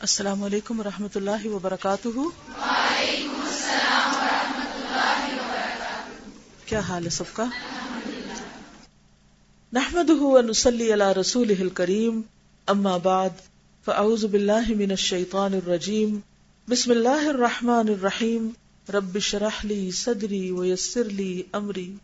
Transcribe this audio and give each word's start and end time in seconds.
السلام 0.00 0.42
علیکم 0.42 0.80
و 0.80 0.82
رحمۃ 0.82 1.08
اللہ 1.14 1.46
وبرکاتہ۔ 1.46 2.08
کیا 6.64 6.80
حال 6.80 7.04
ہے 7.04 7.10
سب 7.10 7.24
کا؟ 7.32 7.44
نحمد 9.72 10.10
نسلی 10.50 10.92
اللہ 10.92 11.12
رسول 11.20 11.68
کریم 11.68 12.20
اما 12.66 12.96
بعد، 12.96 13.30
فاعوذ 13.84 14.24
باللہ 14.24 14.68
من 14.68 14.90
الشیطان 14.90 15.54
الرجیم۔ 15.54 16.18
بسم 16.68 16.90
اللہ 16.90 17.28
الرحمن 17.28 17.88
الرحیم۔ 17.88 18.48
رب 18.92 19.18
شرح 19.18 19.60
لی 19.64 19.90
صدری 19.90 20.50
ویسر 20.50 21.04
لی 21.04 21.42
امری۔ 21.52 21.94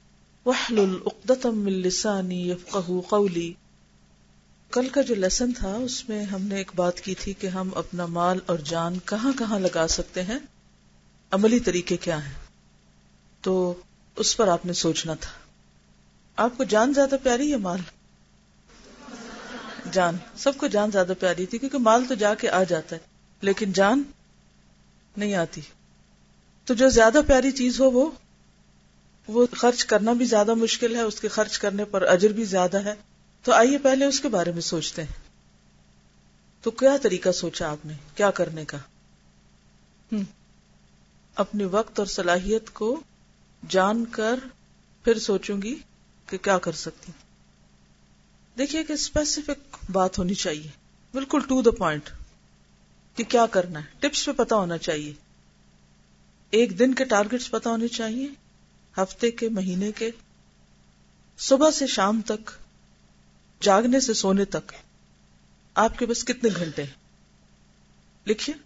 وحلل 0.46 0.96
اقدتم 1.06 1.58
من 1.58 1.72
لسانی 1.72 2.50
یفقہ 2.50 3.00
قولی۔ 3.08 3.52
کل 4.70 4.88
کا 4.88 5.02
جو 5.02 5.14
لیسن 5.14 5.52
تھا، 5.52 5.74
اس 5.74 6.08
میں 6.08 6.24
ہم 6.24 6.42
نے 6.42 6.56
ایک 6.56 6.70
بات 6.74 7.00
کی 7.00 7.14
تھی 7.14 7.32
کہ 7.32 7.46
ہم 7.46 7.70
اپنا 7.74 8.06
مال 8.06 8.38
اور 8.46 8.58
جان 8.58 8.98
کہاں 9.04 9.32
کہاں 9.38 9.58
لگا 9.58 9.88
سکتے 9.88 10.22
ہیں، 10.22 10.38
عملی 11.30 11.60
طریقے 11.60 11.96
کیا 11.96 12.26
ہیں؟ 12.26 12.32
تو 13.40 13.80
اس 14.16 14.36
پر 14.36 14.48
آپ 14.48 14.66
نے 14.66 14.72
سوچنا 14.72 15.14
تھا۔ 15.14 15.30
آپ 16.36 16.56
کو 16.56 16.64
جان 16.64 16.94
زیادہ 16.94 17.14
پیاری 17.22 17.52
ہے 17.52 17.56
مال؟ 17.56 17.80
جان۔ 19.92 20.16
سب 20.36 20.52
کو 20.56 20.66
جان 20.66 20.90
زیادہ 20.90 21.12
پیاری 21.20 21.46
تھی، 21.46 21.58
کیونکہ 21.58 21.78
مال 21.78 22.04
تو 22.08 22.14
جا 22.14 22.34
کے 22.34 22.50
آ 22.50 22.62
جاتا 22.62 22.96
ہے، 22.96 23.00
لیکن 23.40 23.72
جان 23.72 24.02
نہیں 25.16 25.34
آتی۔ 25.34 25.60
تو 26.64 26.74
جو 26.74 26.88
زیادہ 26.88 27.20
پیاری 27.26 27.50
چیز 27.50 27.80
ہو، 27.80 27.90
وہ 27.90 28.10
وہ 29.28 29.46
خرچ 29.52 29.84
کرنا 29.84 30.12
بھی 30.12 30.26
زیادہ 30.26 30.54
مشکل 30.54 30.94
ہے، 30.94 31.00
اس 31.00 31.20
کے 31.20 31.28
خرچ 31.28 31.58
کرنے 31.58 31.84
پر 31.84 32.02
اجر 32.02 32.28
بھی 32.28 32.44
زیادہ 32.44 32.84
ہے۔ 32.84 32.94
تو 33.42 33.52
آئیے 33.52 33.78
پہلے 33.78 34.04
اس 34.04 34.20
کے 34.20 34.28
بارے 34.28 34.52
میں 34.52 34.60
سوچتے 34.60 35.02
ہیں۔ 35.02 35.12
تو 36.62 36.70
کیا 36.70 36.96
طریقہ 37.02 37.32
سوچا 37.32 37.70
آپ 37.70 37.86
نے؟ 37.86 37.92
کیا 38.14 38.30
کرنے 38.30 38.64
کا؟ 38.64 38.78
اپنے 41.34 41.64
وقت 41.64 41.98
اور 41.98 42.06
صلاحیت 42.06 42.70
کو 42.72 43.00
جان 43.68 44.04
کر 44.04 44.34
پھر 45.04 45.18
سوچوں 45.18 45.62
گی 45.62 45.74
کہ 46.26 46.38
کیا 46.38 46.58
کر 46.58 46.72
سکتی۔ 46.72 47.12
دیکھیے 48.58 48.84
کہ 48.84 48.92
اسپیسیفک 48.92 49.76
بات 49.92 50.18
ہونی 50.18 50.34
چاہیے۔ 50.34 50.68
بالکل 51.14 51.40
ٹو 51.48 51.62
دا 51.62 51.70
پوائنٹ 51.70 52.10
کہ 53.14 53.24
کیا 53.24 53.46
کرنا 53.46 53.80
ہے۔ 53.80 53.84
ٹپس 54.00 54.24
پہ 54.26 54.32
پتا 54.32 54.56
ہونا 54.56 54.78
چاہیے۔ 54.78 55.12
ایک 56.50 56.78
دن 56.78 56.94
کے 56.94 57.04
ٹارگیٹس 57.04 57.50
پتا 57.50 57.70
ہونے 57.70 57.88
چاہیے۔ 57.88 58.28
ہفتے 58.96 59.30
کے، 59.30 59.48
مہینے 59.48 59.92
کے۔ 59.92 60.10
صبح 61.38 61.70
سے 61.70 61.86
شام 61.86 62.20
تک 62.20 62.50
جاگنے 63.60 64.00
سے 64.00 64.14
سونے 64.14 64.44
تک 64.44 64.72
آپ 65.74 65.98
کے 65.98 66.06
بس 66.06 66.24
کتنے 66.24 66.50
گھنٹے 66.56 66.84
لکھیے 68.26 68.56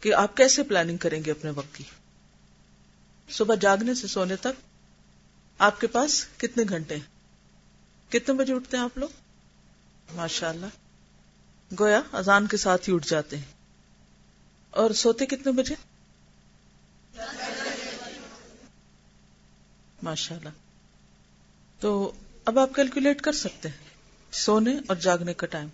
کہ 0.00 0.14
آپ 0.14 0.36
کیسے 0.36 0.62
پلاننگ 0.62 0.96
کریں 0.96 1.24
گے 1.24 1.30
اپنے 1.30 1.50
وقت 1.50 1.74
کی؟ 1.74 1.84
صبح 3.30 3.54
جاگنے 3.54 3.94
سے 3.94 4.06
سونے 4.06 4.36
تک 4.36 4.60
آپ 5.58 5.80
کے 5.80 5.86
پاس 5.86 6.26
کتنے 6.36 6.64
گھنٹے 6.68 6.96
کتنے 8.08 8.34
بجے 8.34 8.54
اٹھتے 8.54 8.76
ہیں 8.76 8.84
آپ 8.84 8.98
لوگ؟ 8.98 9.08
ماشاء 10.14 10.48
اللہ 10.48 10.66
گویا 11.80 12.00
اذان 12.12 12.46
کے 12.46 12.56
ساتھ 12.56 12.88
ہی 12.88 12.94
اٹھ 12.94 13.08
جاتے 13.08 13.36
ہیں۔ 13.38 13.52
اور 14.70 14.90
سوتے 14.90 15.26
کتنے 15.26 15.52
بجے؟ 15.52 15.74
ماشاء 20.02 20.36
اللہ 20.36 20.48
تو 21.80 22.12
اب 22.44 22.58
آپ 22.58 22.74
کیلکولیٹ 22.74 23.20
کر 23.20 23.32
سکتے 23.32 23.68
ہیں۔ 23.68 23.91
سونے 24.32 24.76
اور 24.88 24.96
جاگنے 24.96 25.34
کا 25.34 25.46
ٹائم۔ 25.46 25.68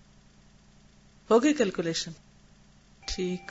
ہوگی 1.31 1.53
کیلکولیشن۔ 1.53 2.11
ٹھیک۔ 3.07 3.51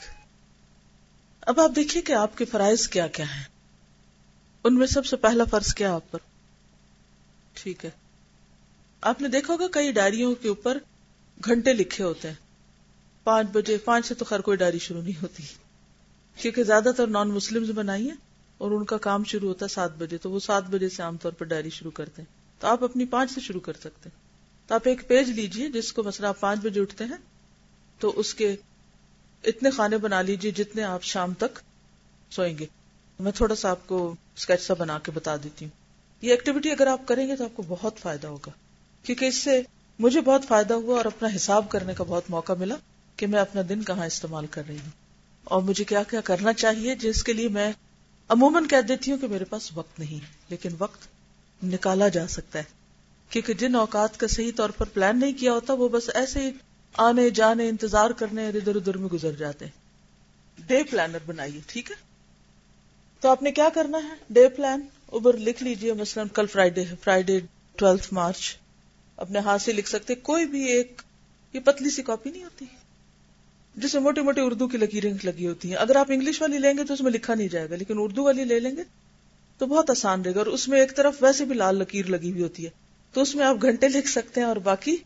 اب 1.40 1.60
آپ 1.60 1.70
دیکھیے 1.76 2.02
کہ 2.02 2.12
آپ 2.12 2.38
کے 2.38 2.44
فرائض 2.44 2.88
کیا 2.88 3.06
کیا 3.06 3.36
ہیں۔ 3.36 3.44
ان 4.64 4.74
میں 4.74 4.86
سب 4.86 5.06
سے 5.06 5.16
پہلا 5.16 5.44
فرض 5.44 5.74
کیا 5.74 5.94
آپ 5.94 6.10
پر۔ 6.10 6.18
ٹھیک 7.54 7.84
ہے۔ 7.84 7.90
آپ 9.00 9.22
نے 9.22 9.28
دیکھا 9.28 9.52
ہوگا 9.52 9.64
کئی 9.72 9.92
ڈائریوں 9.92 10.34
کے 10.34 10.48
اوپر 10.48 10.78
گھنٹے 11.44 11.72
لکھے 11.72 12.04
ہوتے 12.04 12.28
ہیں۔ 12.28 12.34
پانچ 13.24 13.48
بجے، 13.52 13.76
پانچ 13.76 14.06
سے 14.06 14.14
تو 14.14 14.24
خیر 14.24 14.40
کوئی 14.40 14.56
ڈائری 14.56 14.78
شروع 14.78 15.02
نہیں 15.02 15.22
ہوتی۔ 15.22 15.42
کیونکہ 16.36 16.64
زیادہ 16.64 16.88
تر 16.96 17.06
نان 17.06 17.28
مسلم 17.28 17.72
بنائی 17.74 18.08
ہیں 18.08 18.16
اور 18.58 18.70
ان 18.70 18.84
کا 18.84 18.98
کام 18.98 19.24
شروع 19.24 19.48
ہوتا 19.48 19.64
ہے 19.64 19.74
سات 19.74 19.96
بجے، 19.98 20.18
تو 20.18 20.30
وہ 20.30 20.40
سات 20.40 20.62
بجے 20.64 20.88
سے 20.88 21.02
عام 21.02 21.16
طور 21.16 21.32
پر 21.32 21.46
ڈائری 21.46 21.70
شروع 21.70 21.90
کرتے 21.90 22.22
ہیں۔ 22.22 22.60
تو 22.60 22.66
آپ 22.66 22.84
اپنی 22.84 23.04
پانچ 23.04 23.30
سے 23.30 23.40
شروع 23.40 23.60
کر 23.60 23.72
سکتے 23.72 24.08
ہیں۔ 24.08 24.27
تو 24.68 24.74
آپ 24.74 24.80
ایک 24.84 25.08
پیج 25.08 25.30
لیجیے 25.30 25.68
جس 25.68 25.92
کو 25.92 26.02
مثلا 26.02 26.28
آپ 26.28 26.40
پانچ 26.40 26.60
بجے 26.60 26.80
اٹھتے 26.80 27.04
ہیں، 27.04 27.16
تو 27.98 28.12
اس 28.16 28.34
کے 28.34 28.56
اتنے 29.44 29.70
کھانے 29.70 29.96
بنا 29.98 30.22
لیجیے 30.22 30.50
جتنے 30.50 30.82
آپ 30.82 31.02
شام 31.02 31.34
تک 31.34 31.58
سوئیں 32.30 32.58
گے۔ 32.58 32.66
میں 33.20 33.32
تھوڑا 33.32 33.54
سا 33.54 33.70
آپ 33.70 33.86
کو 33.86 34.14
اسکیچ 34.36 34.62
سا 34.62 34.74
بنا 34.74 34.98
کے 34.98 35.10
بتا 35.10 35.36
دیتی 35.36 35.64
ہوں۔ 35.64 35.72
یہ 36.24 36.30
ایکٹیویٹی 36.30 36.70
اگر 36.70 36.86
آپ 36.86 37.08
کریں 37.08 37.28
گے 37.28 37.36
تو 37.36 37.44
آپ 37.44 37.56
کو 37.56 37.62
بہت 37.68 37.98
فائدہ 37.98 38.26
ہوگا۔ 38.26 38.50
کیونکہ 39.02 39.24
اس 39.24 39.36
سے 39.36 39.62
مجھے 39.98 40.20
بہت 40.20 40.44
فائدہ 40.48 40.74
ہوا 40.74 40.96
اور 40.96 41.04
اپنا 41.04 41.28
حساب 41.36 41.70
کرنے 41.70 41.94
کا 41.94 42.04
بہت 42.08 42.22
موقع 42.28 42.52
ملا 42.52 42.74
کہ 43.16 43.26
میں 43.26 43.40
اپنا 43.40 43.62
دن 43.68 43.82
کہاں 43.82 44.06
استعمال 44.06 44.46
کر 44.46 44.62
رہی 44.68 44.78
ہوں۔ 44.78 44.90
اور 45.44 45.62
مجھے 45.62 45.84
کیا 45.84 46.02
کیا 46.02 46.20
کرنا 46.20 46.52
چاہیے، 46.52 46.94
جس 46.94 47.24
کے 47.24 47.32
لیے 47.32 47.48
میں 47.48 47.72
عموماً 48.28 48.66
کہہ 48.66 48.80
دیتی 48.80 49.10
ہوں 49.10 49.18
کہ 49.18 49.28
میرے 49.28 49.44
پاس 49.44 49.70
وقت 49.74 49.98
نہیں 49.98 50.34
لیکن 50.48 50.68
وقت 50.78 51.00
نکالا 51.64 52.08
جا 52.08 52.26
سکتا 52.26 52.58
ہے۔ 52.58 52.77
کیونکہ 53.30 53.54
جن 53.54 53.74
اوقات 53.74 54.20
کا 54.20 54.26
صحیح 54.26 54.52
طور 54.56 54.70
پر 54.70 54.84
پلان 54.86 55.20
نہیں 55.20 55.32
کیا 55.32 55.52
ہوتا، 55.52 55.72
وہ 55.72 55.88
بس 55.88 56.10
ایسے 56.14 56.40
ہی 56.40 56.50
آنے 56.96 57.30
جانے، 57.30 57.68
انتظار 57.68 58.10
کرنے 58.10 58.44
اور 58.44 58.54
ادھر 58.54 58.76
ادھر 58.76 58.96
میں 58.96 59.08
گزر 59.08 59.32
جاتے 59.32 59.64
ہیں۔ 59.64 59.72
ڈے 60.66 60.82
پلانر 60.90 61.18
بنائیے، 61.26 61.60
ٹھیک 61.66 61.90
ہے؟ 61.90 61.96
تو 63.20 63.28
آپ 63.28 63.42
نے 63.42 63.52
کیا 63.52 63.68
کرنا 63.74 63.98
ہے؟ 63.98 64.14
ڈے 64.30 64.48
پلان 64.48 64.80
اوبر 65.06 65.36
لکھ 65.36 65.62
لیجیے، 65.62 65.92
مثلا 65.92 66.22
کل 66.34 66.46
فرائیڈے 66.46 66.84
ہے 66.84 66.94
فرائیڈے 67.04 67.40
ٹویلتھ 67.76 68.14
مارچ 68.14 68.56
اپنے 69.16 69.38
ہاتھ 69.38 69.62
سے 69.62 69.72
لکھ 69.72 69.88
سکتے، 69.88 70.14
کوئی 70.14 70.46
بھی 70.46 70.64
ایک، 70.64 71.02
یہ 71.52 71.60
پتلی 71.60 71.90
سی 71.90 72.02
کاپی 72.02 72.30
نہیں 72.30 72.44
ہوتی۔ 72.44 72.64
جس 73.76 73.94
میں 73.94 74.02
موٹی 74.02 74.20
موٹی 74.20 74.40
اردو 74.40 74.68
کی 74.68 74.78
لکیریں 74.78 75.14
لگی 75.22 75.46
ہوتی 75.46 75.68
ہیں۔ 75.68 75.76
اگر 75.76 75.96
آپ 75.96 76.06
انگلش 76.10 76.42
والی 76.42 76.58
لیں 76.58 76.72
گے 76.78 76.84
تو 76.84 76.94
اس 76.94 77.00
میں 77.00 77.12
لکھا 77.12 77.34
نہیں 77.34 77.48
جائے 77.48 77.70
گا، 77.70 77.76
لیکن 77.76 77.94
اردو 77.98 78.24
والی 78.24 78.44
لے 78.44 78.60
لیں 78.60 78.76
گے 78.76 78.82
تو 79.58 79.66
بہت 79.66 79.90
آسان 79.90 80.22
رہے 80.22 80.34
گا۔ 80.34 80.38
اور 80.38 80.46
اس 80.46 80.68
میں 80.68 80.80
ایک 80.80 80.96
طرف 80.96 81.14
ویسے 81.20 81.44
بھی 81.44 81.54
لال 81.54 81.76
لکیر 81.76 82.06
لگی 82.06 82.30
ہوئی 82.30 82.42
ہوتی 82.42 82.64
ہے۔ 82.64 82.87
تو 83.12 83.20
اس 83.20 83.34
میں 83.34 83.44
آپ 83.44 83.56
گھنٹے 83.62 83.88
لکھ 83.88 84.08
سکتے 84.08 84.40
ہیں 84.40 84.48
اور 84.48 84.56
باقی 84.56 84.96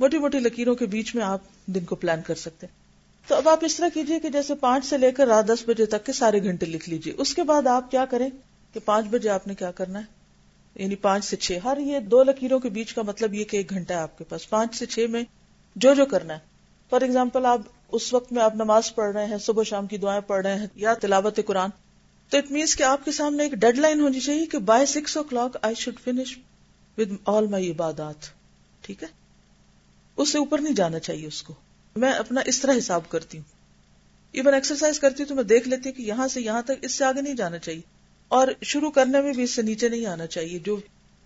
موٹی 0.00 0.18
موٹی 0.18 0.38
لکیروں 0.38 0.74
کے 0.74 0.86
بیچ 0.86 1.14
میں 1.14 1.24
آپ 1.24 1.38
دن 1.66 1.84
کو 1.84 1.94
پلان 1.96 2.22
کر 2.22 2.34
سکتے 2.34 2.66
ہیں۔ 2.66 2.84
تو 3.28 3.34
اب 3.34 3.48
آپ 3.48 3.58
اس 3.64 3.76
طرح 3.76 3.88
کیجیے 3.94 4.20
کہ 4.20 4.28
جیسے 4.28 4.54
پانچ 4.54 4.86
سے 4.86 4.98
لے 4.98 5.10
کر 5.10 5.26
رات 5.26 5.46
دس 5.46 5.68
بجے 5.68 5.86
تک 5.86 6.06
کے 6.06 6.12
سارے 6.12 6.42
گھنٹے 6.42 6.66
لکھ 6.66 6.88
لیجیے۔ 6.88 7.14
اس 7.18 7.34
کے 7.34 7.42
بعد 7.42 7.66
آپ 7.66 7.90
کیا 7.90 8.04
کریں 8.04 8.28
کہ 8.72 8.80
پانچ 8.84 9.06
بجے 9.10 9.28
آپ 9.28 9.46
نے 9.46 9.54
کیا 9.54 9.70
کرنا 9.70 9.98
ہے؟ 9.98 10.24
یعنی 10.74 10.94
پانچ 10.94 11.24
سے 11.24 11.36
چھ۔ 11.36 11.58
ہر 11.64 11.78
یہ 11.78 11.98
دو 11.98 12.22
لکیروں 12.22 12.58
کے 12.58 12.68
بیچ 12.68 12.94
کا 12.94 13.02
مطلب 13.02 13.34
یہ 13.34 13.44
کہ 13.44 13.56
ایک 13.56 13.70
گھنٹہ 13.70 13.92
ہے 13.92 13.98
آپ 13.98 14.18
کے 14.18 14.24
پاس۔ 14.24 14.50
پانچ 14.50 14.74
سے 14.74 14.86
چھ 14.86 15.06
میں 15.10 15.22
جو 15.76 15.94
جو 15.94 16.06
کرنا 16.06 16.34
ہے۔ 16.34 16.38
فار 16.90 17.00
ایگزامپل 17.00 17.46
آپ 17.46 17.60
اس 17.92 18.14
وقت 18.14 18.32
میں 18.32 18.42
آپ 18.42 18.54
نماز 18.54 18.94
پڑھ 18.94 19.12
رہے 19.12 19.26
ہیں، 19.26 19.38
صبح 19.38 19.62
شام 19.62 19.86
کی 19.86 19.96
دعائیں 19.96 20.20
پڑھ 20.20 20.46
رہے 20.46 20.58
ہیں 20.58 20.66
یا 20.74 20.94
تلاوت 20.94 21.40
قرآن۔ 21.46 21.70
تو 22.28 22.38
اٹ 22.38 22.50
مینس 22.50 22.76
کہ 22.76 22.82
آپ 22.82 23.04
کے 23.04 23.12
سامنے 23.12 23.42
ایک 23.42 23.52
ڈیڈ 23.52 23.78
لائن 23.78 24.00
ہونی 24.00 24.20
چاہیے 24.20 24.46
کہ 24.46 24.58
by 24.58 24.86
six 24.86 25.16
o'clock 25.22 25.56
I 25.62 25.74
should 25.74 26.00
finish 26.00 26.38
with 26.98 27.08
all 27.26 27.46
my 27.46 27.70
عبادات 27.70 28.14
ٹھیک 28.80 29.02
ہے؟ 29.02 29.08
اس 30.16 30.32
سے 30.32 30.38
اوپر 30.38 30.58
نہیں 30.58 30.74
جانا 30.74 30.98
چاہیے 30.98 31.26
اس 31.26 31.42
کو۔ 31.42 31.54
میں 31.96 32.12
اپنا 32.12 32.40
اس 32.44 32.60
طرح 32.60 32.78
حساب 32.78 33.08
کرتی 33.08 33.38
ہوں۔ 33.38 33.44
ایون 34.32 34.54
ایکسرسائز 34.54 35.00
کرتی 35.00 35.22
ہوں 35.22 35.28
تو 35.28 35.34
میں 35.34 35.42
دیکھ 35.42 35.68
لیتی 35.68 35.88
ہوں 35.88 35.96
کہ 35.96 36.02
یہاں 36.02 36.28
سے 36.28 36.40
یہاں 36.40 36.62
تک 36.62 36.72
اس 36.82 36.94
سے 36.94 37.04
آگے 37.04 37.22
نہیں 37.22 37.34
جانا 37.34 37.58
چاہیے۔ 37.58 37.80
اور 38.28 38.48
شروع 38.62 38.90
کرنے 38.90 39.20
میں 39.20 39.32
بھی 39.32 39.42
اس 39.42 39.54
سے 39.54 39.62
نیچے 39.62 39.88
نہیں 39.88 40.06
آنا 40.06 40.26
چاہیے 40.26 40.58
جو 40.58 40.80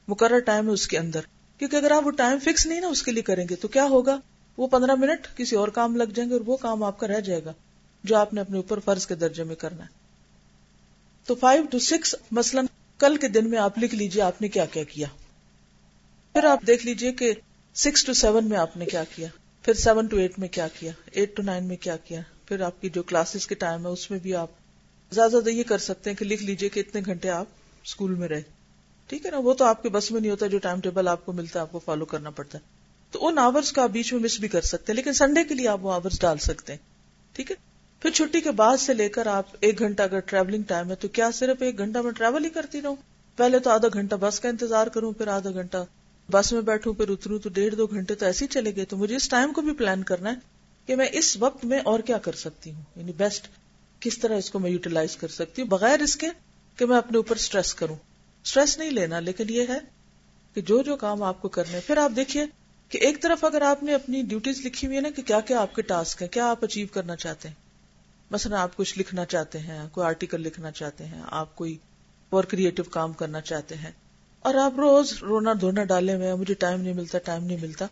مقرر 0.08 0.38
ٹائم 0.38 0.66
ہے 0.66 0.72
اس 0.72 0.88
کے 0.88 0.98
اندر۔ 0.98 1.20
کیونکہ 1.58 1.76
اگر 1.76 1.90
آپ 1.90 2.06
وہ 2.06 2.10
ٹائم 2.10 2.38
فکس 2.38 2.66
نہیں 2.66 2.80
نا 2.80 2.86
اس 2.86 3.02
کے 3.02 3.12
لیے 3.12 3.22
کریں 3.22 3.46
گے 3.50 3.54
تو 3.54 3.68
کیا 3.68 3.84
ہوگا؟ 3.84 4.20
وہ 4.56 4.66
پندرہ 4.66 4.94
منٹ 4.94 5.36
کسی 5.36 5.56
اور 5.56 5.68
کام 5.68 5.96
لگ 5.96 6.04
جائیں 6.04 6.30
گے 6.30 6.34
اور 6.34 6.42
وہ 6.46 6.56
کام 6.56 6.82
آپ 6.82 6.98
کا 6.98 7.06
رہ 7.06 7.20
جائے 7.20 7.44
گا 7.44 7.52
جو 8.04 8.16
آپ 8.16 8.34
نے 8.34 8.40
اپنے 8.40 8.56
اوپر 8.56 8.78
فرض 8.78 9.06
کے 9.06 9.14
درجے 9.14 9.44
میں 9.44 9.54
کرنا 9.54 9.82
ہے۔ 9.82 9.88
تو 11.26 11.34
فائیو 11.34 11.64
ٹو 11.70 11.78
سکس 11.78 12.14
مثلاً 12.30 12.66
کل 12.98 13.16
کے 13.16 13.28
دن 13.28 13.50
میں 13.50 13.58
آپ 13.58 13.78
لکھ 13.78 13.94
لیجیے 13.94 14.22
آپ 14.22 14.42
نے 14.42 14.48
کیا 14.48 14.66
کیا 14.66 14.84
کیا۔ 14.84 15.06
پھر 16.38 16.46
آپ 16.46 16.66
دیکھ 16.66 16.86
لیجیے 16.86 17.12
کہ 17.12 17.32
سکس 17.74 18.04
ٹو 18.04 18.12
سیون 18.12 18.48
میں 18.48 18.58
آپ 18.58 18.76
نے 18.76 18.84
کیا 18.84 19.04
کیا، 19.14 19.28
پھر 19.62 19.74
سیون 19.74 20.06
ٹو 20.06 20.16
ایٹ 20.16 20.38
میں 20.38 20.48
کیا 20.48 20.68
کیا 20.68 20.92
ایٹ 21.12 21.36
ٹو 21.36 21.42
نائن 21.42 21.64
میں 21.64 21.76
کیا 21.76 21.96
کیا، 21.96 22.20
پھر 22.46 22.60
آپ 22.60 22.82
کی 22.82 22.88
جو 22.88 23.02
کلاسز 23.02 23.46
کے 23.46 23.54
ٹائم 23.54 23.86
ہے 23.86 23.90
اس 23.90 24.10
میں 24.10 24.18
بھی 24.18 24.34
آپ 24.34 24.48
زیادہ 25.12 25.30
زیادہ 25.30 25.50
یہ 25.50 25.62
کر 25.62 25.78
سکتے 25.78 26.10
ہیں 26.10 26.16
کہ 26.16 26.24
لکھ 26.24 26.42
لیجیے 26.42 26.68
کہ 26.68 26.80
اتنے 26.80 27.00
گھنٹے 27.06 27.30
آپ 27.30 27.46
اسکول 27.84 28.14
میں 28.14 28.28
رہے۔ 28.28 28.42
ٹھیک 29.06 29.26
ہے 29.26 29.30
نا؟ 29.30 29.38
وہ 29.38 29.54
تو 29.54 29.64
آپ 29.64 29.82
کے 29.82 29.88
بس 29.88 30.10
میں 30.10 30.20
نہیں 30.20 30.30
ہوتا 30.30 30.46
جو 30.46 30.58
ٹائم 30.58 30.80
ٹیبل 30.80 31.08
آپ 31.08 31.26
کو 31.26 31.32
ملتا 31.32 31.58
ہے، 31.58 31.62
آپ 31.62 31.72
کو 31.72 31.78
فالو 31.78 32.04
کرنا 32.04 32.30
پڑتا 32.30 32.58
ہے۔ 32.58 32.62
تو 33.10 33.26
ان 33.26 33.38
آورس 33.38 33.72
کا 33.72 33.82
آپ 33.82 33.90
بیچ 33.90 34.12
میں 34.12 34.20
مس 34.20 34.40
بھی 34.40 34.48
کر 34.48 34.60
سکتے 34.60 34.92
ہیں، 34.92 34.96
لیکن 34.96 35.12
سنڈے 35.12 35.44
کے 35.44 35.54
لیے 35.54 35.68
آپ 35.68 35.78
وہ 35.82 35.92
آورس 35.92 36.20
ڈال 36.20 36.38
سکتے 36.38 36.72
ہیں۔ 36.72 36.80
ٹھیک 37.32 37.50
ہے؟ 37.50 37.56
پھر 38.00 38.10
چھٹی 38.10 38.40
کے 38.40 38.50
بعد 38.50 38.76
سے 38.76 38.94
لے 38.94 39.08
کر 39.08 39.26
آپ 39.26 39.46
ایک 39.60 39.78
گھنٹہ 39.78 40.02
اگر 40.02 40.20
ٹریولنگ 40.20 40.62
ٹائم 40.62 40.90
ہے 40.90 40.94
تو 40.94 41.08
کیا 41.08 41.30
صرف 41.30 41.62
ایک 41.62 41.78
گھنٹہ 41.78 41.98
میں 41.98 42.10
ٹریول 42.10 42.44
ہی 42.44 42.50
کرتی 42.50 42.82
رہوں؟ 42.82 42.96
پہلے 43.36 43.58
تو 43.58 43.70
آدھا 43.70 43.88
گھنٹہ 43.92 44.14
بس 44.14 44.40
کا 44.40 44.48
انتظار 44.48 44.86
کروں، 44.86 45.12
پھر 45.12 45.28
آدھا 45.28 45.50
گھنٹہ 45.50 45.84
بس 46.30 46.52
میں 46.52 46.60
بیٹھوں 46.60 46.94
پھر 46.94 47.08
اتروں 47.08 47.38
تو 47.38 47.48
ڈیڑھ 47.48 47.74
دو 47.74 47.86
گھنٹے 47.86 48.14
تو 48.14 48.26
ایسے 48.26 48.44
ہی 48.44 48.48
چلے 48.48 48.76
گئے 48.76 48.84
تو 48.84 48.96
مجھے 48.96 49.16
اس 49.16 49.28
ٹائم 49.28 49.52
کو 49.52 49.60
بھی 49.60 49.72
پلان 49.72 50.02
کرنا 50.02 50.30
ہے 50.30 50.34
کہ 50.86 50.96
میں 50.96 51.06
اس 51.12 51.36
وقت 51.36 51.64
میں 51.64 51.80
اور 51.84 52.00
کیا 52.00 52.18
کر 52.18 52.32
سکتی 52.32 52.72
ہوں؟ 52.72 52.82
یعنی 52.96 53.12
بیسٹ 53.12 53.48
کس 54.00 54.18
طرح 54.18 54.36
اس 54.36 54.50
کو 54.50 54.58
میں 54.58 54.70
یوٹیلائز 54.70 55.16
کر 55.16 55.28
سکتی 55.28 55.62
ہوں؟ 55.62 55.68
بغیر 55.68 56.00
اس 56.00 56.16
کے 56.16 56.26
کہ 56.76 56.86
میں 56.86 56.96
اپنے 56.96 57.16
اوپر 57.16 57.36
اسٹریس 57.36 57.74
کروں۔ 57.74 57.96
اسٹریس 58.44 58.78
نہیں 58.78 58.90
لینا، 58.90 59.20
لیکن 59.20 59.44
یہ 59.48 59.64
ہے 59.68 59.78
کہ 60.54 60.60
جو 60.60 60.82
جو 60.82 60.96
کام 60.96 61.22
آپ 61.22 61.42
کو 61.42 61.48
کرنے 61.48 61.80
پھر 61.86 61.96
آپ 61.96 62.12
دیکھیے 62.16 62.46
کہ 62.88 62.98
ایک 62.98 63.22
طرف 63.22 63.44
اگر 63.44 63.62
آپ 63.62 63.82
نے 63.82 63.94
اپنی 63.94 64.22
ڈیوٹیز 64.22 64.66
لکھی 64.66 64.86
ہوئی 64.86 64.96
ہے 64.96 65.02
نا 65.02 65.08
کہ 65.16 65.22
کیا 65.22 65.40
کیا 65.40 65.60
آپ 65.60 65.74
کے 65.74 65.82
ٹاسک 65.82 66.22
ہیں، 66.22 66.28
کیا 66.28 66.50
آپ 66.50 66.64
اچیو 66.64 66.86
کرنا 66.92 67.16
چاہتے 67.16 67.48
ہیں؟ 67.48 67.54
مثلا 68.30 68.62
آپ 68.62 68.76
کچھ 68.76 68.98
لکھنا 68.98 69.24
چاہتے 69.24 69.58
ہیں، 69.58 69.88
کوئی 69.92 70.06
آرٹیکل 70.06 70.40
لکھنا 70.40 70.70
چاہتے 70.70 71.04
ہیں، 71.04 71.22
آپ 71.26 71.56
کوئی 71.56 71.76
اور 72.30 72.44
کریٹو 72.44 72.82
کام 72.82 73.12
کرنا 73.12 73.40
چاہتے 73.40 73.74
ہیں۔ 73.74 73.90
اور 74.40 74.54
آپ 74.54 74.72
روز 74.78 75.12
رونا 75.22 75.52
دھونا 75.60 75.84
ڈالے 75.84 76.14
ہوئے 76.14 76.34
مجھے 76.34 76.54
ٹائم 76.54 76.80
نہیں 76.80 76.92
ملتا، 76.92 77.18
ٹائم 77.18 77.44
نہیں 77.44 77.58
ملتا۔ 77.62 77.86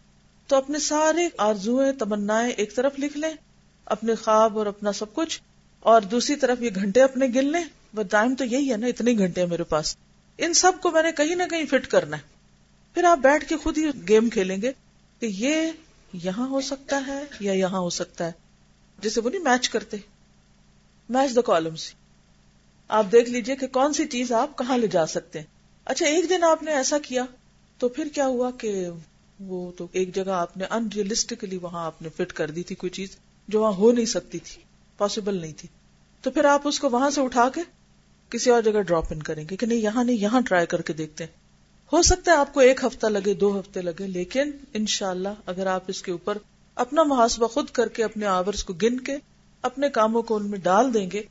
تو 0.46 0.56
اپنے 0.56 0.78
سارے 0.78 1.28
آرزویں 1.38 1.93
تمنا 1.93 2.38
ایک 2.38 2.76
طرف 2.76 2.93
لکھ 2.98 3.19
لیں، 3.19 3.34
اپنے 3.84 4.14
خواب 4.14 4.58
اور 4.58 4.66
اپنا 4.66 4.93
سب 4.93 5.14
کچھ، 5.14 5.40
اور 5.81 6.02
دوسری 6.02 6.37
طرف 6.37 6.62
یہ 6.62 6.70
گھنٹے 6.75 7.02
اپنے 7.02 7.26
گن 7.26 7.46
لیں۔ 7.46 7.64
وہ 7.94 8.02
ٹائم 8.02 8.34
تو 8.34 8.44
یہی 8.44 8.72
ہے 8.72 8.76
نا، 8.76 8.87
اتنے 8.87 9.12
گھنٹے 9.19 9.40
ہیں 9.40 9.48
میرے 9.48 9.64
پاس۔ 9.64 9.96
ان 10.38 10.54
سب 10.54 10.72
کو 10.82 10.90
میں 10.90 11.02
نے 11.02 11.12
کہیں 11.12 11.34
نہ 11.34 11.43
کہیں 11.50 11.64
فٹ 11.64 11.87
کرنا 11.87 12.16
ہے۔ 12.16 12.22
پھر 12.94 13.04
آپ 13.04 13.19
بیٹھ 13.19 13.48
کے 13.48 13.56
خود 13.56 13.78
ہی 13.78 14.08
گیم 14.08 14.28
کھیلیں 14.28 14.62
گے 14.62 14.72
کہ 15.20 15.26
یہ 15.26 15.70
یہاں 16.12 16.48
ہو 16.48 16.60
سکتا 16.60 17.02
ہے 17.06 17.22
یا 17.40 17.52
یہاں 17.52 17.78
ہو 17.78 17.90
سکتا 17.90 18.26
ہے۔ 18.26 18.32
جیسے 18.98 19.20
وہ 19.20 19.31
نہیں 19.31 19.43
میچ 19.43 19.69
کرتے، 19.69 19.96
میچ 21.08 21.37
دا 21.37 21.40
کالمس 21.40 21.93
آپ 22.88 23.06
دیکھ 23.12 23.31
لیجیے 23.31 23.56
کہ 23.56 23.66
کون 23.66 23.93
سی 23.93 24.06
چیز 24.06 24.32
آپ 24.32 24.58
کہاں 24.58 24.78
لے 24.78 24.87
جا 24.87 25.06
سکتے 25.06 25.38
ہیں۔ 25.38 25.56
اچھا 25.86 26.06
ایک 26.06 26.28
دن 26.28 26.44
آپ 26.44 26.62
نے 26.62 26.72
ایسا 26.72 26.98
کیا 26.98 27.24
تو 27.78 27.88
پھر 27.88 28.08
کیا 28.14 28.26
ہوا 28.26 28.50
کہ 28.50 28.88
وہ 29.40 29.72
تو 29.76 29.86
ایک 29.92 30.14
جگہ 30.14 30.30
آپ 30.30 30.56
نے 30.56 30.64
ان 30.70 30.88
ریئلسٹکلی 30.94 31.56
وہاں 31.56 31.86
آپ 31.86 32.02
نے 32.02 32.08
فٹ 32.08 32.32
کر 32.32 32.50
دی 32.50 32.62
تھی 32.62 32.74
کوئی 32.74 32.90
چیز 32.90 33.16
جو 33.48 33.60
وہاں 33.60 33.72
ہو 33.72 33.92
نہیں 33.92 34.06
سکتی 34.06 34.38
تھی 34.38 34.62
پاسبل 34.96 35.40
نہیں 35.40 35.52
تھی۔ 35.56 35.68
تو 36.22 36.30
پھر 36.30 36.44
آپ 36.44 36.68
اس 36.68 36.80
کو 36.80 36.90
وہاں 36.90 37.10
سے 37.10 37.20
اٹھا 37.20 37.48
کے 37.54 37.60
کسی 38.30 38.50
اور 38.50 38.62
جگہ 38.62 38.82
ڈراپ 38.82 39.04
ان 39.10 39.22
کریں 39.22 39.44
گے 39.50 39.56
کہ 39.56 39.66
نہیں، 39.66 39.78
یہاں 39.78 40.04
نہیں، 40.04 40.16
یہاں 40.16 40.40
ٹرائی 40.40 40.66
کر 40.66 40.82
کے 40.82 40.92
دیکھتے 40.92 41.24
ہیں۔ 41.24 41.30
ہو 41.92 42.02
سکتا 42.02 42.32
ہے 42.32 42.36
آپ 42.36 42.54
کو 42.54 42.60
ایک 42.60 42.84
ہفتہ 42.84 43.06
لگے، 43.06 43.34
دو 43.34 43.60
ہفتے 43.60 43.82
لگے، 43.82 44.06
لیکن 44.06 44.50
انشاءاللہ 44.74 45.28
اگر 45.46 45.66
آپ 45.66 45.82
اس 45.86 46.02
کے 46.02 46.12
اوپر 46.12 46.38
اپنا 46.74 47.02
محاسبہ 47.02 47.46
خود 47.46 47.70
کر 47.70 47.88
کے 47.88 48.04
اپنے 48.04 48.26
آورس 48.26 48.64
کو 48.64 48.72
گن 48.72 49.00
کے 49.00 49.16
اپنے 49.62 49.88
کاموں 49.88 50.22
کو 50.22 50.36
ان 50.36 50.50
میں 50.50 50.58
ڈال 50.58 50.94
دیں 50.94 51.10
گے 51.10 51.22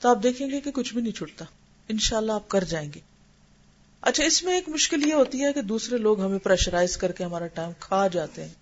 تو 0.00 0.08
آپ 0.08 0.22
دیکھیں 0.22 0.50
گے 0.50 0.60
کہ 0.60 0.70
کچھ 0.70 0.94
بھی 0.94 1.02
نہیں 1.02 1.12
چھوٹتا۔ 1.12 1.44
انشاءاللہ 1.88 2.32
آپ 2.32 2.48
کر 2.48 2.64
جائیں 2.64 2.90
گے۔ 2.94 3.09
اچھا 4.00 4.24
اس 4.24 4.44
میں 4.44 4.54
ایک 4.54 4.68
مشکل 4.68 5.08
یہ 5.08 5.14
ہوتی 5.14 5.44
ہے 5.44 5.52
کہ 5.52 5.62
دوسرے 5.62 5.98
لوگ 5.98 6.20
ہمیں 6.20 6.38
پریشرائز 6.38 6.96
کر 6.96 7.12
کے 7.12 7.24
ہمارا 7.24 7.46
ٹائم 7.46 7.70
کھا 7.80 8.06
جاتے 8.06 8.44
ہیں۔ 8.44 8.54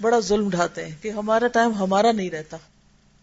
بڑا 0.00 0.18
ظلم 0.20 0.50
ڈھاتے 0.50 0.84
ہیں 0.84 0.96
کہ 1.02 1.08
ہمارا 1.08 1.46
ٹائم 1.46 1.74
ہمارا 1.74 2.12
نہیں 2.12 2.30
رہتا۔ 2.30 2.56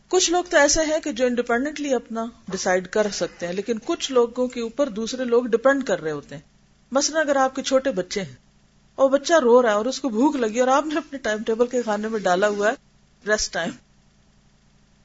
کچھ 0.08 0.32
لوگ 0.32 0.44
تو 0.50 0.58
ایسے 0.58 0.82
ہیں 0.82 1.00
کہ 1.00 1.12
جو 1.12 1.26
انڈیپینڈنٹلی 1.26 1.94
اپنا 1.94 2.26
ڈسائڈ 2.48 2.88
کر 2.88 3.08
سکتے 3.14 3.46
ہیں، 3.46 3.54
لیکن 3.54 3.74
کچھ 3.86 4.12
لوگوں 4.12 4.48
کے 4.48 4.62
اوپر 4.62 4.90
دوسرے 4.90 5.26
لوگ 5.26 5.44
ڈپینڈ 5.44 5.84
کر 5.84 6.02
رہے 6.02 6.12
ہوتے 6.12 6.36
ہیں۔ 6.36 6.42
مثلا 6.92 7.20
اگر 7.20 7.36
آپ 7.36 7.56
کے 7.56 7.62
چھوٹے 7.62 7.92
بچے 7.92 8.22
ہیں 8.22 8.36
اور 8.96 9.10
بچہ 9.10 9.34
رو 9.34 9.62
رہا 9.62 9.70
ہے 9.70 9.74
اور 9.74 9.86
اس 9.86 10.02
کو 10.02 10.10
بھوک 10.10 10.36
لگی 10.36 10.60
اور 10.60 10.68
آپ 10.68 10.86
نے 10.86 10.96
اپنے 10.98 11.20
ٹائم 11.20 11.44
ٹیبل 11.44 11.68
کے 11.68 11.82
کھانے 11.82 12.08
میں 12.08 12.20
ڈالا 12.20 12.48
ہوا 12.48 12.70
ہے 12.70 12.74
ریسٹ 13.28 13.54
ٹائم 13.54 13.72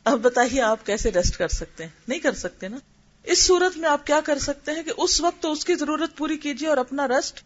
اب 0.05 0.19
بتائیے 0.21 0.63
آپ 0.63 0.87
کیسے 0.87 1.11
ریسٹ 1.11 1.37
کر 1.37 1.49
سکتے 1.49 1.85
ہیں؟ 1.85 1.91
نہیں 2.09 2.19
کر 2.19 2.35
سکتے 2.35 2.69
نا؟ 2.69 2.77
اس 3.27 3.43
صورت 3.43 3.77
میں 3.77 3.89
آپ 3.89 4.07
کیا 4.07 4.21
کر 4.25 4.39
سکتے 4.39 4.73
ہیں 4.73 4.83
کہ 4.83 4.93
اس 4.97 5.21
وقت 5.21 5.43
تو 5.43 5.53
اس 5.53 5.65
کی 5.65 5.75
ضرورت 5.75 6.17
پوری 6.17 6.39
کیجیے 6.39 6.69
اور 6.69 6.77
اپنا 6.77 7.09
ریسٹ 7.09 7.43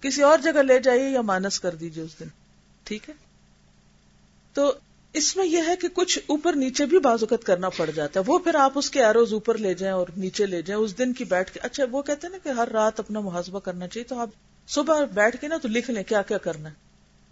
کسی 0.00 0.22
اور 0.22 0.38
جگہ 0.38 0.62
لے 0.62 0.78
جائیے 0.78 1.08
یا 1.08 1.20
مائنس 1.20 1.60
کر 1.60 1.74
دیجیے 1.74 2.04
اس 2.04 2.20
دن۔ 2.20 2.26
ٹھیک 2.84 3.08
ہے؟ 3.08 3.14
تو 4.54 4.72
اس 5.12 5.36
میں 5.36 5.46
یہ 5.46 5.58
ہے 5.66 5.76
کہ 5.76 5.88
کچھ 5.88 6.18
اوپر 6.26 6.52
نیچے 6.52 6.86
بھی 6.86 6.98
بازوقت 6.98 7.46
کرنا 7.46 7.68
پڑ 7.68 7.90
جاتا 7.90 8.20
ہے۔ 8.20 8.24
وہ 8.26 8.38
پھر 8.38 8.54
آپ 8.54 8.72
اس 8.74 8.90
کے 8.90 9.04
ایروز 9.04 9.32
اوپر 9.32 9.58
لے 9.58 9.74
جائیں 9.74 9.94
اور 9.94 10.06
نیچے 10.16 10.46
لے 10.46 10.62
جائیں۔ 10.62 10.82
اس 10.82 10.98
دن 10.98 11.12
کی 11.12 11.24
بیٹھ 11.24 11.52
کے 11.52 11.60
اچھا 11.62 11.84
وہ 11.90 12.02
کہتے 12.02 12.26
ہیں 12.26 12.32
نا 12.32 12.38
کہ 12.42 12.48
ہر 12.48 12.68
رات 12.68 13.00
اپنا 13.00 13.20
محاسبہ 13.20 13.60
کرنا 13.60 13.88
چاہیے۔ 13.88 14.04
تو 14.04 14.18
آپ 14.18 14.30
صبح 14.68 15.04
بیٹھ 15.04 15.36
کے 15.40 15.48
نا 15.48 15.56
تو 15.56 15.68
لکھ 15.68 15.90
لیں 15.90 16.02
کیا 16.02 16.22
کیا 16.22 16.38
کرنا 16.38 16.68
ہے۔ 16.68 16.74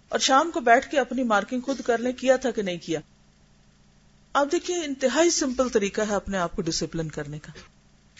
اور 0.08 0.18
شام 0.18 0.50
کو 0.50 0.60
بیٹھ 0.60 0.90
کے 0.90 1.00
اپنی 1.00 1.22
مارکنگ 1.22 1.60
خود 1.60 1.80
کر 1.80 1.98
لیں، 1.98 2.12
کیا 2.12 2.36
تھا 2.36 2.50
کہ 2.50 2.62
نہیں 2.62 2.78
کیا۔ 2.78 3.00
آپ 4.32 4.46
دیکھیے، 4.52 4.76
انتہائی 4.84 5.30
سمپل 5.30 5.68
طریقہ 5.68 6.00
ہے 6.08 6.14
اپنے 6.14 6.38
آپ 6.38 6.56
کو 6.56 6.62
ڈسپلن 6.62 7.08
کرنے 7.08 7.38
کا۔ 7.38 7.52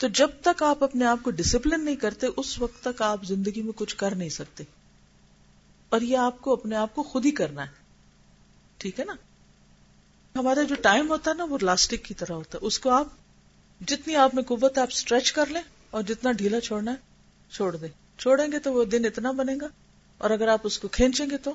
تو 0.01 0.09
جب 0.09 0.31
تک 0.41 0.63
آپ 0.63 0.85
اپنے 0.85 1.05
آپ 1.05 1.19
کو 1.23 1.31
ڈسپلن 1.31 1.85
نہیں 1.85 1.97
کرتے، 1.97 2.27
اس 2.37 2.59
وقت 2.59 2.85
تک 2.85 3.03
آپ 3.03 3.25
زندگی 3.25 3.63
میں 3.63 3.73
کچھ 3.77 3.97
کر 3.97 4.15
نہیں 4.15 4.29
سکتے۔ 4.29 4.65
اور 5.89 6.01
یہ 6.01 6.17
آپ 6.17 6.41
کو 6.41 6.53
اپنے 6.53 6.77
آپ 6.77 6.95
کو 6.95 7.03
خود 7.03 7.27
ہی 7.27 7.31
کرنا 7.31 7.63
ہے۔ 7.63 7.71
ٹھیک 8.77 9.01
ہے 9.01 9.05
نا؟ 9.05 9.15
ہمارا 10.37 10.63
جو 10.63 10.75
ٹائم 10.75 11.09
ہوتا 11.09 11.31
ہے 11.31 11.37
نا، 11.37 11.45
وہ 11.45 11.59
لاسٹک 11.63 12.05
کی 12.05 12.15
طرح 12.15 12.33
ہوتا 12.33 12.59
ہے۔ 12.63 12.67
اس 12.67 12.79
کو 12.79 12.91
آپ 12.91 13.07
جتنی 13.87 14.17
آپ 14.17 14.35
میں 14.35 14.43
قوت 14.43 14.79
آپ 14.79 14.89
اسٹریچ 14.91 15.33
کر 15.33 15.47
لیں 15.47 15.63
اور 15.91 16.03
جتنا 16.03 16.33
ڈھیلا 16.33 16.61
چھوڑنا 16.61 16.91
ہے، 16.91 16.97
چھوڑ 17.53 17.77
دیں۔ 17.77 18.21
چھوڑیں 18.21 18.53
گے 18.53 18.59
تو 18.59 18.73
وہ 18.73 18.85
دن 18.85 19.05
اتنا 19.05 19.31
بنے 19.31 19.55
گا۔ 19.61 19.67
اور 20.19 20.31
اگر 20.31 20.49
آپ 20.49 20.61
اس 20.65 20.79
کو 20.79 20.89
کھینچیں 20.89 21.27
گے 21.31 21.37
تو 21.37 21.55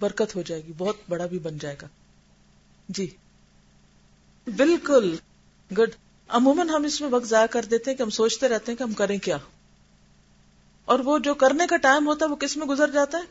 برکت 0.00 0.36
ہو 0.36 0.42
جائے 0.42 0.62
گی، 0.64 0.72
بہت 0.78 0.96
بڑا 1.08 1.26
بھی 1.26 1.38
بن 1.38 1.58
جائے 1.58 1.76
گا۔ 1.82 1.86
جی۔ 2.88 3.06
بالکل۔ 4.46 5.16
گڈ 5.78 5.90
عموماً 6.28 6.68
ہم 6.68 6.84
اس 6.84 7.00
میں 7.00 7.08
وقت 7.08 7.26
ضائع 7.26 7.46
کر 7.46 7.64
دیتے 7.64 7.90
ہیں 7.90 7.98
کہ 7.98 8.02
ہم 8.02 8.10
سوچتے 8.10 8.48
رہتے 8.48 8.72
ہیں 8.72 8.78
کہ 8.78 8.82
ہم 8.82 8.92
کریں 8.92 9.18
کیا۔ 9.18 9.36
اور 10.84 10.98
وہ 10.98 11.18
جو 11.18 11.34
کرنے 11.34 11.66
کا 11.66 11.76
ٹائم 11.76 12.06
ہوتا 12.06 12.26
ہے 12.26 12.30
وہ 12.30 12.36
کس 12.36 12.56
میں 12.56 12.66
گزر 12.66 12.90
جاتا 12.90 13.18
ہے؟ 13.18 13.22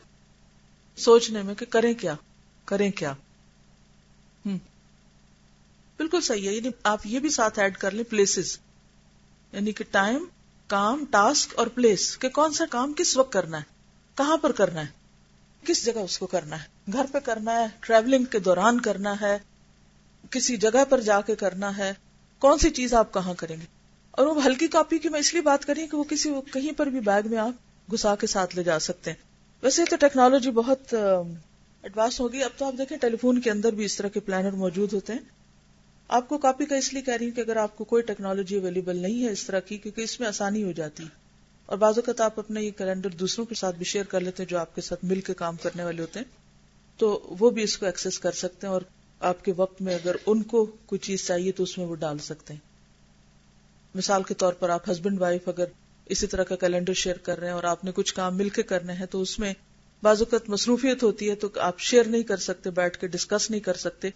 سوچنے 0.96 1.42
میں 1.42 1.54
کہ 1.54 1.66
کریں 1.66 1.94
کیا؟ 1.94 2.14
کریں 2.64 2.90
کیا؟ 2.90 3.12
بالکل 5.96 6.20
صحیح 6.20 6.48
ہے 6.48 6.54
یعنی 6.54 6.68
آپ 6.84 7.00
یہ 7.04 7.18
بھی 7.18 7.28
ساتھ 7.28 7.58
ایڈ 7.58 7.76
کر 7.76 7.90
لیں 7.90 8.04
پلیسز 8.04 8.58
یعنی 9.52 9.72
کہ 9.72 9.84
ٹائم، 9.90 10.24
کام 10.66 11.04
ٹاسک 11.10 11.54
اور 11.56 11.66
پلیس 11.66 12.18
کہ 12.18 12.28
کون 12.28 12.52
سا 12.52 12.64
کام 12.70 12.92
کس 12.92 13.16
وقت 13.16 13.32
کرنا 13.32 13.58
ہے؟ 13.58 13.62
کہاں 14.14 14.36
پر 14.36 14.52
کرنا 14.52 14.80
ہے؟ 14.80 14.86
کس 15.66 15.84
جگہ 15.84 15.98
اس 15.98 16.18
کو 16.18 16.26
کرنا 16.26 16.62
ہے؟ 16.62 16.92
گھر 16.92 17.06
پہ 17.12 17.18
کرنا 17.18 17.52
ہے 17.52 17.66
ٹریولنگ 17.80 18.24
کے 18.24 18.38
دوران 18.38 18.80
کرنا 18.80 19.20
ہے، 19.20 19.38
کسی 20.30 20.56
جگہ 20.56 20.84
پر 20.88 21.00
جا 21.00 21.20
کے 21.20 21.34
کرنا 21.34 21.76
ہے۔ 21.76 21.92
کون 22.44 22.58
سی 22.58 22.70
چیز 22.70 22.94
آپ 22.94 23.14
کہاں 23.14 23.34
کریں 23.34 23.56
گے؟ 23.56 23.66
اور 24.10 24.26
وہ 24.26 24.44
ہلکی 24.46 24.66
کاپی 24.68 24.98
کی 24.98 25.08
میں 25.08 25.20
اس 25.20 25.32
لیے 25.32 25.42
بات 25.42 25.64
کری 25.64 25.86
کہ 25.86 25.96
وہ 25.96 26.04
کسی 26.04 26.30
کہیں 26.52 26.72
پر 26.72 26.86
بھی 26.86 27.00
بیگ 27.00 27.22
میں 27.30 27.38
آپ 27.38 27.92
گھسا 27.92 28.16
کے 28.16 28.26
ساتھ 28.26 28.56
لے 28.56 28.62
جا 28.62 28.78
سکتے 28.78 29.10
ہیں۔ 29.10 29.18
ویسے 29.62 29.84
تو 29.90 29.96
ٹیکنالوجی 29.96 30.50
بہت 30.50 30.94
ایڈوانس 31.82 32.20
ہوگی۔ 32.20 32.42
اب 32.42 32.50
تو 32.56 32.64
آپ 32.64 32.74
دیکھیں 32.78 32.98
ٹیلی 32.98 33.16
فون 33.16 33.40
کے 33.40 33.50
اندر 33.50 33.72
بھی 33.72 33.84
اس 33.84 33.96
طرح 33.96 34.08
کے 34.08 34.20
پلانر 34.20 34.50
موجود 34.50 34.92
ہوتے 34.92 35.12
ہیں۔ 35.12 35.20
آپ 36.08 36.28
کو 36.28 36.38
کاپی 36.38 36.64
کا 36.64 36.76
اس 36.76 36.92
لیے 36.92 37.02
کہہ 37.02 37.14
رہی 37.14 37.26
ہوں 37.26 37.36
کہ 37.36 37.40
اگر 37.40 37.56
آپ 37.56 37.76
کو 37.76 37.84
کوئی 37.84 38.02
ٹیکنالوجی 38.02 38.56
اویلیبل 38.56 38.96
نہیں 38.96 39.24
ہے 39.24 39.30
اس 39.30 39.44
طرح 39.44 39.60
کی، 39.60 39.78
کیونکہ 39.78 40.00
اس 40.00 40.20
میں 40.20 40.28
آسانی 40.28 40.62
ہو 40.62 40.72
جاتی۔ 40.72 41.04
اور 41.66 41.78
بعض 41.78 41.98
اوقات 41.98 42.20
آپ 42.20 42.38
اپنا 42.38 42.60
یہ 42.60 42.70
کیلنڈر 42.70 43.10
دوسروں 43.10 43.46
کے 43.46 43.54
ساتھ 43.54 43.76
بھی 43.76 43.84
شیئر 43.84 44.04
کر 44.04 44.20
لیتے 44.20 44.42
ہیں 44.42 44.50
جو 44.50 44.58
آپ 44.58 44.74
کے 44.74 44.80
ساتھ 44.80 45.04
مل 45.04 45.20
کے 45.20 45.34
کام 45.34 45.56
کرنے 45.56 45.84
والے 45.84 46.02
ہوتے 46.02 46.18
ہیں۔ 46.18 46.26
تو 46.98 47.34
وہ 47.40 47.50
بھی 47.50 47.62
اس 47.62 47.78
کو 47.78 47.86
ایکسس 47.86 48.18
کر 48.18 48.32
سکتے 48.32 48.66
ہیں 48.66 48.74
اور 48.74 48.82
آپ 49.24 49.44
کے 49.44 49.52
وقت 49.56 49.82
میں 49.82 49.94
اگر 49.94 50.16
ان 50.26 50.42
کو 50.42 50.64
کوئی 50.64 50.98
چیز 50.98 51.26
چاہیے 51.26 51.52
تو 51.52 51.62
اس 51.62 51.78
میں 51.78 51.86
وہ 51.86 51.96
ڈال 51.96 52.18
سکتے 52.18 52.54
ہیں۔ 52.54 52.60
مثال 53.94 54.22
کے 54.22 54.34
طور 54.34 54.52
پر 54.52 54.68
آپ 54.68 54.90
ہسبینڈ 54.90 55.20
وائف 55.20 55.48
اگر 55.48 55.64
اسی 56.06 56.26
طرح 56.26 56.44
کا 56.44 56.56
کیلنڈر 56.56 56.92
شیئر 56.92 57.16
کر 57.16 57.38
رہے 57.38 57.46
ہیں 57.46 57.54
اور 57.54 57.64
آپ 57.64 57.84
نے 57.84 57.90
کچھ 57.94 58.14
کام 58.14 58.36
مل 58.36 58.48
کے 58.48 58.62
کرنے 58.62 58.92
ہیں 58.92 59.06
تو 59.06 59.20
اس 59.20 59.38
میں 59.38 59.54
بعض 60.02 60.22
اوقات 60.22 60.48
مصروفیت 60.48 61.02
ہوتی 61.02 61.30
ہے 61.30 61.34
تو 61.34 61.48
آپ 61.60 61.78
شیئر 61.78 62.04
نہیں 62.04 62.22
کر 62.22 62.36
سکتے، 62.36 62.70
بیٹھ 62.70 62.98
کے 62.98 63.06
ڈسکس 63.06 63.50
نہیں 63.50 63.60
کر 63.60 63.74
سکتے۔ 63.74 64.08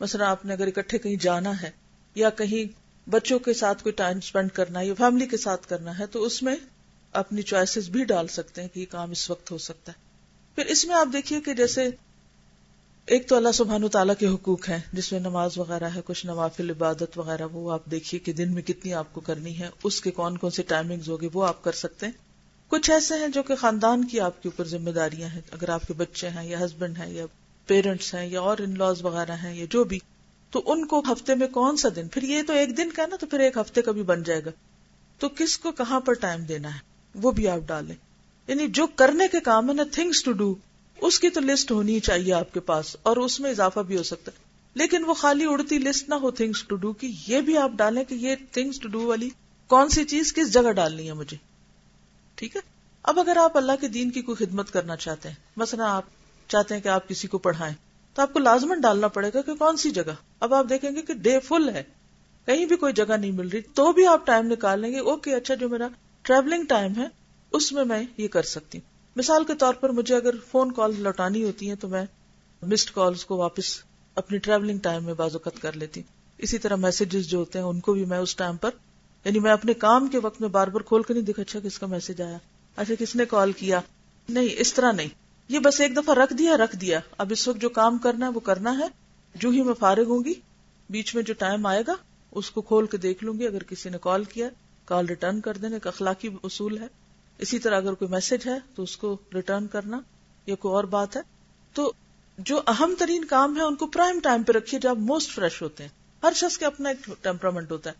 مثلا 0.00 0.30
آپ 0.30 0.44
نے 0.44 0.52
اگر 0.52 0.66
اکٹھے 0.66 0.98
کہیں 0.98 1.16
جانا 1.16 1.62
ہے 1.62 1.70
یا 2.14 2.30
کہیں 2.30 2.78
بچوں 3.10 3.38
کے 3.38 3.54
ساتھ 3.54 3.82
کوئی 3.82 3.92
ٹائم 3.92 4.18
اسپینڈ 4.18 4.50
کرنا 4.52 4.80
ہے 4.80 4.86
یا 4.86 4.94
فیملی 4.94 5.26
کے 5.26 5.36
ساتھ 5.36 5.66
کرنا 5.66 5.98
ہے 5.98 6.06
تو 6.06 6.22
اس 6.22 6.42
میں 6.42 6.56
اپنی 7.12 7.42
چوائسیز 7.42 7.88
بھی 7.88 8.04
ڈال 8.04 8.26
سکتے 8.26 8.60
ہیں 8.62 8.68
کہ 8.68 8.80
یہ 8.80 8.86
کام 8.90 9.10
اس 9.10 9.30
وقت 9.30 9.50
ہو 9.50 9.58
سکتا 9.58 9.92
ہے۔ 9.92 10.00
پھر 10.54 10.66
اس 10.66 10.84
میں 10.84 10.94
آپ 10.94 11.08
دیکھیے 11.12 11.40
کہ 11.40 11.54
جیسے 11.54 11.90
ایک 13.08 13.28
تو 13.28 13.36
اللہ 13.36 13.52
سبحان 13.54 13.84
و 13.84 13.88
تعالیٰ 13.88 14.14
کے 14.18 14.26
حقوق 14.26 14.68
ہیں، 14.68 14.78
جس 14.92 15.12
میں 15.12 15.20
نماز 15.20 15.58
وغیرہ 15.58 15.84
ہے، 15.84 16.00
کچھ 16.04 16.26
نوافل، 16.26 16.70
عبادت 16.70 17.18
وغیرہ، 17.18 17.46
وہ 17.52 17.72
آپ 17.72 17.84
دیکھیے 17.84 18.18
کہ 18.18 18.32
دن 18.32 18.54
میں 18.54 18.62
کتنی 18.62 18.94
آپ 18.94 19.12
کو 19.12 19.20
کرنی 19.20 19.58
ہے، 19.58 19.68
اس 19.84 20.00
کے 20.00 20.10
کون 20.10 20.36
کون 20.36 20.50
سے 20.50 20.62
ٹائمنگ 20.62 21.00
ہوگی 21.08 21.28
وہ 21.32 21.46
آپ 21.46 21.64
کر 21.64 21.72
سکتے 21.72 22.06
ہیں۔ 22.06 22.12
کچھ 22.68 22.90
ایسے 22.90 23.14
ہیں 23.14 23.28
جو 23.28 23.42
کہ 23.42 23.54
خاندان 23.54 24.04
کی 24.04 24.20
آپ 24.20 24.42
کے 24.42 24.48
اوپر 24.48 24.68
ذمہ 24.68 24.90
داریاں 24.90 25.28
ہیں۔ 25.28 25.40
اگر 25.50 25.68
آپ 25.68 25.86
کے 25.86 25.92
بچے 25.92 26.28
ہیں 26.28 26.48
یا 26.48 26.64
ہسبینڈ 26.64 26.98
ہیں 26.98 27.10
یا 27.10 27.26
پیرنٹس 27.66 28.14
ہیں 28.14 28.26
یا 28.26 28.40
اور 28.40 28.58
ان 28.58 28.78
لاز 28.78 29.04
وغیرہ 29.04 29.32
ہیں 29.32 29.54
یا 29.54 29.66
جو 29.70 29.84
بھی، 29.84 29.98
تو 30.50 30.62
ان 30.66 30.86
کو 30.86 31.02
ہفتے 31.12 31.34
میں 31.34 31.48
کون 31.48 31.76
سا 31.76 31.88
دن؟ 31.96 32.08
پھر 32.08 32.22
یہ 32.22 32.42
تو 32.46 32.52
ایک 32.52 32.76
دن 32.76 32.90
کا 32.90 33.06
نا، 33.06 33.16
تو 33.16 33.26
پھر 33.26 33.40
ایک 33.40 33.56
ہفتے 33.56 33.82
کا 33.82 33.92
بھی 33.92 34.02
بن 34.02 34.22
جائے 34.22 34.44
گا۔ 34.44 34.50
تو 35.18 35.28
کس 35.28 35.58
کو 35.58 35.72
کہاں 35.72 36.00
پر 36.00 36.12
ٹائم 36.12 36.40
دینا 36.42 36.74
ہے؟ 36.74 36.78
وہ 37.14 37.30
بھی 37.30 37.48
آپ 37.48 37.60
ڈالیں۔ 37.66 37.96
یعنی 38.46 38.68
جو 38.68 38.86
کرنے 38.86 39.28
کے 39.28 39.40
کام 39.40 39.68
ہے 39.68 39.74
نا 39.74 39.82
تھنگس 39.92 40.24
ٹو 40.24 40.32
ڈو 40.32 40.54
اس 40.98 41.18
کی 41.20 41.28
تو 41.28 41.40
لسٹ 41.40 41.70
ہونی 41.70 42.00
چاہیے 42.00 42.32
آپ 42.32 42.52
کے 42.54 42.60
پاس، 42.60 42.96
اور 43.02 43.16
اس 43.16 43.40
میں 43.40 43.50
اضافہ 43.50 43.80
بھی 43.80 43.96
ہو 43.96 44.02
سکتا 44.02 44.32
ہے۔ 44.32 44.46
لیکن 44.74 45.04
وہ 45.04 45.14
خالی 45.14 45.44
اڑتی 45.44 45.78
لسٹ 45.78 46.08
نہ 46.08 46.14
ہو 46.14 46.30
تھنگس 46.30 46.62
ٹو 46.64 46.76
ڈو 46.76 46.92
کی، 46.92 47.12
یہ 47.26 47.40
بھی 47.40 47.56
آپ 47.58 47.70
ڈالیں 47.76 48.04
کہ 48.04 48.14
یہ 48.14 48.34
تھنگس 48.52 48.78
ٹو 48.80 48.88
ڈو 48.88 49.06
والی 49.06 49.28
کون 49.70 49.88
سی 49.88 50.04
چیز 50.04 50.32
کس 50.32 50.52
جگہ 50.52 50.72
ڈالنی 50.72 51.08
ہے 51.08 51.12
مجھے؟ 51.12 51.36
ٹھیک 52.38 52.56
ہے؟ 52.56 52.60
اب 53.04 53.18
اگر 53.20 53.36
آپ 53.36 53.56
اللہ 53.56 53.72
کے 53.80 53.88
دین 53.88 54.10
کی 54.10 54.22
کوئی 54.22 54.44
خدمت 54.44 54.70
کرنا 54.70 54.96
چاہتے 54.96 55.28
ہیں، 55.28 55.36
مثلا 55.56 55.96
آپ 55.96 56.04
چاہتے 56.48 56.74
ہیں 56.74 56.82
کہ 56.82 56.88
آپ 56.88 57.08
کسی 57.08 57.28
کو 57.28 57.38
پڑھائیں، 57.38 57.74
تو 58.16 58.22
آپ 58.22 58.32
کو 58.32 58.38
لازمن 58.38 58.80
ڈالنا 58.80 59.08
پڑے 59.08 59.30
گا 59.34 59.42
کہ 59.42 59.54
کون 59.54 59.76
سی 59.76 59.90
جگہ؟ 59.90 60.14
اب 60.40 60.54
آپ 60.54 60.68
دیکھیں 60.68 60.90
گے 60.90 61.02
کہ 61.02 61.14
ڈے 61.14 61.38
فل 61.40 61.68
ہے، 61.68 61.82
کہیں 62.46 62.64
بھی 62.66 62.76
کوئی 62.76 62.92
جگہ 62.92 63.16
نہیں 63.16 63.32
مل 63.32 63.48
رہی، 63.48 63.60
تو 63.60 63.92
بھی 63.92 64.06
آپ 64.06 64.26
ٹائم 64.26 64.46
نکال 64.46 64.80
لیں 64.80 64.92
گے 64.92 64.98
اوکے 64.98 65.34
اچھا 65.34 65.54
جو 65.54 65.68
میرا 65.68 65.88
ٹریولنگ 66.22 66.64
ٹائم 66.64 66.92
ہے، 66.96 67.06
اس 67.52 67.72
میں 67.72 67.84
میں 67.84 68.02
یہ 68.16 68.28
کر 68.28 68.42
سکتی 68.42 68.78
ہوں۔ 68.78 68.87
مثال 69.18 69.44
کے 69.44 69.54
طور 69.54 69.74
پر 69.74 69.90
مجھے 69.90 70.16
اگر 70.16 70.34
فون 70.50 70.72
کال 70.72 70.94
لوٹانی 70.98 71.44
ہوتی 71.44 71.70
ہے 71.70 71.74
تو 71.74 71.88
میں 71.88 72.04
مسڈ 72.62 72.90
کالز 72.90 73.24
کو 73.24 73.36
واپس 73.36 73.82
اپنی 74.14 74.38
ٹریولنگ 74.38 74.78
ٹائم 74.78 75.04
میں 75.04 75.14
بازوقت 75.14 75.62
کر 75.62 75.72
لیتی 75.72 76.02
اسی 76.38 76.58
طرح 76.58 76.76
میسجز 76.76 77.26
جو 77.26 77.38
ہوتے 77.38 77.58
ہیں، 77.58 77.66
ان 77.66 77.80
کو 77.80 77.92
بھی 77.92 78.04
میں 78.04 78.18
اس 78.18 78.36
ٹائم 78.36 78.56
پر 78.56 78.70
یعنی 79.24 79.38
میں 79.38 79.50
اپنے 79.50 79.74
کام 79.74 80.06
کے 80.06 80.18
وقت 80.18 80.40
میں 80.40 80.48
بار 80.48 80.68
بار 80.68 80.80
کھول 80.80 81.02
کے 81.02 81.14
نہیں 81.14 81.24
دیکھا 81.24 81.42
اچھا 81.42 81.60
کس 81.60 81.78
کا 81.78 81.86
میسج 81.86 82.22
آیا 82.22 82.38
اچھا 82.76 82.94
کس 82.98 83.16
نے 83.16 83.24
کال 83.24 83.52
کیا۔ 83.52 83.80
نہیں، 84.28 84.48
اس 84.58 84.74
طرح 84.74 84.92
نہیں۔ 84.92 85.08
یہ 85.48 85.58
بس 85.58 85.80
ایک 85.80 85.96
دفعہ 85.96 86.14
رکھ 86.14 86.34
دیا 86.34 86.56
رکھ 86.56 86.76
دیا۔ 86.76 87.00
اب 87.18 87.28
اس 87.30 87.48
وقت 87.48 87.58
جو 87.58 87.68
کام 87.68 87.98
کرنا 87.98 88.26
ہے، 88.26 88.30
وہ 88.30 88.40
کرنا 88.40 88.78
ہے۔ 88.78 88.86
جو 89.34 89.50
ہی 89.50 89.62
میں 89.62 89.74
فارغ 89.74 90.04
ہوں 90.06 90.24
گی، 90.24 90.34
بیچ 90.90 91.14
میں 91.14 91.22
جو 91.22 91.34
ٹائم 91.34 91.66
آئے 91.66 91.82
گا، 91.86 91.94
اس 92.30 92.50
کو 92.50 92.60
کھول 92.62 92.86
کے 92.86 92.96
دیکھ 92.96 93.24
لوں 93.24 93.38
گی۔ 93.38 93.46
اگر 93.46 93.62
کسی 93.62 93.88
نے 93.88 93.98
کال 94.00 94.24
کیا 94.24 94.48
کال 94.84 95.06
ریٹرن 95.06 95.40
کر 95.40 95.56
دینے 95.56 95.78
کا 95.78 95.90
اخلاقی 95.90 96.28
اصول 96.42 96.78
ہے۔ 96.78 96.86
اسی 97.38 97.58
طرح 97.58 97.76
اگر 97.76 97.94
کوئی 97.94 98.10
میسج 98.10 98.46
ہے 98.46 98.58
تو 98.74 98.82
اس 98.82 98.96
کو 98.96 99.16
ریٹرن 99.34 99.66
کرنا، 99.66 100.00
یا 100.46 100.54
کوئی 100.54 100.74
اور 100.74 100.84
بات 100.84 101.16
ہے، 101.16 101.20
تو 101.72 101.92
جو 102.38 102.62
اہم 102.66 102.94
ترین 102.98 103.24
کام 103.24 103.56
ہے 103.56 103.62
ان 103.62 103.74
کو 103.74 103.86
پرائم 103.86 104.20
ٹائم 104.22 104.42
پہ 104.42 104.52
رکھیے 104.52 104.80
جب 104.80 104.98
موسٹ 104.98 105.30
فریش 105.30 105.62
ہوتے 105.62 105.82
ہیں۔ 105.82 105.90
ہر 106.22 106.32
شخص 106.34 106.58
کے 106.58 106.66
اپنا 106.66 106.88
ایک 106.88 107.10
ٹیمپرامنٹ 107.22 107.70
ہوتا 107.70 107.90
ہے۔ 107.90 107.94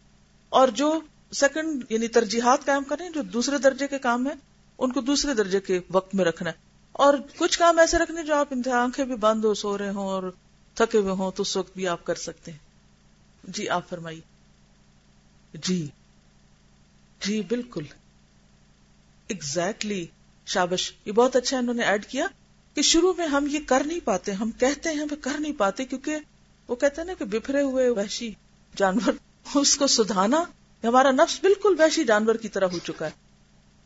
اور 0.49 0.69
جو 0.69 1.01
سیکنڈ 1.33 1.85
یعنی 1.89 2.09
ترجیحات 2.09 2.65
قائم 2.65 2.85
کریں، 2.85 3.11
جو 3.11 3.23
دوسرے 3.23 3.59
درجے 3.59 3.89
کے 3.89 3.99
کام 3.99 4.27
ہیں، 4.27 4.35
ان 4.79 4.93
کو 4.93 5.01
دوسرے 5.01 5.35
درجے 5.35 5.61
کے 5.61 5.81
وقت 5.91 6.15
میں 6.15 6.25
رکھنا 6.25 6.51
ہے۔ 6.51 6.57
اور 6.93 7.15
کچھ 7.37 7.59
کام 7.59 7.79
ایسے 7.79 7.99
رکھنے 7.99 8.23
جو 8.23 8.35
آپ 8.35 8.47
انتہا 8.51 8.83
آنکھیں 8.83 9.05
بھی 9.05 9.17
بند 9.17 9.45
ہو، 9.45 9.55
سو 9.55 9.79
رہے 9.79 9.89
ہوں 9.89 10.09
اور 10.09 10.33
تھکے 10.75 10.99
ہوئے 10.99 11.13
ہوں، 11.13 11.31
تو 11.31 11.43
اس 11.43 11.57
وقت 11.57 11.73
بھی 11.75 11.89
آپ 11.89 12.05
کر 12.05 12.15
سکتے 12.15 12.51
ہیں۔ 12.51 12.59
جی 13.45 13.69
آپ 13.69 13.89
فرمائیے۔ 13.89 14.21
جی۔ 15.55 15.89
جی 17.27 17.43
بالکل۔ 17.43 17.85
Exactly 19.31 19.95
exactly. 19.95 20.19
شابش، 20.47 20.93
یہ 21.05 21.13
بہت 21.13 21.37
اچھا 21.37 21.59
انہوں 21.59 21.75
نے 21.75 21.83
ایڈ 21.83 22.07
کیا 22.07 22.27
کہ 22.75 22.83
شروع 22.83 23.13
میں 23.17 23.27
ہم 23.27 23.47
یہ 23.51 23.59
کر 23.67 23.83
نہیں 23.87 24.01
پاتے، 24.05 24.33
ہم 24.33 24.51
کہتے 24.51 24.89
ہیں 24.89 25.07
کر 25.21 25.39
نہیں 25.39 25.53
پاتے 25.53 25.85
کیونکہ 25.85 26.17
وہ 26.69 26.77
کہتے 26.77 27.01
ہیں 27.01 27.07
نا 27.07 27.13
کہ 27.19 27.25
بفرے 27.25 27.63
ہوئے 27.63 27.89
وحشی 27.89 28.33
جانور، 28.77 29.13
اس 29.55 29.77
کو 29.77 29.87
سدھانا 29.87 30.45
ہمارا 30.85 31.11
نفس 31.11 31.41
بالکل 31.41 31.75
وحشی 31.79 32.05
جانور 32.05 32.35
کی 32.35 32.49
طرح 32.49 32.67
ہو 32.73 32.79
چکا 32.79 33.07
ہے۔ 33.07 33.11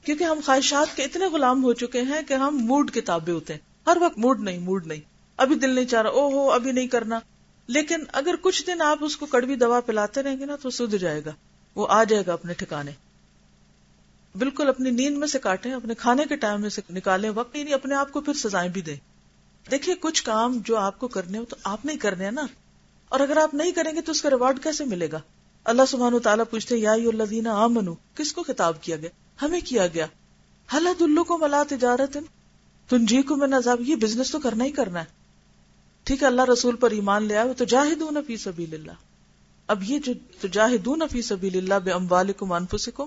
کیونکہ 0.04 0.24
ہم 0.24 0.40
خواہشات 0.44 0.96
کے 0.96 1.04
اتنے 1.04 1.26
غلام 1.26 1.64
ہو 1.64 1.72
چکے 1.72 2.00
ہیں 2.00 2.22
کہ 2.28 2.34
ہم 2.34 2.56
موڈ 2.56 2.90
کتابیں 2.90 3.34
ہوتے 3.34 3.52
ہیں۔ 3.52 3.60
ہر 3.86 3.96
وقت 4.00 4.18
موڈ 4.18 4.40
نہیں 4.40 4.58
موڈ 4.58 4.86
نہیں۔ 4.86 5.00
ابھی 5.36 5.56
دل 5.56 5.70
نہیں 5.70 5.84
چاہ 5.84 6.02
رہا 6.02 6.10
او 6.10 6.28
ہو، 6.28 6.50
ابھی 6.50 6.72
نہیں 6.72 6.86
کرنا۔ 6.86 7.20
لیکن 7.66 8.04
اگر 8.12 8.34
کچھ 8.40 8.66
دن 8.66 8.82
آپ 8.82 8.98
اس 9.00 9.16
کو 9.16 9.26
کڑوی 9.26 9.54
دوا 9.54 9.80
پلاتے 9.80 10.22
رہیں 10.22 10.38
گے 10.38 10.46
نا 10.46 10.56
تو 10.56 10.70
سدھ 10.70 10.96
جائے 10.96 11.24
گا، 11.24 11.30
وہ 11.74 11.86
آ 11.90 12.04
جائے 12.04 12.22
گا 12.26 12.32
اپنے 12.32 12.54
ٹھکانے۔ 12.54 12.90
بالکل 14.38 14.68
اپنی 14.68 14.90
نیند 14.90 15.16
میں 15.16 15.26
سے 15.26 15.38
کاٹیں، 15.38 15.72
اپنے 15.72 15.94
کھانے 15.94 16.24
کے 16.28 16.36
ٹائم 16.36 16.60
میں 16.60 16.70
سے 16.70 16.80
نکالیں، 16.90 17.30
وقت 17.30 17.56
نہیں، 17.56 17.74
اپنے 17.74 17.94
آپ 17.94 18.12
کو 18.12 18.20
پھر 18.20 18.32
سزائیں 18.32 18.70
بھی 18.70 18.80
دیں۔ 18.80 18.96
دیکھیے، 19.70 19.94
کچھ 20.00 20.24
کام 20.24 20.58
جو 20.64 20.76
آپ 20.76 20.98
کو 20.98 21.08
کرنے 21.08 21.38
ہو 21.38 21.44
تو 21.44 21.56
آپ 21.64 21.84
نہیں 21.84 21.96
کرنے 21.96 22.24
ہیں 22.24 22.32
نا۔ 22.32 22.46
اور 23.08 23.20
اگر 23.20 23.36
آپ 23.36 23.54
نہیں 23.54 23.72
کریں 23.72 23.92
گے 23.92 24.00
تو 24.00 24.12
اس 24.12 24.22
کا 24.22 24.30
ریوارڈ 24.30 24.62
کیسے 24.62 24.84
ملے 24.84 25.08
گا؟ 25.12 25.20
اللہ 25.64 25.82
سبحانہ 25.88 26.18
تعالیٰ 26.18 26.44
پوچھتے 26.50 26.76
یا 26.76 26.92
الذین 26.92 27.46
آمنو 27.46 27.94
کس 28.14 28.32
کو 28.32 28.42
خطاب 28.42 28.82
کیا 28.82 28.96
گیا؟ 28.96 29.08
ہمیں 29.42 29.60
کیا 29.64 29.86
گیا؟ 29.86 30.06
حلت 30.74 31.02
الو 31.02 31.24
کو 31.24 31.38
ملا 31.38 31.62
تجارت؟ 31.68 32.16
تم 32.88 33.04
جی 33.04 33.22
کو 33.22 33.36
میں 33.36 33.48
نظاب 33.48 33.80
یہ 33.80 33.96
بزنس 33.96 34.30
تو 34.30 34.38
کرنا 34.38 34.64
ہی 34.64 34.70
کرنا 34.70 35.00
ہے۔ 35.00 35.04
ٹھیک 36.04 36.22
ہے، 36.22 36.26
اللہ 36.28 36.42
رسول 36.52 36.76
پر 36.76 36.90
ایمان 36.90 37.22
لیا 37.22 37.42
وہ 37.42 37.52
تو 37.52 37.64
جاہدون 37.64 38.16
فی 38.26 38.36
سبیل 38.36 38.74
اللہ۔ 38.74 38.92
اب 39.66 39.82
یہ 39.82 39.98
جو 39.98 40.12
تجاہدون 40.40 41.02
فی 41.10 41.22
سبیل 41.22 41.58
اللہ 41.58 41.84
بے 41.84 41.90
اموالکم 41.90 42.52
انفسکم 42.52 43.06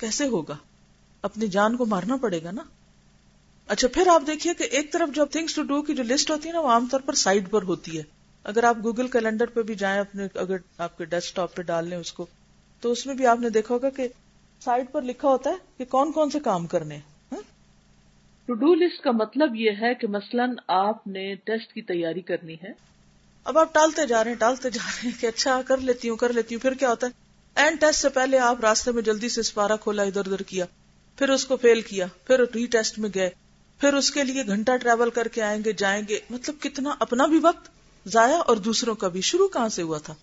کیسے 0.00 0.26
ہوگا؟ 0.26 0.56
اپنی 1.22 1.46
جان 1.46 1.76
کو 1.76 1.86
مارنا 1.86 2.16
پڑے 2.16 2.42
گا 2.42 2.50
نا؟ 2.50 2.62
اچھا 3.68 3.88
پھر 3.88 4.06
آپ 4.06 4.22
دیکھیے 4.26 4.54
کہ 4.54 4.62
ایک 4.62 4.92
طرف 4.92 5.08
جو 5.14 5.24
تھنگس 5.24 5.54
ٹو 5.54 5.62
ڈو 5.62 5.82
کی 5.82 5.94
جو 5.94 6.02
لسٹ 6.02 6.30
ہوتی 6.30 6.48
ہے 6.48 6.52
نا 6.52 6.60
وہ 6.60 6.68
عام 6.68 6.86
طور 6.90 7.00
پر 7.00 7.14
سائڈ 7.14 7.50
پر 7.50 7.62
ہوتی 7.62 7.98
ہے۔ 7.98 8.02
اگر 8.44 8.64
آپ 8.64 8.76
گوگل 8.82 9.08
کیلنڈر 9.08 9.46
پہ 9.46 9.62
بھی 9.62 9.74
جائیں 9.74 10.00
اپنے 10.00 10.26
اگر 10.34 10.56
آپ 10.78 10.98
کے 10.98 11.04
ڈیسک 11.04 11.36
ٹاپ 11.36 11.54
پہ 11.54 11.62
ڈال 11.62 11.88
لیں 11.88 11.98
اس 11.98 12.12
کو 12.12 12.26
تو 12.80 12.92
اس 12.92 13.06
میں 13.06 13.14
بھی 13.14 13.26
آپ 13.26 13.40
نے 13.40 13.50
دیکھا 13.50 13.74
ہوگا 13.74 13.90
کہ 13.90 14.08
سائڈ 14.60 14.92
پر 14.92 15.02
لکھا 15.02 15.28
ہوتا 15.28 15.50
ہے 15.50 15.54
کہ 15.76 15.84
کون 15.84 16.12
کون 16.12 16.30
سے 16.30 16.40
کام 16.40 16.66
کرنے 16.66 16.98
ٹو 18.48 18.54
ڈو 18.54 18.74
لسٹ 18.74 19.02
کا 19.02 19.10
مطلب 19.10 19.54
یہ 19.54 19.70
ہے 19.80 19.94
کہ 19.94 20.06
مثلاً 20.06 20.54
آپ 20.68 21.06
نے 21.06 21.34
ٹیسٹ 21.34 21.72
کی 21.72 21.82
تیاری 21.82 22.20
کرنی 22.20 22.54
ہے۔ 22.54 22.72
اب 23.44 23.58
آپ 23.58 23.74
ٹالتے 23.74 24.06
جا 24.06 24.24
رہے 24.24 24.30
ہیں 24.30 24.38
ٹالتے 24.38 24.70
جا 24.70 24.82
رہے 24.86 25.08
ہیں 25.08 25.20
کہ 25.20 25.26
اچھا 25.26 25.62
کر 25.62 25.76
لیتی 25.76 26.08
ہوں 26.08 26.16
کر 26.16 26.32
لیتی 26.32 26.54
ہوں 26.54 26.62
پھر 26.62 26.74
کیا 26.74 26.90
ہوتا 26.90 27.06
ہے؟ 27.06 27.29
اینڈ 27.54 27.80
ٹیسٹ 27.80 28.00
سے 28.00 28.08
پہلے 28.08 28.38
آپ 28.38 28.60
راستے 28.60 28.92
میں 28.92 29.02
جلدی 29.02 29.28
سے 29.28 29.40
اسپارا 29.40 29.76
کھولا، 29.76 30.02
ادھر 30.02 30.26
ادھر 30.26 30.42
کیا۔ 30.42 30.64
پھر 31.18 31.28
اس 31.28 31.44
کو 31.44 31.56
فیل 31.56 31.80
کیا، 31.80 32.06
پھر 32.26 32.40
ری 32.54 32.66
ٹیسٹ 32.66 32.98
میں 32.98 33.10
گئے۔ 33.14 33.30
پھر 33.80 33.94
اس 33.94 34.10
کے 34.10 34.24
لیے 34.24 34.46
گھنٹہ 34.46 34.76
ٹریول 34.76 35.10
کر 35.10 35.28
کے 35.28 35.42
آئیں 35.42 35.64
گے، 35.64 35.72
جائیں 35.72 36.02
گے۔ 36.08 36.18
مطلب 36.30 36.62
کتنا 36.62 36.94
اپنا 36.98 37.26
بھی 37.26 37.38
وقت 37.42 37.70
ضائع 38.08 38.38
اور 38.46 38.56
دوسروں 38.56 38.94
کا 38.94 39.08
بھی۔ 39.08 39.20
شروع 39.20 39.48
کہاں 39.48 39.68
سے 39.68 39.82
ہوا 39.82 39.98
تھا؟ 39.98 40.14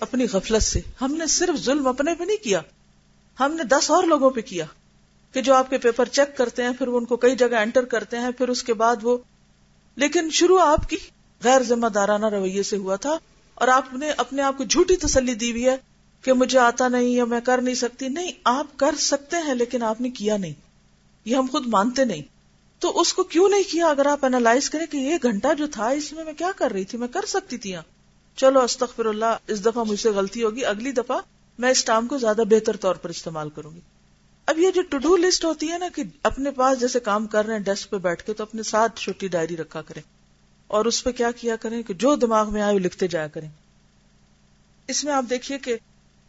اپنی 0.00 0.26
غفلت 0.32 0.62
سے۔ 0.62 0.80
ہم 1.00 1.14
نے 1.14 1.26
صرف 1.26 1.64
ظلم 1.64 1.86
اپنے 1.86 2.14
پہ 2.14 2.24
نہیں 2.24 2.44
کیا، 2.44 2.60
ہم 3.40 3.52
نے 3.52 3.64
دس 3.64 3.90
اور 3.90 4.04
لوگوں 4.04 4.30
پہ 4.30 4.40
کیا 4.40 4.64
کہ 5.32 5.40
جو 5.40 5.54
آپ 5.54 5.70
کے 5.70 5.78
پیپر 5.78 6.08
چیک 6.08 6.36
کرتے 6.36 6.62
ہیں، 6.62 6.72
پھر 6.78 6.88
وہ 6.88 6.98
ان 6.98 7.04
کو 7.04 7.16
کئی 7.16 7.36
جگہ 7.36 7.56
انٹر 7.56 7.84
کرتے 7.84 8.18
ہیں، 8.18 8.30
پھر 8.30 8.48
اس 8.48 8.62
کے 8.62 8.74
بعد 8.74 8.96
وہ۔ 9.02 9.18
لیکن 9.96 10.30
شروع 10.30 10.60
آپ 10.60 10.88
کی 10.88 10.96
غیر 11.44 11.62
ذمہ 11.62 11.86
دارانہ 11.86 12.26
رویے 12.26 12.62
سے 12.62 12.76
ہوا 12.76 12.96
تھا 12.96 13.18
اور 13.54 13.68
آپ 13.68 13.94
نے 13.94 14.10
اپنے 14.10 14.42
آپ 14.42 14.58
کو 14.58 14.64
جھوٹی 14.64 14.96
تسلی 14.96 15.34
دی 15.34 15.50
ہوئی 15.50 15.68
ہے۔ 15.68 15.76
کہ 16.22 16.32
مجھے 16.32 16.58
آتا 16.58 16.88
نہیں 16.88 17.08
یا 17.08 17.24
میں 17.24 17.40
کر 17.40 17.60
نہیں 17.60 17.74
سکتی۔ 17.74 18.08
نہیں، 18.08 18.32
آپ 18.44 18.66
کر 18.76 18.94
سکتے 18.98 19.36
ہیں 19.46 19.54
لیکن 19.54 19.82
آپ 19.82 20.00
نے 20.00 20.10
کیا 20.10 20.36
نہیں۔ 20.36 20.52
یہ 21.24 21.36
ہم 21.36 21.46
خود 21.52 21.66
مانتے 21.66 22.04
نہیں۔ 22.04 22.22
تو 22.78 23.00
اس 23.00 23.14
کو 23.14 23.22
کیوں 23.22 23.48
نہیں 23.48 23.62
کیا؟ 23.62 23.86
اگر 23.86 24.06
آپ 24.06 24.24
اینالائز 24.24 24.70
کریں 24.70 24.86
کہ 24.86 24.96
یہ 24.96 25.14
گھنٹہ 25.22 25.54
جو 25.58 25.66
تھا، 25.66 25.88
اس 25.88 26.12
میں 26.12 26.24
میں 26.24 26.32
کیا 26.32 26.50
کر 26.56 26.70
رہی 26.70 26.84
تھی؟ 26.84 26.98
میں 26.98 27.08
کر 27.08 27.24
سکتی 27.28 27.56
تھی۔ 27.58 27.74
ہاں۔ 27.74 27.82
چلو 28.36 28.60
استغفر 28.60 29.06
اللہ 29.06 29.36
اس 29.46 29.64
دفعہ 29.64 29.84
مجھ 29.84 30.00
سے 30.00 30.10
غلطی 30.10 30.42
ہوگی۔ 30.42 30.64
اگلی 30.64 30.92
دفعہ 30.92 31.20
میں 31.58 31.70
اس 31.70 31.84
ٹائم 31.84 32.06
کو 32.06 32.18
زیادہ 32.18 32.42
بہتر 32.50 32.76
طور 32.76 32.94
پر 32.94 33.10
استعمال 33.10 33.50
کروں 33.50 33.70
گی۔ 33.74 33.80
اب 34.46 34.58
یہ 34.58 34.70
جو 34.70 34.82
ٹو 34.82 34.98
ڈو 34.98 35.16
لسٹ 35.16 35.44
ہوتی 35.44 35.70
ہے 35.70 35.78
نا 35.78 35.88
کہ 35.94 36.02
اپنے 36.22 36.50
پاس 36.50 36.80
جیسے 36.80 37.00
کام 37.00 37.26
کر 37.26 37.46
رہے 37.46 37.54
ہیں 37.54 37.60
ڈیسک 37.60 37.90
پہ 37.90 37.96
بیٹھ 37.96 38.22
کے 38.22 38.32
تو 38.32 38.42
اپنے 38.42 38.62
ساتھ 38.62 39.00
چھوٹی 39.00 39.28
ڈائری 39.28 39.56
رکھا 39.56 39.82
کریں۔ 39.82 40.02
اور 40.66 40.84
اس 40.84 41.04
پہ 41.04 41.10
کیا 41.10 41.30
کیا 41.30 41.56
کریں 41.56 41.82
کہ 41.82 41.94
جو 41.94 42.16
دماغ 42.16 42.52
میں 42.52 42.62
آئے 42.62 42.74
وہ 42.74 42.78
لکھتے 42.78 43.08
جایا 43.08 43.26
کریں۔ 43.26 43.48
اس 44.88 45.04
میں 45.04 45.12
آپ 45.12 45.24
دیکھیے 45.30 45.58
کہ 45.58 45.76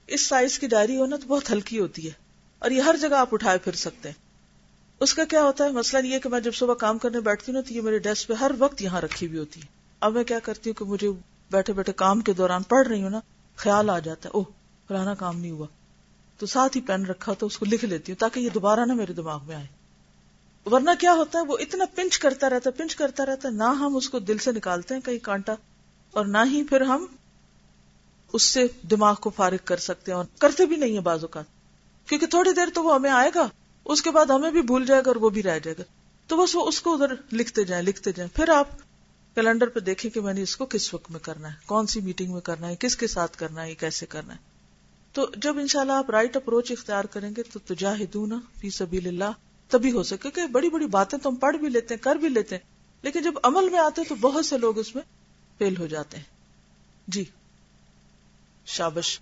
اس 0.10 0.28
سائز 0.28 0.60
کی 0.60 0.68
ڈائری 0.68 0.98
ہونا 0.98 1.16
تو 1.16 1.28
بہت 1.28 1.52
ہلکی 1.52 1.80
ہوتی 1.80 2.06
ہے 2.08 2.12
اور 2.60 2.72
یہ 2.72 2.82
ہر 2.82 2.96
جگہ 3.02 3.16
آپ 3.16 3.30
اٹھائے 3.32 3.58
پھر 3.58 3.72
سکتے 3.72 4.10
ہیں۔ 4.10 4.30
اس 5.00 5.14
کا 5.14 5.24
کیا 5.24 5.44
ہوتا 5.44 5.64
ہے؟ 5.64 5.72
مسئلہ 5.72 6.08
یہ 6.08 6.20
کہ 6.20 6.30
میں 6.30 6.40
جب 6.40 6.54
صبح 6.54 6.74
کام 6.74 6.98
کرنے 6.98 7.20
بیٹھتی 7.20 7.52
ہوں 7.52 7.62
نا 7.62 7.68
تو 7.68 7.74
یہ 7.74 7.82
میرے 7.82 8.00
ڈیسک 8.00 8.28
پہ 8.28 8.34
ہر 8.34 8.52
وقت 8.58 8.82
یہاں 8.82 9.02
رکھی 9.02 9.28
ہوئی 9.28 9.40
ہوتی 9.40 9.62
ہے۔ 9.62 9.66
اب 10.00 10.14
میں 10.14 10.24
کیا 10.24 10.40
کرتی 10.40 10.70
ہوں 10.70 10.76
کہ 10.76 10.86
مجھے 10.86 11.10
بیٹھے 11.52 11.74
بیٹھے 11.74 11.94
کام 11.94 12.22
کے 12.22 12.34
دوران 12.34 12.64
پڑھ 12.64 12.88
رہی 12.88 13.04
ہوں 13.04 13.10
نا، 13.10 13.20
خیال 13.56 13.90
آ 13.90 14.00
جاتا 14.00 14.30
ہے، 14.30 14.34
اوہ، 14.34 14.44
فلانا 14.88 15.14
کام 15.14 15.40
نہیں 15.40 15.52
ہوا۔ 15.52 15.68
تو 16.38 16.46
ساتھ 16.46 16.78
ہی 16.78 16.82
پین 16.82 17.06
رکھا 17.06 17.34
تو 17.34 17.46
اس 17.46 17.58
کو 17.58 17.66
لکھ 17.66 17.86
لیتی 17.86 18.12
ہوں 18.12 18.20
تاکہ 18.20 18.40
یہ 18.40 18.50
دوبارہ 18.54 18.80
نہ 18.80 18.94
میرے 18.94 19.14
دماغ 19.14 19.40
میں 19.48 19.56
آئے۔ 19.56 19.68
ورنہ 20.66 20.90
کیا 21.00 21.14
ہوتا 21.14 21.40
ہے؟ 21.40 21.44
وہ 21.44 21.58
اتنا 21.60 21.86
پنچ 21.96 22.20
کرتا 22.20 22.50
رہتا 22.50 22.70
ہے، 22.70 22.78
پنچ 22.78 22.96
کرتا 22.96 23.26
رہتا 23.26 23.50
ہے، 23.50 23.54
نہ 23.54 23.64
ہم 23.64 23.96
اس 23.96 24.10
کو 24.10 24.20
دل 24.20 24.38
سے 24.38 24.52
نکالتے 24.52 24.94
ہیں 24.94 25.02
کہیں 25.02 25.20
کانٹا، 25.20 25.54
اور 26.12 26.26
نہ 26.26 26.38
ہی 26.52 26.64
پھر 26.64 26.82
ہم 26.82 27.06
اس 28.34 28.44
سے 28.44 28.68
دماغ 28.92 29.16
کو 29.16 29.30
فارغ 29.30 29.56
کر 29.66 29.78
سکتے 29.78 30.12
ہیں 30.12 30.18
اور 30.18 30.26
کرتے 30.40 30.66
بھی 30.66 30.76
نہیں 30.76 30.96
ہے 30.96 31.00
بعض 31.00 31.22
اوقات۔ 31.22 31.46
کیونکہ 32.10 32.28
تھوڑی 32.28 32.54
دیر 32.54 32.68
تو 32.74 32.84
وہ 32.84 32.96
ہمیں 32.96 33.10
آئے 33.10 33.32
گا، 33.36 33.50
اس 33.86 34.02
کے 34.02 34.12
بعد 34.12 34.26
ہمیں 34.26 34.52
بھی 34.52 34.62
بھول 34.62 34.86
جائے 34.86 35.02
گا 35.02 35.10
اور 35.10 35.16
وہ 35.16 35.30
بھی 35.30 35.44
رہ 35.44 35.60
جائے 35.60 35.76
گا۔ 35.80 35.84
تو 36.28 36.38
بس 36.38 36.56
وہ 36.56 36.68
اس 36.68 36.82
کو 36.82 36.94
ادھر 36.94 37.16
لکھتے 37.32 37.64
جائیں 37.64 37.84
لکھتے 37.84 38.12
جائیں۔ 38.12 38.36
پھر 38.36 38.50
آپ 38.50 38.68
کیلنڈر 39.36 39.68
پہ 39.68 39.80
دیکھیں 39.80 40.12
کہ 40.12 40.22
میں 40.22 40.34
نے 40.34 40.42
اس 40.42 40.56
کو 40.56 40.66
کس 40.66 40.94
وقت 40.94 41.12
میں 41.12 41.20
کرنا 41.20 41.48
ہے، 41.48 41.54
کون 41.66 41.88
سی 41.88 42.02
میٹنگ 42.02 42.34
میں 42.34 42.42
کرنا 42.42 42.68
ہے، 42.68 42.76
کس 42.80 42.96
کے 42.96 43.08
ساتھ 43.08 43.38
کرنا 43.38 43.64
ہے 43.64 43.76
کیسے 43.76 44.06
کرنا 44.06 44.34
ہے۔ 44.34 44.40
تو 45.14 45.28
جب 45.38 45.58
انشاءاللہ 45.58 45.94
آپ 45.94 46.10
رائٹ 46.10 46.36
اپروچ 46.36 46.72
اختیار 46.72 47.04
کریں 47.04 47.32
گے 47.38 47.44
تو 47.44 47.60
تجاہدون 47.60 48.34
فی 48.60 48.70
سبیل 48.70 49.08
اللہ 49.08 49.32
تبھی 49.70 49.92
ہو 49.92 50.04
سکے 50.04 50.32
کہ 50.32 50.48
بڑی 50.48 50.70
بڑی 50.70 50.88
باتیں 50.88 51.20
تو 51.20 51.30
ہم 51.30 51.36
پڑھ 51.36 51.58
بھی 51.58 51.70
لیتے 51.70 51.94
ہیں، 51.96 52.04
کر 52.04 52.16
بھی 52.16 52.30
لیتے 52.30 52.56
ہیں، 52.56 52.64
لیکن 53.02 53.22
جب 53.22 53.34
عمل 53.44 53.70
میں 53.70 53.80
آتے 53.80 54.02
تو 54.10 54.16
بہت 54.16 54.46
سے 54.46 54.58
لوگ 54.58 54.78
اس 54.78 54.96
میں 54.96 55.04
فیل 55.58 55.78
ہو 55.78 55.88
جاتے 55.88 56.18
ہیں۔ 56.18 56.24
جی۔ 57.08 57.24
شابش۔ 58.70 59.20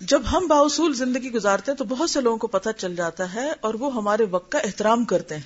جب 0.00 0.22
ہم 0.32 0.46
باصول 0.46 0.94
زندگی 0.94 1.32
گزارتے 1.32 1.70
ہیں 1.70 1.78
تو 1.78 1.84
بہت 1.84 2.10
سے 2.10 2.20
لوگوں 2.20 2.38
کو 2.38 2.46
پتہ 2.46 2.68
چل 2.76 2.96
جاتا 2.96 3.34
ہے 3.34 3.52
اور 3.60 3.74
وہ 3.74 3.94
ہمارے 3.94 4.24
وقت 4.30 4.52
کا 4.52 4.58
احترام 4.58 5.04
کرتے 5.04 5.34
ہیں۔ 5.34 5.42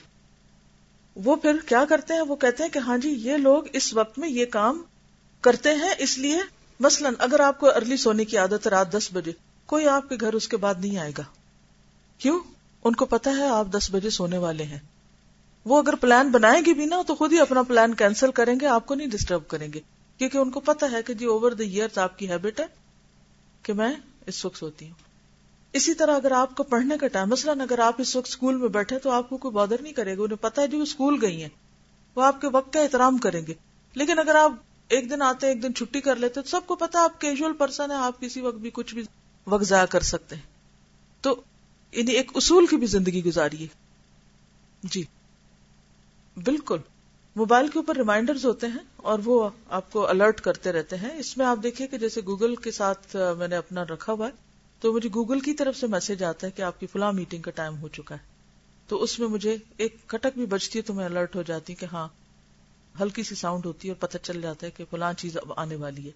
وہ 1.17 1.37
پھر 1.37 1.57
کیا 1.67 1.85
کرتے 1.88 2.14
ہیں؟ 2.14 2.21
وہ 2.21 2.37
کہتے 2.37 2.62
ہیں 2.62 2.71
کہ 2.71 2.79
ہاں 2.79 2.99
جی 2.99 3.09
یہ 3.09 3.37
لوگ 3.37 3.62
اس 3.73 3.95
وقت 3.95 4.19
میں 4.19 4.29
یہ 4.29 4.47
کام 4.47 4.83
کرتے 5.41 5.75
ہیں، 5.75 5.91
اس 5.99 6.19
لیے 6.19 6.38
مثلا 6.81 7.09
اگر 7.19 7.41
آپ 7.41 7.61
کو 7.61 7.69
ارلی 7.69 7.97
سونے 7.97 8.25
کی 8.25 8.38
عادت 8.38 8.67
ہے 8.67 8.71
رات 8.71 8.93
دس 8.93 9.09
بجے، 9.12 9.33
کوئی 9.67 9.88
آپ 9.88 10.09
کے 10.09 10.17
گھر 10.21 10.33
اس 10.33 10.49
کے 10.49 10.57
بعد 10.57 10.75
نہیں 10.79 10.99
آئے 10.99 11.12
گا۔ 11.19 11.23
کیوں؟ 12.19 12.41
ان 12.85 12.95
کو 12.95 13.05
پتا 13.05 13.31
ہے 13.31 13.49
آپ 13.49 13.67
دس 13.71 13.88
بجے 13.93 14.11
سونے 14.11 14.38
والے 14.38 14.64
ہیں۔ 14.64 14.79
وہ 15.64 15.79
اگر 15.79 15.95
پلان 15.95 16.31
بنائیں 16.31 16.62
گے 16.67 16.75
بھی 16.75 16.87
نا، 16.87 17.03
تو 17.07 17.14
خود 17.14 17.33
ہی 17.33 17.41
اپنا 17.41 17.62
پلان 17.62 17.95
کینسل 17.95 18.31
کریں 18.31 18.61
گے، 18.61 18.67
آپ 18.67 18.87
کو 18.87 18.95
نہیں 18.95 19.09
ڈسٹرب 19.09 19.49
کریں 19.49 19.73
گے۔ 19.73 19.81
کیونکہ 20.19 20.38
ان 20.38 20.50
کو 20.50 20.61
پتا 20.61 20.91
ہے 20.93 21.03
کہ 21.03 21.14
جی 21.14 21.25
اوور 21.25 21.53
دا 21.53 21.64
ایئر 21.64 21.99
آپ 21.99 22.19
کی 22.19 22.31
ہیبٹ 22.31 22.61
ہے۔ 22.61 22.84
کہ 23.64 23.73
میں 23.73 23.92
اس 24.26 24.44
وقت 24.44 24.56
سوتی 24.56 24.87
ہوں۔ 24.87 24.94
اسی 25.73 25.94
طرح 25.94 26.16
اگر 26.16 26.33
آپ 26.33 26.54
کو 26.54 26.62
پڑھنے 26.62 26.99
کا 26.99 27.06
ٹائم، 27.06 27.28
مثلاً 27.28 27.61
اگر 27.61 27.78
آپ 27.78 27.94
اس 27.99 28.16
وقت 28.16 28.28
اسکول 28.28 28.56
میں 28.56 28.68
بیٹھے 28.68 28.99
تو 28.99 29.11
آپ 29.11 29.28
کو 29.28 29.37
کوئی 29.37 29.54
بادر 29.54 29.83
نہیں 29.83 29.92
کرے 29.92 30.18
گا، 30.18 30.23
انہیں 30.23 30.42
پتا 30.42 30.62
ہے 30.62 30.66
جو 30.66 30.83
اسکول 30.83 31.18
گئی 31.23 31.42
ہیں، 31.42 31.49
وہ 32.14 32.23
آپ 32.23 32.40
کے 32.40 32.47
وقت 32.52 32.73
کا 32.73 32.80
احترام 32.80 33.18
کریں 33.18 33.47
گے۔ 33.47 33.54
لیکن 33.94 34.18
اگر 34.18 34.35
آپ 34.35 34.52
ایک 34.88 35.11
دن 35.11 35.23
آتے، 35.23 35.47
ایک 35.47 35.62
دن 35.62 35.75
چھٹی 35.75 36.00
کر 36.00 36.16
لیتے، 36.16 36.42
تو 36.42 36.49
سب 36.49 36.61
کو 36.66 36.76
پتا 36.76 37.04
آپ 37.04 37.21
کیجول 37.21 37.52
پرسن 37.52 37.90
ہے 37.90 37.97
آپ 37.97 38.21
کسی 38.21 38.40
وقت 38.40 38.56
بھی 38.56 38.71
کچھ 38.73 38.94
بھی 38.94 39.02
وقت 39.47 39.64
ضائع 39.64 39.85
کر 39.85 40.00
سکتے 40.00 40.37
ہیں۔ 40.37 40.42
تو 41.21 41.40
انہیں 41.92 42.16
ایک 42.16 42.33
اصول 42.35 42.66
کی 42.66 42.76
بھی 42.76 42.87
زندگی 42.87 43.25
گزاری 43.25 43.66
جی۔ 44.83 45.02
بالکل۔ 46.37 46.78
موبائل 47.37 47.69
کے 47.69 47.79
اوپر 47.79 47.97
ریمائنڈرز 47.97 48.45
ہوتے 48.45 48.67
ہیں 48.67 48.85
اور 48.97 49.19
وہ 49.25 49.49
آپ 49.69 49.93
کو 49.93 50.09
الرٹ 50.09 50.41
کرتے 50.41 50.73
رہتے 50.73 50.97
ہیں۔ 50.97 51.19
اس 51.19 51.37
میں 51.38 51.47
آپ 51.47 51.59
دیکھیں 51.62 51.87
کہ 51.87 51.99
جیسے 51.99 52.21
گوگل 52.26 52.55
کے 52.57 52.71
ساتھ 52.71 53.17
میں 53.38 53.49
نے 53.49 53.57
اپنا 53.57 53.85
رکھا 53.85 54.12
ہوا 54.12 54.26
ہے، 54.26 54.33
تو 54.81 54.93
مجھے 54.93 55.09
گوگل 55.14 55.41
کی 55.41 55.53
طرف 55.55 55.76
سے 55.76 55.87
میسج 55.87 56.23
آتا 56.23 56.47
ہے 56.47 56.53
کہ 56.53 56.62
آپ 56.62 56.81
کی 56.81 56.87
فلاں 56.87 57.12
میٹنگ 57.12 57.43
کا 57.43 57.50
ٹائم 57.50 57.79
ہو 57.79 57.88
چکا 57.88 58.14
ہے۔ 58.14 58.21
تو 58.88 59.03
اس 59.03 59.19
میں 59.19 59.29
مجھے 59.29 59.57
ایک 59.76 59.97
کٹک 60.07 60.37
بھی 60.37 60.47
بچتی 60.47 60.79
ہے 60.79 60.83
تو 60.83 60.95
میں 60.95 61.05
الرٹ 61.05 61.37
ہو 61.37 61.43
جاتی 61.43 61.75
کہ 61.75 61.87
ہاں 61.93 62.09
ہلکی 63.00 63.23
سی 63.23 63.35
ساؤنڈ 63.35 63.67
ہوتی 63.67 63.88
ہے 63.88 63.93
اور 63.93 64.09
پتہ 64.09 64.19
چل 64.23 64.41
جاتا 64.43 64.67
ہے 64.67 64.71
کہ 64.71 64.85
فلاں 64.91 65.12
چیز 65.12 65.37
اب 65.37 65.53
آنے 65.57 65.76
والی 65.76 66.07
ہے۔ 66.07 66.11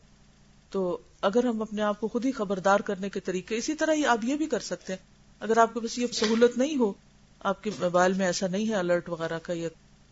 تو 0.71 0.99
اگر 1.21 1.45
ہم 1.45 1.63
اپنے 1.63 1.83
آپ 1.83 2.01
کو 2.01 2.09
خود 2.09 2.25
ہی 2.25 2.33
خبردار 2.33 2.81
کرنے 2.81 3.09
کے 3.09 3.21
طریقے، 3.21 3.57
اسی 3.57 3.75
طرح 3.75 3.95
ہی 3.95 4.07
آپ 4.07 4.19
یہ 4.23 4.37
بھی 4.37 4.47
کر 4.47 4.61
سکتے 4.61 4.93
ہیں۔ 4.93 5.07
اگر 5.41 5.59
آپ 5.59 5.75
کے 5.75 5.81
پاس 5.81 5.99
یہ 5.99 6.07
سہولت 6.07 6.59
نہیں 6.59 6.77
ہو، 6.77 6.93
آپ 7.41 7.63
کے 7.63 7.71
موبائل 7.79 8.13
میں 8.13 8.27
ایسا 8.27 8.47
نہیں 8.47 8.69
ہے 8.69 8.75
الرٹ 8.75 9.09
وغیرہ 9.09 9.39
کا 9.39 9.53
یہ 9.53 9.69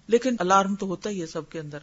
لیکن 0.07 0.37
الارم 0.39 0.75
تو 0.75 0.87
ہوتا 0.87 1.11
ہی 1.11 1.21
ہے 1.21 1.27
سب 1.27 1.51
کے 1.51 1.61
اندر۔ 1.61 1.79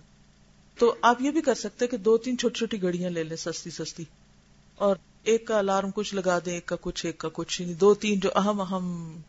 تو 0.79 0.95
آپ 1.01 1.21
یہ 1.21 1.31
بھی 1.31 1.41
کر 1.41 1.53
سکتے 1.53 1.87
کہ 1.87 1.97
دو 1.97 2.17
تین 2.17 2.37
چھوٹی 2.37 2.55
چھوٹی 2.55 2.81
گڑیاں 2.81 3.09
لے 3.09 3.23
لیں 3.23 3.37
سستی 3.37 3.69
سستی۔ 3.69 4.03
اور 4.75 4.95
ایک 5.23 5.47
کا 5.47 5.59
الارم 5.59 5.89
کچھ 5.95 6.15
لگا 6.15 6.39
دیں، 6.45 6.53
ایک 6.53 6.65
کا 6.65 6.75
کچھ، 6.81 7.05
ایک 7.05 7.17
کا 7.17 7.29
کچھ 7.33 7.61
یعنی 7.61 7.73
دو 7.73 7.93
تین 7.93 8.19
جو 8.19 8.29
اہم 8.35 8.61
اہم۔ 8.61 9.19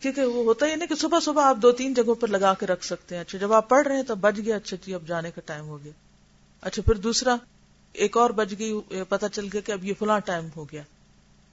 کیونکہ 0.00 0.24
وہ 0.24 0.44
ہوتا 0.44 0.66
ہی 0.66 0.76
نا 0.76 0.86
کہ 0.86 0.94
صبح 0.94 1.20
صبح 1.20 1.44
آپ 1.44 1.56
دو 1.62 1.72
تین 1.72 1.94
جگہوں 1.94 2.14
پر 2.14 2.28
لگا 2.28 2.54
کے 2.54 2.66
رکھ 2.66 2.84
سکتے 2.84 3.14
ہیں۔ 3.14 3.22
اچھا 3.22 3.38
جب 3.38 3.52
آپ 3.52 3.68
پڑھ 3.68 3.88
رہے 3.88 3.96
ہیں 3.96 4.02
تو 4.02 4.14
بج 4.14 4.40
گیا 4.44 4.56
اچھا 4.56 4.76
جی 4.86 4.94
اب 4.94 5.06
جانے 5.06 5.30
کا 5.30 5.40
ٹائم 5.46 5.64
ہو 5.64 5.84
گیا۔ 5.84 5.92
اچھا 6.60 6.82
پھر 6.82 6.94
دوسرا، 6.94 7.36
ایک 7.92 8.16
اور 8.16 8.30
بج 8.30 8.54
گئی 8.58 8.72
پتا 9.08 9.28
چل 9.28 9.48
گیا 9.52 9.60
کہ 9.60 9.72
اب 9.72 9.84
یہ 9.84 9.92
فلاں 9.98 10.18
ٹائم 10.18 10.48
ہو 10.56 10.64
گیا۔ 10.64 10.82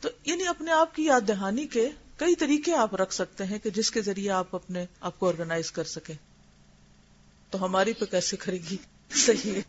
تو 0.02 0.10
یعنی 0.26 0.48
اپنے 0.48 0.72
آپ 0.72 0.96
کی 0.96 1.04
یاد 1.04 1.22
دہانی 1.28 1.68
کے 1.68 1.90
کئی 2.18 2.36
طریقے 2.36 2.74
آپ 2.74 2.96
رکھ 2.96 3.14
سکتے 3.14 3.44
ہیں 3.44 3.60
کہ 3.60 3.70
جس 3.70 3.92
کے 3.92 4.02
ذریعے 4.02 4.30
آپ 4.30 4.56
اپنے 4.56 4.86
آپ 5.02 5.20
کو 5.20 5.28
آرگنائز 5.28 5.72
کر 5.72 5.84
سکیں۔ 5.84 6.16
تو 7.52 7.66
ہماری 7.66 7.94
پہ 7.94 8.06
کیسے 8.06 8.38
کرے 8.38 8.58
گی 8.72 8.78
صحیح 9.10 9.52
ہے۔ 9.54 9.62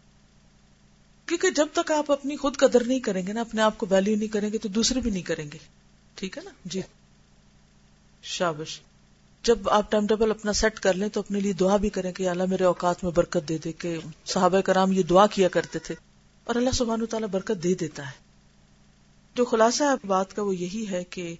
کیونکہ 1.26 1.50
جب 1.50 1.66
تک 1.72 1.92
آپ 1.92 2.12
اپنی 2.12 2.36
خود 2.36 2.56
قدر 2.56 2.84
نہیں 2.84 3.00
کریں 3.00 3.26
گے 3.26 3.32
نا، 3.32 3.40
اپنے 3.40 3.62
آپ 3.62 3.78
کو 3.78 3.86
ویلو 3.90 4.16
نہیں 4.16 4.28
کریں 4.28 4.52
گے 4.52 4.58
تو 4.58 4.68
دوسرے 4.68 5.00
بھی 5.00 5.10
نہیں 5.10 5.22
کریں 5.22 5.50
گے۔ 5.52 5.58
ٹھیک 6.14 6.38
ہے 6.38 6.42
نا؟ 6.42 6.50
جی۔ 6.64 6.82
شابش۔ 8.22 8.80
جب 9.42 9.68
آپ 9.68 9.90
ٹائم 9.90 10.06
ٹیبل 10.06 10.30
اپنا 10.30 10.52
سیٹ 10.52 10.80
کر 10.80 10.94
لیں 10.94 11.08
تو 11.08 11.20
اپنے 11.20 11.40
لیے 11.40 11.52
دعا 11.52 11.76
بھی 11.76 11.88
کریں 11.88 12.12
کہ 12.12 12.28
اللہ 12.28 12.42
میرے 12.50 12.64
اوقات 12.64 13.04
میں 13.04 13.12
برکت 13.12 13.48
دے 13.48 13.58
دے 13.58 13.72
کہ 13.72 13.98
صحابہ 14.26 14.60
کرام 14.60 14.92
یہ 14.92 15.02
دعا 15.02 15.26
کیا 15.26 15.48
کرتے 15.48 15.78
تھے۔ 15.78 15.94
اور 16.44 16.54
اللہ 16.54 16.70
سبحانہ 16.70 17.04
تعالیٰ 17.04 17.28
برکت 17.28 17.62
دے 17.62 17.74
دیتا 17.74 18.06
ہے۔ 18.06 18.12
جو 19.34 19.44
خلاصہ 19.44 19.82
ہے 19.82 20.06
بات 20.06 20.36
کا 20.36 20.42
وہ 20.42 20.56
یہی 20.56 20.86
ہے 20.90 21.04
کہ 21.04 21.36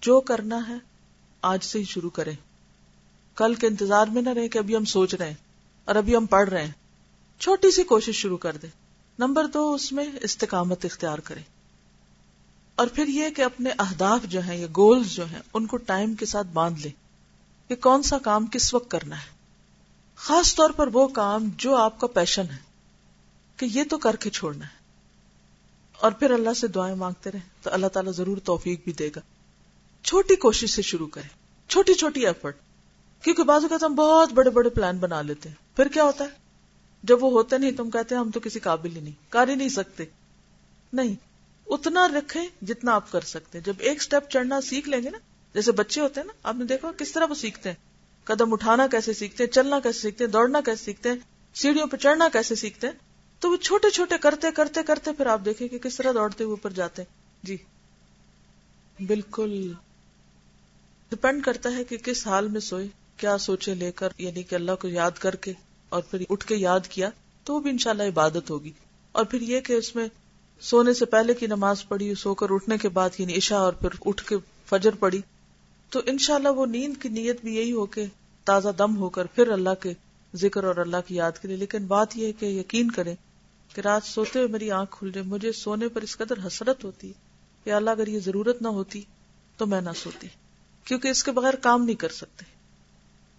جو 0.00 0.20
کرنا 0.20 0.68
ہے، 0.68 0.74
آج 1.42 1.64
سے 1.64 1.78
ہی 1.78 1.84
شروع 1.84 2.10
کریں۔ 2.10 2.34
کل 3.34 3.54
کے 3.54 3.66
انتظار 3.66 4.06
میں 4.06 4.22
نہ 4.22 4.30
رہے 4.30 4.48
کہ 4.48 4.58
ابھی 4.58 4.76
ہم 4.76 4.84
سوچ 4.84 5.14
رہے 5.14 5.26
ہیں۔ 5.26 5.45
اور 5.86 5.96
ابھی 5.96 6.16
ہم 6.16 6.26
پڑھ 6.26 6.48
رہے 6.48 6.64
ہیں۔ 6.64 6.72
چھوٹی 7.38 7.70
سی 7.70 7.82
کوشش 7.82 8.16
شروع 8.16 8.36
کر 8.36 8.56
دیں۔ 8.56 8.70
نمبر 9.18 9.46
دو، 9.46 9.74
اس 9.74 9.92
میں 9.92 10.06
استقامت 10.20 10.84
اختیار 10.84 11.18
کریں۔ 11.18 11.42
اور 12.74 12.86
پھر 12.86 13.06
یہ 13.06 13.30
کہ 13.30 13.42
اپنے 13.42 13.70
اہداف 13.78 14.20
جو 14.24 14.40
ہیں 14.40 14.56
یا 14.56 14.66
گولز 14.66 15.06
جو 15.06 15.26
ہیں، 15.26 15.40
ان 15.54 15.66
کو 15.66 15.76
ٹائم 15.76 16.14
کے 16.14 16.26
ساتھ 16.26 16.46
باندھ 16.46 16.80
لیں۔ 16.80 16.90
کہ 17.68 17.74
کون 17.74 18.02
سا 18.02 18.18
کام 18.18 18.46
کس 18.46 18.74
وقت 18.74 18.90
کرنا 18.90 19.18
ہے۔ 19.18 19.30
خاص 20.16 20.54
طور 20.54 20.70
پر 20.70 20.86
وہ 20.92 21.08
کام 21.08 21.48
جو 21.56 21.76
آپ 21.76 22.00
کا 22.00 22.06
پیشن 22.06 22.44
ہے۔ 22.52 22.58
کہ 23.56 23.66
یہ 23.70 23.84
تو 23.90 23.98
کر 23.98 24.16
کے 24.16 24.30
چھوڑنا 24.30 24.64
ہے۔ 24.64 24.76
اور 25.92 26.12
پھر 26.12 26.30
اللہ 26.30 26.54
سے 26.54 26.66
دعائیں 26.66 26.96
مانگتے 26.96 27.30
رہیں۔ 27.30 27.48
تو 27.62 27.70
اللہ 27.72 27.86
تعالیٰ 27.86 28.12
ضرور 28.12 28.36
توفیق 28.44 28.80
بھی 28.84 28.92
دے 28.92 29.10
گا۔ 29.16 29.20
چھوٹی 30.02 30.36
کوشش 30.36 30.70
سے 30.70 30.82
شروع 30.82 31.06
کریں۔ 31.06 31.28
چھوٹی 31.68 31.94
چھوٹی 31.94 32.26
ایفرٹ 32.26 32.56
کیونکہ 33.26 33.42
بازو 33.42 33.68
کا 33.68 33.76
ہم 33.82 33.94
بہت 33.94 34.32
بڑے 34.32 34.50
بڑے 34.50 34.70
پلان 34.70 34.98
بنا 34.98 35.22
لیتے 35.22 35.48
ہیں۔ 35.48 35.76
پھر 35.76 35.88
کیا 35.88 36.04
ہوتا 36.04 36.24
ہے؟ 36.24 36.28
جب 37.02 37.24
وہ 37.24 37.30
ہوتے 37.30 37.58
نہیں، 37.58 37.70
تم 37.70 37.90
کہتے 37.90 38.14
ہیں 38.14 38.22
ہم 38.22 38.30
تو 38.30 38.40
کسی 38.40 38.60
قابل 38.60 38.96
ہی 38.96 39.00
نہیں، 39.00 39.32
کر 39.32 39.48
ہی 39.48 39.54
نہیں 39.54 39.68
سکتے۔ 39.68 40.04
نہیں، 40.92 41.14
اتنا 41.66 42.08
رکھے 42.08 42.40
جتنا 42.62 42.94
آپ 42.94 43.12
کر 43.12 43.20
سکتے 43.20 43.60
جب 43.60 43.72
ایک 43.78 44.02
سٹیپ 44.02 44.30
چڑھنا 44.30 44.60
سیکھ 44.60 44.88
لیں 44.88 45.02
گے 45.02 45.10
نا، 45.10 45.18
جیسے 45.54 45.72
بچے 45.72 46.00
ہوتے 46.00 46.20
ہیں 46.20 46.26
نا، 46.26 46.32
آپ 46.42 46.54
نے 46.54 46.64
دیکھا 46.64 46.92
کس 46.92 47.12
طرح 47.12 47.24
وہ 47.24 47.34
سیکھتے 47.34 47.68
ہیں۔ 47.68 47.76
قدم 48.24 48.52
اٹھانا 48.52 48.86
کیسے 48.86 49.12
سیکھتے 49.12 49.44
ہیں، 49.44 49.50
چلنا 49.50 49.80
کیسے 49.80 50.00
سیکھتے 50.00 50.24
ہیں، 50.24 50.30
دوڑنا 50.30 50.60
کیسے 50.60 50.84
سیکھتے 50.84 51.08
ہیں، 51.08 51.16
سیڑھیوں 51.54 51.86
پہ 51.86 51.96
چڑھنا 51.96 52.28
کیسے 52.32 52.54
سیکھتے 52.54 52.86
ہیں۔ 52.86 52.94
تو 53.40 53.50
وہ 53.50 53.56
چھوٹے 53.56 53.90
چھوٹے 53.90 54.18
کرتے 54.18 54.50
کرتے 54.50 54.82
کرتے 54.82 55.12
پھر 55.12 55.26
آپ 55.26 55.40
دیکھیں 55.44 55.68
کہ 55.68 55.78
کس 55.78 55.96
طرح 55.96 56.12
دوڑتے 56.12 56.44
ہوئے 56.44 56.52
اوپر 56.52 56.70
جاتے 56.70 57.02
ہیں۔ 57.02 57.14
جی۔ 57.42 57.56
بالکل۔ 59.06 59.72
ڈپینڈ 61.08 61.44
کرتا 61.44 61.70
ہے 61.72 61.84
کہ 61.84 61.96
کس 61.96 62.26
حال 62.26 62.48
میں 62.48 62.60
سوئے۔ 62.60 63.05
کیا 63.16 63.38
سوچے 63.38 63.74
لے 63.74 63.92
کر 63.92 64.08
یعنی 64.18 64.42
کہ 64.42 64.54
اللہ 64.54 64.72
کو 64.80 64.88
یاد 64.88 65.10
کر 65.10 65.36
کے 65.36 65.52
اور 65.88 66.02
پھر 66.02 66.22
اٹھ 66.30 66.46
کے 66.46 66.56
یاد 66.56 66.80
کیا، 66.88 67.10
تو 67.44 67.54
وہ 67.54 67.60
بھی 67.60 67.70
انشاءاللہ 67.70 68.02
عبادت 68.02 68.50
ہوگی۔ 68.50 68.72
اور 69.12 69.24
پھر 69.24 69.40
یہ 69.40 69.60
کہ 69.60 69.72
اس 69.72 69.94
میں 69.96 70.08
سونے 70.60 70.94
سے 70.94 71.04
پہلے 71.04 71.34
کی 71.34 71.46
نماز 71.46 71.88
پڑھی، 71.88 72.14
سو 72.14 72.34
کر 72.34 72.46
اٹھنے 72.50 72.78
کے 72.78 72.88
بعد 72.88 73.10
یعنی 73.18 73.36
عشاء 73.36 73.58
اور 73.58 73.72
پھر 73.72 73.88
اٹھ 74.06 74.24
کے 74.24 74.36
فجر 74.66 74.94
پڑی 74.94 75.20
تو 75.90 76.00
انشاءاللہ 76.06 76.48
وہ 76.48 76.66
نیند 76.66 77.02
کی 77.02 77.08
نیت 77.08 77.40
بھی 77.40 77.56
یہی 77.56 77.72
ہو 77.72 77.86
کے 77.86 78.06
تازہ 78.44 78.68
دم 78.78 78.96
ہو 78.96 79.08
کر 79.08 79.24
پھر 79.24 79.48
اللہ 79.48 79.82
کے 79.82 79.92
ذکر 80.34 80.64
اور 80.64 80.76
اللہ 80.76 80.96
کی 81.06 81.14
یاد 81.14 81.32
کرے۔ 81.32 81.56
لیکن 81.56 81.86
بات 81.86 82.16
یہ 82.16 82.26
ہے 82.26 82.32
کہ 82.32 82.46
یقین 82.46 82.90
کریں 82.90 83.14
کہ 83.74 83.80
رات 83.80 84.04
سوتے 84.04 84.38
ہوئے 84.38 84.48
میری 84.48 84.70
آنکھ 84.70 84.98
کھل 84.98 85.10
جائے، 85.12 85.26
مجھے 85.26 85.52
سونے 85.52 85.88
پر 85.88 86.02
اس 86.02 86.16
قدر 86.16 86.46
حسرت 86.46 86.84
ہوتی 86.84 87.12
کہ 87.64 87.72
اللہ 87.72 87.90
اگر 87.90 88.06
یہ 88.06 88.18
ضرورت 88.18 88.62
نہ 88.62 88.68
ہوتی 88.68 89.02
تو 89.56 89.66
میں 89.66 89.80
نہ 89.80 89.90
سوتی، 89.96 90.28
کیونکہ 90.84 91.08
اس 91.08 91.24
کے 91.24 91.30
بغیر 91.30 91.54
کام 91.54 91.84
نہیں 91.84 91.96
کر 91.96 92.08
سکتے۔ 92.08 92.55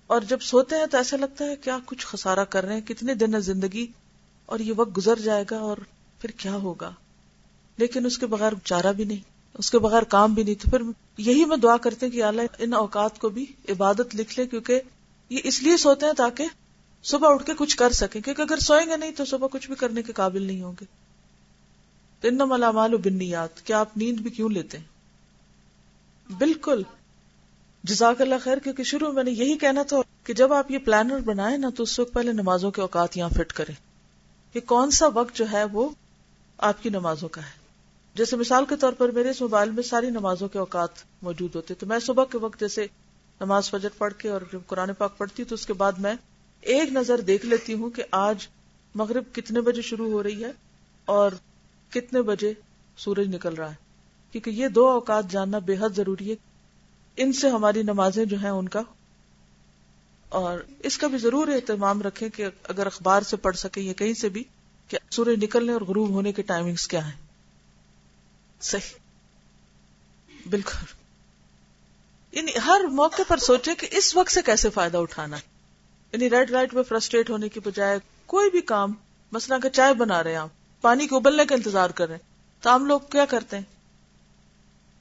اور 0.07 0.21
جب 0.21 0.41
سوتے 0.41 0.75
ہیں 0.75 0.85
تو 0.85 0.97
ایسا 0.97 1.17
لگتا 1.17 1.45
ہے 1.45 1.55
کیا 1.55 1.77
کچھ 1.85 2.07
خسارہ 2.07 2.43
کر 2.43 2.65
رہے 2.65 2.73
ہیں، 2.73 2.81
کتنے 2.81 3.13
دن 3.13 3.35
ہے 3.35 3.39
زندگی، 3.39 3.87
اور 4.45 4.59
یہ 4.59 4.73
وقت 4.77 4.97
گزر 4.97 5.19
جائے 5.19 5.43
گا 5.51 5.57
اور 5.57 5.77
پھر 6.21 6.31
کیا 6.31 6.53
ہوگا؟ 6.53 6.91
لیکن 7.77 8.05
اس 8.05 8.17
کے 8.17 8.25
بغیر 8.25 8.53
چارہ 8.63 8.93
بھی 8.93 9.03
نہیں، 9.03 9.21
اس 9.53 9.71
کے 9.71 9.79
بغیر 9.79 10.03
کام 10.03 10.33
بھی 10.33 10.43
نہیں۔ 10.43 10.55
تو 10.55 10.69
پھر 10.69 10.81
یہی 11.17 11.45
میں 11.45 11.57
دعا 11.57 11.77
کرتے 11.77 12.05
ہیں 12.05 12.13
کہ 12.13 12.23
اللہ 12.23 12.41
ان 12.59 12.73
اوقات 12.73 13.19
کو 13.19 13.29
بھی 13.29 13.45
عبادت 13.69 14.15
لکھ 14.15 14.39
لے، 14.39 14.47
کیونکہ 14.47 14.81
یہ 15.29 15.39
اس 15.43 15.63
لیے 15.63 15.77
سوتے 15.77 16.05
ہیں 16.05 16.13
تاکہ 16.13 16.45
صبح 17.03 17.33
اٹھ 17.33 17.45
کے 17.45 17.51
کچھ 17.57 17.77
کر 17.77 17.91
سکیں۔ 17.91 18.21
کیونکہ 18.21 18.41
اگر 18.41 18.59
سوئیں 18.59 18.89
گے 18.89 18.97
نہیں 18.97 19.11
تو 19.11 19.25
صبح 19.25 19.47
کچھ 19.51 19.67
بھی 19.67 19.75
کرنے 19.75 20.01
کے 20.01 20.13
قابل 20.13 20.43
نہیں 20.43 20.61
ہوں 20.61 20.73
گے۔ 20.81 20.85
ان 22.27 22.37
ملامال 22.37 22.93
و 22.93 22.97
بنیاد 22.97 23.61
کیا 23.63 23.79
آپ 23.79 23.97
نیند 23.97 24.19
بھی 24.19 24.29
کیوں 24.29 24.49
لیتے 24.49 24.77
ہیں؟ 24.77 24.85
بالکل۔ 26.33 26.81
جزاک 27.88 28.21
اللہ 28.21 28.36
خیر، 28.43 28.58
کیونکہ 28.58 28.84
شروع 28.84 29.12
میں 29.12 29.23
نے 29.23 29.32
یہی 29.32 29.58
کہنا 29.58 29.84
تھا 29.84 29.97
کہ 30.23 30.34
جب 30.34 30.54
آپ 30.54 30.71
یہ 30.71 30.78
پلانر 30.78 31.19
بنائے 31.19 31.58
نا 31.58 31.69
تو 31.69 31.84
اس 31.84 32.00
وقت 32.00 32.13
پہلے 32.13 32.32
نمازوں 32.32 32.71
کے 32.71 32.82
اوقات 32.82 33.17
یہاں 33.17 33.30
فٹ 33.30 33.54
کریں 33.54 33.76
کہ 34.54 34.60
کون 34.60 34.91
سا 34.91 35.08
وقت 35.08 35.36
جو 35.36 35.45
ہے 35.52 35.63
وہ 35.63 35.89
آپ 36.58 36.84
کی 36.84 36.89
نمازوں 36.89 37.30
کا 37.30 37.41
ہے۔ 37.41 37.52
جیسے 38.15 38.36
مثال 38.36 38.65
کے 38.69 38.76
طور 38.76 38.93
پر 38.93 39.12
میرے 39.12 39.30
اس 39.30 39.41
موبائل 39.41 39.71
میں 39.71 39.84
ساری 39.84 40.10
نمازوں 40.10 40.47
کے 40.47 40.60
اوقات 40.60 40.89
موجود 41.21 41.56
ہوتے، 41.56 41.73
تو 41.73 41.86
میں 41.86 42.00
صبح 42.00 42.26
کے 42.26 42.38
وقت 42.38 42.60
جیسے 42.60 42.88
نماز 43.41 43.69
فجر 43.69 43.89
پڑھ 43.97 44.13
کے 44.17 44.30
اور 44.30 44.41
جب 44.54 44.60
قرآن 44.67 44.93
پاک 44.93 45.17
پڑھتی، 45.17 45.43
تو 45.43 45.56
اس 45.56 45.65
کے 45.65 45.73
بعد 45.73 45.91
میں 45.91 46.13
ایک 46.62 46.91
نظر 46.91 47.21
دیکھ 47.21 47.45
لیتی 47.45 47.73
ہوں 47.73 47.89
کہ 47.89 48.04
آج 48.12 48.47
مغرب 48.95 49.23
کتنے 49.34 49.62
بجے 49.62 49.82
شروع 49.82 50.12
ہو 50.12 50.23
رہی 50.23 50.43
ہے 50.43 50.52
اور 51.06 51.32
کتنے 51.89 52.21
بجے 52.21 52.54
سورج 52.97 53.36
نکل 53.36 53.54
رہا 53.54 53.69
ہے۔ 53.69 53.76
کیونکہ 54.32 54.50
یہ 54.50 54.67
دو 54.67 54.88
اوقات 54.88 55.32
جاننا 55.32 55.60
بے 55.60 55.76
حد 55.80 55.89
ضروری 55.95 56.32
ہے۔ 56.32 56.36
ان 57.17 57.34
سے 57.34 57.49
ہماری 57.49 57.84
نمازیں 57.84 58.25
جو 58.25 58.38
ہیں 58.38 58.49
ان 58.49 58.69
کا 58.69 58.82
اور 60.30 60.60
اس 60.80 60.97
کا 60.97 61.08
بھی 61.08 61.17
ضرور 61.17 61.47
اہتمام 61.47 62.01
رکھیں 62.01 62.30
کہ 62.30 62.45
اگر 62.63 62.86
اخبار 62.86 63.21
سے 63.21 63.38
پڑھ 63.38 63.58
سکیں 63.58 63.84
یا 63.84 63.93
کہیں 63.93 64.13
سے 64.13 64.30
بھی 64.30 64.43
کہ 64.88 64.97
سورج 65.12 65.43
نکلنے 65.43 65.73
اور 65.73 65.82
غروب 65.82 66.10
ہونے 66.10 66.32
کے 66.32 66.41
ٹائمنگز 66.41 66.88
کیا 66.88 67.06
ہیں۔ 67.06 67.21
صحیح۔ 68.62 68.99
بالکل۔ 70.49 70.86
یعنی 72.32 72.51
ہر 72.65 72.82
موقع 72.91 73.21
پر 73.27 73.38
سوچے 73.38 73.75
کہ 73.75 73.88
اس 73.91 74.15
وقت 74.15 74.32
سے 74.32 74.41
کیسے 74.45 74.69
فائدہ 74.69 74.97
اٹھانا 74.97 75.38
یعنی 76.12 76.30
ریڈ 76.30 76.51
لائٹ 76.51 76.73
میں 76.73 76.84
فرسٹریٹ 76.84 77.30
ہونے 77.30 77.49
کی 77.49 77.60
بجائے 77.60 77.99
کوئی 78.25 78.49
بھی 78.49 78.62
کام، 78.62 78.93
مثلا 79.32 79.58
کہ 79.58 79.69
چائے 79.69 79.93
بنا 79.93 80.23
رہے 80.23 80.32
ہیں 80.32 80.38
آپ، 80.38 80.82
پانی 80.82 81.08
کو 81.08 81.15
ابلنے 81.15 81.45
کا 81.45 81.56
انتظار 81.56 81.89
کر 81.89 82.06
رہے 82.08 82.15
ہیں، 82.15 82.23
تو 82.62 82.75
ہم 82.75 82.86
لوگ 82.86 82.99
کیا 82.99 83.25
کرتے 83.25 83.58
ہیں؟ 83.58 83.76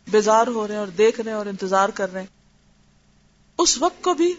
بیزار 0.08 0.46
ہو 0.46 0.66
رہے 0.66 0.74
ہیں 0.74 0.80
اور 0.80 0.88
دیکھ 0.88 1.20
رہے 1.20 1.30
ہیں 1.30 1.38
اور 1.38 1.46
انتظار 1.46 1.88
کر 1.88 2.12
رہے 2.12 2.20
ہیں۔ 2.20 2.26
اس 3.58 3.78
وقت 3.78 4.04
کو 4.04 4.14
بھی 4.14 4.34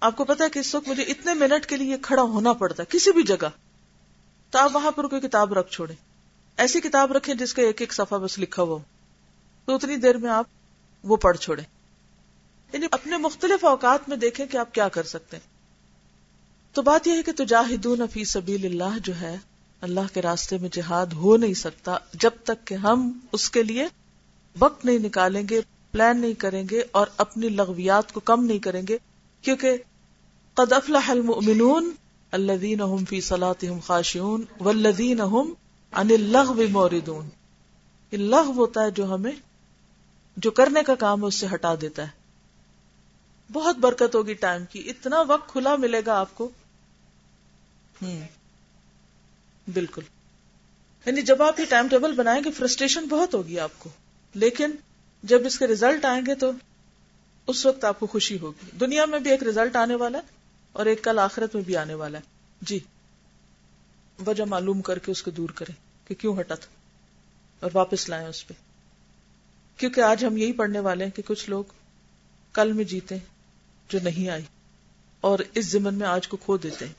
آپ 0.00 0.16
کو 0.16 0.24
پتا 0.24 0.44
ہے 0.44 0.50
کہ 0.50 0.58
اس 0.58 0.74
وقت 0.74 0.88
مجھے 0.88 1.02
اتنے 1.02 1.34
منٹ 1.34 1.66
کے 1.66 1.76
لیے 1.76 1.96
کھڑا 2.02 2.22
ہونا 2.22 2.52
پڑتا 2.52 2.82
ہے، 2.82 2.98
کسی 2.98 3.12
بھی 3.12 3.22
جگہ۔ 3.22 3.48
تو 4.50 4.58
آپ 4.58 4.76
وہاں 4.76 4.90
پر 4.90 5.06
کوئی 5.06 5.20
کتاب 5.20 5.52
رکھ 5.52 5.70
چھوڑے 5.70 5.94
ایسی 6.56 6.80
کتاب 6.80 7.12
رکھیں 7.12 7.34
جس 7.34 7.54
کا 7.54 7.62
ایک 7.62 7.80
ایک 7.80 7.92
صفحہ 7.92 8.18
بس 8.18 8.38
لکھا 8.38 8.62
ہوا 8.62 8.74
ہو۔ 8.74 8.82
تو 9.64 9.74
اتنی 9.74 9.96
دیر 9.96 10.16
میں 10.16 10.30
آپ 10.30 10.44
وہ 11.04 11.16
پڑھ 11.16 11.36
چھوڑے 11.36 11.62
یعنی 12.72 12.86
اپنے 12.90 13.16
مختلف 13.16 13.64
اوقات 13.64 14.08
میں 14.08 14.16
دیکھیں 14.16 14.46
کہ 14.46 14.56
آپ 14.56 14.74
کیا 14.74 14.88
کر 14.88 15.02
سکتے 15.02 15.36
ہیں۔ 15.36 15.48
تو 16.72 16.82
بات 16.82 17.06
یہ 17.06 17.12
ہے 17.12 17.22
کہ 17.22 17.32
تجاہدون 17.36 18.00
فی 18.12 18.24
سبیل 18.24 18.64
اللہ 18.64 18.98
جو 18.98 19.20
ہے، 19.20 19.36
اللہ 19.80 20.14
کے 20.14 20.22
راستے 20.22 20.58
میں 20.58 20.68
جہاد 20.72 21.06
ہو 21.06 21.36
نہیں 21.36 21.54
سکتا 21.54 21.96
جب 22.12 22.30
تک 22.44 22.66
کہ 22.66 22.74
ہم 22.74 23.18
اس 23.32 23.50
کے 23.50 23.62
لیے 23.62 23.86
وقت 24.58 24.84
نہیں 24.84 24.98
نکالیں 24.98 25.42
گے 25.50 25.60
پلان 25.92 26.20
نہیں 26.20 26.34
کریں 26.34 26.64
گے 26.70 26.82
اور 26.90 27.06
اپنی 27.16 27.48
لغویات 27.48 28.12
کو 28.12 28.20
کم 28.20 28.44
نہیں 28.44 28.58
کریں 28.58 28.82
گے، 28.88 28.98
کیونکہ 29.42 29.76
قد 30.54 30.72
افلح 30.72 31.10
المؤمنون 31.10 31.90
الذين 32.32 32.80
هم 32.80 33.04
في 33.04 33.20
صلاتهم 33.20 33.80
خاشعون 33.80 34.44
والذين 34.60 35.20
هم 35.20 35.52
عن 35.92 36.10
اللغو 36.10 36.62
موردون۔ 36.70 37.28
یہ 38.12 38.18
لغو 38.18 38.52
ہوتا 38.52 38.82
ہے 38.82 38.90
جو 38.90 39.14
ہمیں، 39.14 39.32
جو 40.36 40.50
کرنے 40.50 40.82
کا 40.82 40.94
کام 40.94 41.22
ہے، 41.22 41.26
اس 41.26 41.34
سے 41.34 41.46
ہٹا 41.54 41.74
دیتا 41.80 42.02
ہے۔ 42.02 42.08
بہت 43.52 43.76
برکت 43.76 44.14
ہوگی 44.14 44.34
ٹائم 44.34 44.64
کی، 44.64 44.90
اتنا 44.90 45.20
وقت 45.20 45.48
کھلا 45.48 45.76
ملے 45.76 46.02
گا 46.06 46.20
آپ 46.20 46.34
کو۔ 46.34 46.48
ہوں 48.02 48.20
بالکل۔ 49.74 50.02
یعنی 51.06 51.22
جب 51.22 51.42
آپ 51.42 51.60
یہ 51.60 51.64
ٹائم 51.64 51.88
ٹیبل 51.88 52.12
بنائیں 52.12 52.44
گے، 52.44 52.50
فرسٹریشن 52.50 53.06
بہت 53.06 53.34
ہوگی 53.34 53.58
آپ 53.58 53.70
کو۔ 53.78 53.90
لیکن 54.34 54.70
جب 55.22 55.46
اس 55.46 55.58
کے 55.58 55.66
ریزلٹ 55.66 56.04
آئیں 56.04 56.22
گے 56.26 56.34
تو 56.34 56.50
اس 57.46 57.66
وقت 57.66 57.84
آپ 57.84 58.00
کو 58.00 58.06
خوشی 58.06 58.38
ہوگی۔ 58.38 58.70
دنیا 58.80 59.04
میں 59.04 59.20
بھی 59.20 59.30
ایک 59.30 59.42
ریزلٹ 59.42 59.76
آنے 59.76 59.94
والا 59.94 60.18
ہے 60.18 60.22
اور 60.72 60.86
ایک 60.86 61.04
کل 61.04 61.18
آخرت 61.18 61.54
میں 61.54 61.62
بھی 61.62 61.76
آنے 61.76 61.94
والا 61.94 62.18
ہے۔ 62.18 62.22
جی۔ 62.60 62.78
وجہ 64.26 64.44
معلوم 64.44 64.80
کر 64.80 64.98
کے 64.98 65.10
اس 65.12 65.22
کو 65.22 65.30
دور 65.30 65.48
کریں 65.48 65.74
کہ 66.08 66.14
کیوں 66.14 66.40
ہٹا 66.40 66.54
تھا 66.54 66.72
اور 67.60 67.70
واپس 67.74 68.08
لائیں 68.08 68.28
اس 68.28 68.46
پہ۔ 68.46 68.54
کیونکہ 69.76 70.00
آج 70.00 70.24
ہم 70.24 70.36
یہی 70.36 70.52
پڑھنے 70.52 70.80
والے 70.80 71.04
ہیں 71.04 71.10
کہ 71.10 71.22
کچھ 71.26 71.50
لوگ 71.50 71.64
کل 72.52 72.72
میں 72.72 72.84
جیتے 72.84 73.14
ہیں 73.14 73.24
جو 73.88 73.98
نہیں 74.02 74.28
آئی 74.28 74.42
اور 75.20 75.38
اس 75.54 75.66
زمن 75.66 75.94
میں 75.94 76.06
آج 76.06 76.28
کو 76.28 76.36
کھو 76.36 76.56
دیتے 76.56 76.86
ہیں۔ 76.86 76.92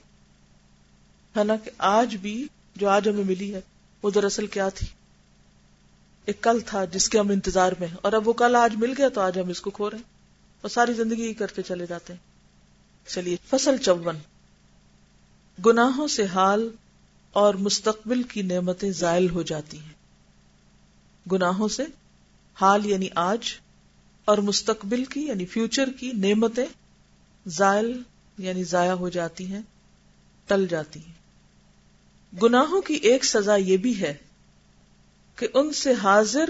حالانکہ 1.36 1.72
آج 1.78 2.16
بھی 2.16 2.48
جو 2.76 2.90
آج 2.90 3.10
ہمیں 3.10 3.24
ملی 3.24 3.54
ہے 3.54 3.62
وہ 4.04 4.10
دراصل 4.10 4.48
کیا 4.48 4.70
تھی؟ 4.70 4.88
ایک 6.30 6.42
کل 6.42 6.60
تھا 6.60 6.86
جس 6.86 7.10
کے 7.10 7.20
ہم 7.20 7.30
انتظار 7.30 7.72
میں 7.80 7.88
اور 8.02 8.14
اب 8.14 8.28
وہ 8.28 8.34
کل 8.34 8.56
آج 8.56 8.76
مل 8.76 8.94
گیا 8.98 9.10
تو 9.10 9.22
آج 9.22 9.40
ہم 9.40 9.50
اس 9.50 9.62
کو 9.62 9.70
کھو 9.70 9.90
رہے 9.90 9.98
ہیں۔ 9.98 10.04
اور 10.62 10.70
ساری 10.70 10.94
زندگی 10.94 11.28
ہی 11.28 11.34
کرتے 11.34 11.62
چلے 11.62 11.86
جاتے 11.86 12.14
ہیں۔ 12.14 12.20
چلیے، 13.10 13.38
فصل 13.50 13.78
چون۔ 13.78 14.16
گناہوں 15.66 16.08
سے 16.08 16.26
حال 16.26 16.70
اور 17.32 17.54
مستقبل 17.54 18.24
کی 18.24 18.42
نعمتیں 18.42 18.92
زائل 18.92 19.30
ہو 19.30 19.42
جاتی 19.42 19.80
ہیں۔ 19.80 19.94
گناہوں 21.32 21.68
سے 21.68 21.84
حال 22.62 22.86
یعنی 22.86 23.08
آج 23.16 23.40
اور 24.26 24.38
مستقبل 24.38 25.06
کی 25.06 25.22
یعنی 25.22 25.46
فیوچر 25.46 25.90
کی 26.00 26.12
نعمتیں 26.12 26.66
زائل 27.48 28.02
یعنی 28.38 28.64
ضائع 28.64 28.92
ہو 28.92 29.10
جاتی 29.10 29.48
ہیں، 29.48 29.62
ٹل 30.48 30.68
جاتی 30.68 31.00
ہیں۔ 31.00 31.14
گناہوں 32.44 32.82
کی 32.82 32.94
ایک 32.94 33.26
سزا 33.26 33.56
یہ 33.56 33.78
بھی 33.78 34.02
ہے 34.02 34.14
کہ 35.40 35.48
ان 35.54 35.74
سے 35.74 35.94
حاضر 35.94 36.50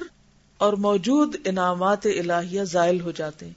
اور 0.58 0.74
موجود 0.74 1.36
انعامات 1.46 2.06
الہیہ 2.06 2.64
زائل 2.64 3.02
ہو 3.02 3.12
جاتے 3.12 3.46
ہیں۔ 3.46 3.54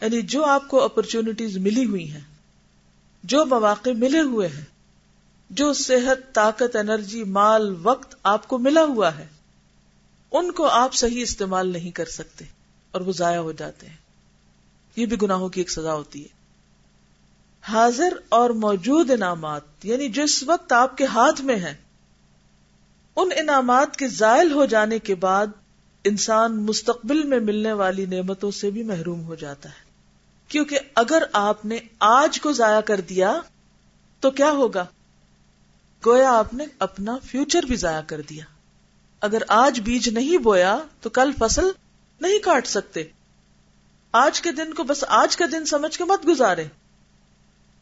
یعنی 0.00 0.22
جو 0.22 0.44
آپ 0.44 0.68
کو 0.68 0.84
اپرچونٹیز 0.84 1.58
ملی 1.58 1.84
ہوئی 1.84 2.10
ہیں، 2.10 2.20
جو 3.24 3.46
مواقع 3.46 3.90
ملے 3.96 4.20
ہوئے 4.20 4.48
ہیں، 4.48 4.64
جو 5.50 5.72
صحت، 5.72 6.34
طاقت، 6.34 6.76
انرجی، 6.76 7.24
مال، 7.24 7.74
وقت 7.82 8.14
آپ 8.22 8.48
کو 8.48 8.58
ملا 8.58 8.84
ہوا 8.84 9.18
ہے، 9.18 9.26
ان 10.32 10.52
کو 10.52 10.66
آپ 10.66 10.94
صحیح 10.94 11.22
استعمال 11.22 11.68
نہیں 11.68 11.90
کر 11.90 12.04
سکتے 12.04 12.44
اور 12.90 13.00
وہ 13.00 13.12
ضائع 13.12 13.38
ہو 13.38 13.52
جاتے 13.52 13.86
ہیں۔ 13.86 13.96
یہ 14.96 15.06
بھی 15.06 15.16
گناہوں 15.22 15.48
کی 15.48 15.60
ایک 15.60 15.70
سزا 15.70 15.94
ہوتی 15.94 16.22
ہے۔ 16.22 16.28
حاضر 17.62 18.12
اور 18.28 18.50
موجود 18.50 19.10
انعامات 19.10 19.62
یعنی 19.82 20.08
جس 20.08 20.42
وقت 20.42 20.72
آپ 20.72 20.96
کے 20.96 21.04
ہاتھ 21.04 21.40
میں 21.40 21.56
ہیں 21.56 21.74
ان 23.16 23.28
انعامات 23.36 23.96
کے 23.96 24.08
زائل 24.08 24.52
ہو 24.52 24.64
جانے 24.64 24.98
کے 24.98 25.14
بعد 25.14 25.46
انسان 26.04 26.56
مستقبل 26.56 27.22
میں 27.22 27.40
ملنے 27.40 27.72
والی 27.72 28.06
نعمتوں 28.06 28.50
سے 28.50 28.70
بھی 28.70 28.82
محروم 28.82 29.24
ہو 29.24 29.34
جاتا 29.34 29.68
ہے۔ 29.68 29.84
کیونکہ 30.48 30.78
اگر 30.94 31.22
آپ 31.32 31.64
نے 31.64 31.78
آج 31.98 32.40
کو 32.40 32.52
ضائع 32.52 32.80
کر 32.80 33.00
دیا، 33.00 33.40
تو 34.20 34.30
کیا 34.30 34.50
ہوگا؟ 34.50 34.84
گویا 36.06 36.38
آپ 36.38 36.54
نے 36.54 36.64
اپنا 36.78 37.18
فیوچر 37.24 37.62
بھی 37.62 37.76
ضائع 37.76 38.00
کر 38.00 38.20
دیا۔ 38.20 38.44
اگر 39.20 39.42
آج 39.48 39.80
بیج 39.80 40.08
نہیں 40.08 40.38
بویا، 40.38 40.78
تو 41.00 41.10
کل 41.10 41.30
فصل 41.38 41.64
نہیں 42.20 42.38
کاٹ 42.38 42.66
سکتے۔ 42.66 43.02
آج 44.12 44.40
کے 44.40 44.52
دن 44.52 44.74
کو 44.74 44.84
بس 44.84 45.04
آج 45.08 45.36
کا 45.36 45.44
دن 45.52 45.66
سمجھ 45.66 45.98
کے 45.98 46.04
مت 46.04 46.28
گزارے 46.28 46.64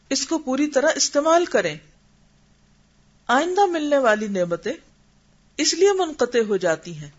اس 0.09 0.27
کو 0.27 0.37
پوری 0.37 0.67
طرح 0.67 0.89
استعمال 0.95 1.45
کریں۔ 1.45 1.75
آئندہ 3.27 3.65
ملنے 3.65 3.97
والی 3.97 4.27
نعمتیں 4.27 4.73
اس 5.57 5.73
لیے 5.73 5.91
منقطع 5.93 6.39
ہو 6.47 6.57
جاتی 6.57 6.97
ہیں 6.97 7.09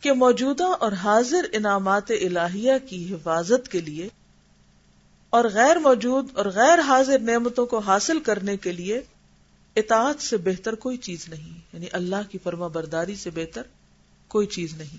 کہ 0.00 0.12
موجودہ 0.12 0.64
اور 0.64 0.92
حاضر 0.92 1.46
انعامات 1.52 2.10
الہیہ 2.10 2.72
کی 2.88 3.14
حفاظت 3.14 3.68
کے 3.68 3.80
لیے 3.80 4.08
اور 5.30 5.44
غیر 5.44 5.76
موجود 5.76 6.28
اور 6.34 6.46
غیر 6.46 6.78
حاضر 6.78 7.18
نعمتوں 7.18 7.66
کو 7.66 7.78
حاصل 7.78 8.20
کرنے 8.20 8.56
کے 8.56 8.72
لیے 8.72 9.02
اطاعت 9.76 10.22
سے 10.22 10.36
بہتر 10.36 10.74
کوئی 10.74 10.96
چیز 10.96 11.28
نہیں 11.28 11.60
یعنی 11.72 11.86
اللہ 11.92 12.30
کی 12.30 12.38
فرما 12.42 12.66
برداری 12.66 13.16
سے 13.16 13.30
بہتر 13.30 13.62
کوئی 14.28 14.46
چیز 14.46 14.74
نہیں۔ 14.74 14.96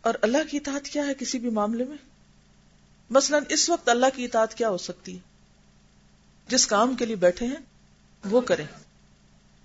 اور 0.00 0.14
اللہ 0.22 0.38
کی 0.50 0.56
اطاعت 0.56 0.88
کیا 0.88 1.06
ہے 1.06 1.14
کسی 1.14 1.38
بھی 1.38 1.50
معاملے 1.50 1.84
میں؟ 1.84 1.96
مثلا 3.10 3.38
اس 3.48 3.70
وقت 3.70 3.88
اللہ 3.88 4.06
کی 4.16 4.24
اطاعت 4.24 4.54
کیا 4.54 4.68
ہو 4.68 4.78
سکتی 4.78 5.14
ہے؟ 5.14 5.18
جس 6.48 6.66
کام 6.66 6.94
کے 6.94 7.06
لیے 7.06 7.16
بیٹھے 7.16 7.46
ہیں، 7.46 7.62
وہ 8.24 8.40
کریں۔ 8.40 8.66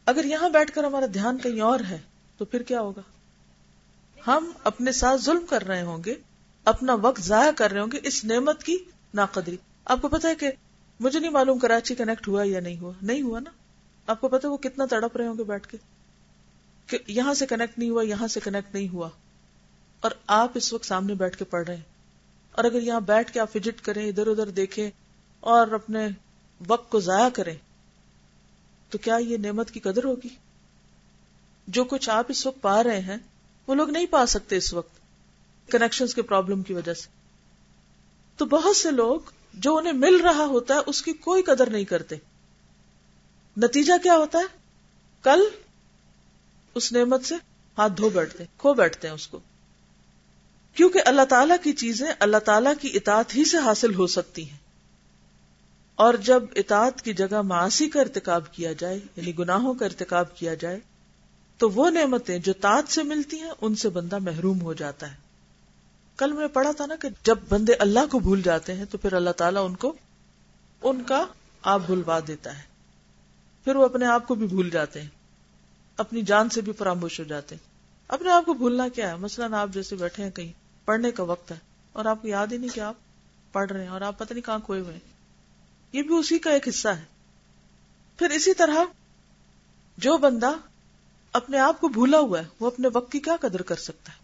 اگر 0.10 0.26
یہاں 0.26 0.50
بیٹھ 0.50 0.72
کر 0.72 0.84
ہمارا 0.84 1.06
دھیان 1.14 1.38
کہیں 1.38 1.62
اور 1.62 1.80
ہے، 1.90 1.98
تو 2.38 2.46
پھر 2.46 2.64
کیا 2.64 2.82
ہوگا؟ 2.82 3.02
ہم 4.28 4.52
اپنے 4.64 4.92
ساتھ 4.92 5.22
ظلم 5.22 5.46
کر 5.50 5.64
رہے 5.64 5.82
ہوں 5.82 5.98
گے، 6.06 6.16
اپنا 6.66 6.94
وقت 6.94 7.22
ضائع 7.22 7.52
کر 7.52 7.72
رہے 7.72 7.80
ہوں 7.80 7.92
گے 7.92 8.00
اس 8.04 8.26
نعمت 8.26 8.64
کی 8.64 8.78
ناقدری۔ 9.14 9.58
آپ 9.86 10.02
کو 10.02 10.08
پتا 10.08 10.30
ہے 10.30 10.36
کہ 10.36 10.52
مجھے 11.00 11.20
نہیں 11.20 11.32
معلوم 11.32 11.60
کراچی 11.60 11.96
کنیکٹ 11.96 12.28
ہوا 12.28 12.44
یا 12.46 12.60
نہیں 12.60 12.78
ہوا۔ 12.78 12.92
نہیں 13.02 13.22
ہوا 13.22 13.40
نا؟ 13.40 13.50
آپ 14.08 14.22
کو 14.22 14.28
پتا 14.28 14.50
وہ 14.50 14.58
کتنا 14.58 14.86
تڑپ 14.86 15.18
رہے 15.18 15.28
ہوں 15.28 15.38
گے 15.38 15.44
بیٹھ 15.44 15.68
کے؟ 15.68 15.78
کہ 16.88 16.98
یہاں 17.08 17.34
سے 17.34 17.46
کنیکٹ 17.46 17.80
نہیں 17.80 17.90
ہوا، 17.90 18.04
یہاں 18.04 18.28
سے 18.28 18.40
کنیکٹ 18.44 18.76
نہیں 18.76 18.88
ہوا۔ 18.88 19.10
اور 20.00 20.12
آپ 20.28 20.52
اس 20.56 20.74
وقت 20.74 20.86
سامنے 20.86 21.14
بیٹھ 21.14 21.38
کے 21.38 21.46
پڑھ 21.46 21.68
رہے 21.68 21.76
ہیں۔ 21.76 21.84
اور 22.52 22.64
اگر 22.64 22.82
یہاں 22.82 23.02
بیٹھ 23.02 23.32
کے 23.32 23.40
آپ 23.40 23.52
فجٹ 23.52 23.82
کریں، 23.82 24.08
ادھر 24.08 24.28
ادھر 24.28 24.48
دیکھیں 24.48 24.92
اور 25.40 25.68
اپنے 25.68 26.08
وقت 26.68 26.90
کو 26.90 27.00
ضائع 27.00 27.30
کریں 27.30 27.56
تو 28.90 28.98
کیا 28.98 29.16
یہ 29.16 29.38
نعمت 29.38 29.72
کی 29.72 29.80
قدر 29.80 30.04
ہوگی؟ 30.04 30.30
جو 31.68 31.84
کچھ 31.84 32.10
آپ 32.10 32.26
اس 32.30 32.46
وقت 32.46 32.62
پا 32.62 32.84
رہے 32.84 33.00
ہیں، 33.00 33.18
وہ 33.68 33.76
لوگ 33.76 33.90
نہیں 33.90 34.06
پا 34.06 34.26
سکتے 34.26 34.58
اس 34.58 34.74
وقت 34.74 35.00
کنیکشن 35.72 36.08
کے 36.08 36.22
پرابلم 36.22 36.64
کی 36.64 36.74
وجہ 36.74 36.94
سے۔ 36.94 37.08
تو 38.38 38.46
بہت 38.46 38.76
سے 38.76 38.92
لوگ 38.92 39.20
جو 39.54 39.78
انہیں 39.78 39.94
مل 39.94 40.16
رہا 40.16 40.46
ہوتا 40.46 40.74
ہے، 40.74 40.80
اس 40.88 41.02
کی 41.02 41.14
کوئی 41.14 41.44
قدر 41.44 41.70
نہیں 41.70 41.84
کرتے۔ 41.84 42.16
نتیجہ 43.58 43.94
کیا 44.04 44.18
ہوتا 44.18 44.40
ہے؟ 44.40 44.58
کل 45.24 45.42
اس 46.76 46.94
نعمت 46.94 47.26
سے 47.26 47.36
ہاتھ 47.78 47.94
دھو 47.98 48.10
بیٹھتے، 48.10 48.44
کھو 48.58 48.74
بیٹھتے 48.74 49.08
ہیں 49.08 49.16
اس 49.16 49.28
کو۔ 49.28 49.40
کیونکہ 50.74 51.00
اللہ 51.06 51.22
تعالی 51.30 51.54
کی 51.64 51.74
چیزیں 51.74 52.08
اللہ 52.20 52.38
تعالی 52.38 52.70
کی 52.82 52.98
اطاعت 52.98 53.36
ہی 53.36 53.46
سے 53.46 53.58
حاصل 53.58 53.96
ہو 53.96 54.08
سکتی 54.08 54.50
ہیں۔ 54.50 54.58
اور 56.00 56.14
جب 56.14 56.44
اطاعت 56.56 57.02
کی 57.02 57.14
جگہ 57.14 57.42
معاشی 57.42 57.90
کا 57.90 58.02
ارتکاب 58.02 58.54
کیا 58.54 58.74
جائے 58.74 59.00
یعنی 59.16 59.38
گناہوں 59.40 59.74
کا 59.74 59.86
ارتکاب 59.86 60.36
کیا 60.36 60.54
جائے، 60.54 60.80
تو 61.58 61.70
وہ 61.70 61.90
نعمتیں 61.90 62.38
جو 62.38 62.54
تاج 62.54 62.92
سے 62.92 63.04
ملتی 63.04 63.40
ہیں، 63.40 63.52
ان 63.62 63.76
سے 63.76 63.90
بندہ 63.90 64.18
محروم 64.18 64.62
ہو 64.62 64.74
جاتا 64.74 65.12
ہے۔ 65.12 65.16
کل 66.18 66.32
میں 66.32 66.48
پڑھا 66.48 66.72
تھا 66.72 66.86
نا 66.86 66.96
کہ 66.96 67.10
جب 67.24 67.38
بندے 67.50 67.74
اللہ 67.74 68.00
کو 68.12 68.20
بھول 68.20 68.42
جاتے 68.42 68.74
ہیں، 68.74 68.86
تو 68.86 68.98
پھر 68.98 69.14
اللہ 69.14 69.30
تعالیٰ 69.30 69.66
ان 69.66 69.76
کو 69.76 69.94
ان 70.84 71.04
کا 71.04 71.26
آپ 71.62 71.82
بھولوا 71.86 72.20
دیتا 72.28 72.58
ہے۔ 72.58 72.64
پھر 73.64 73.76
وہ 73.76 73.86
اپنے 73.86 74.06
آپ 74.06 74.28
کو 74.28 74.36
بھی 74.36 74.48
بھول 74.48 74.70
جاتے 74.70 75.02
ہیں۔ 75.02 75.10
اپنی 75.98 76.22
جان 76.22 76.50
سے 76.50 76.62
بھی 76.62 76.74
فراموش 76.74 77.20
ہو 77.20 77.26
جاتے 77.26 77.56
ہیں۔ 77.56 77.68
اپنے 78.08 78.32
آپ 78.32 78.46
کو 78.46 78.54
بھولنا 78.54 78.88
کیا 78.88 79.10
ہے؟ 79.10 79.16
مثلاً 79.16 79.54
آپ 79.54 79.70
جیسے 79.74 79.96
بیٹھے 79.96 80.24
ہیں 80.24 80.32
کہیں، 80.32 80.52
پڑھنے 80.86 81.12
کا 81.12 81.24
وقت 81.24 81.52
ہے 81.52 81.58
اور 81.94 82.06
آپ 82.06 82.22
کو 82.22 82.28
یاد 82.28 82.48
ہی 82.48 82.58
نہیں 82.58 82.76
کہ 82.76 82.80
آپ 82.80 82.96
پڑھ 83.52 83.72
رہے 83.72 83.84
ہیں 83.84 83.90
اور 83.90 84.02
آپ 84.02 84.20
پتہ 84.20 84.34
نہیں 84.34 84.46
کہاں 84.46 84.60
کھوئے 84.60 84.80
ہوئے 84.80 84.94
ہیں۔ 84.94 85.19
یہ 85.94 86.04
بھی 86.04 86.16
اسی 86.16 86.40
کا 86.40 86.52
ایک 86.52 86.68
حصہ 86.68 86.88
ہے۔ 86.88 87.04
پھر 88.18 88.30
اسی 88.30 88.54
طرح 88.54 88.84
جو 89.98 90.18
بندہ 90.18 90.52
اپنے 91.34 91.60
آپ 91.60 91.82
کو 91.82 91.88
بھولا 91.88 92.20
ہوا 92.20 92.40
ہے، 92.40 92.48
وہ 92.60 92.68
اپنے 92.68 92.88
وقت 92.94 93.12
کی 93.12 93.20
کیا 93.20 93.36
قدر 93.42 93.62
کر 93.62 93.76
سکتا 93.76 94.12
ہے؟ 94.12 94.18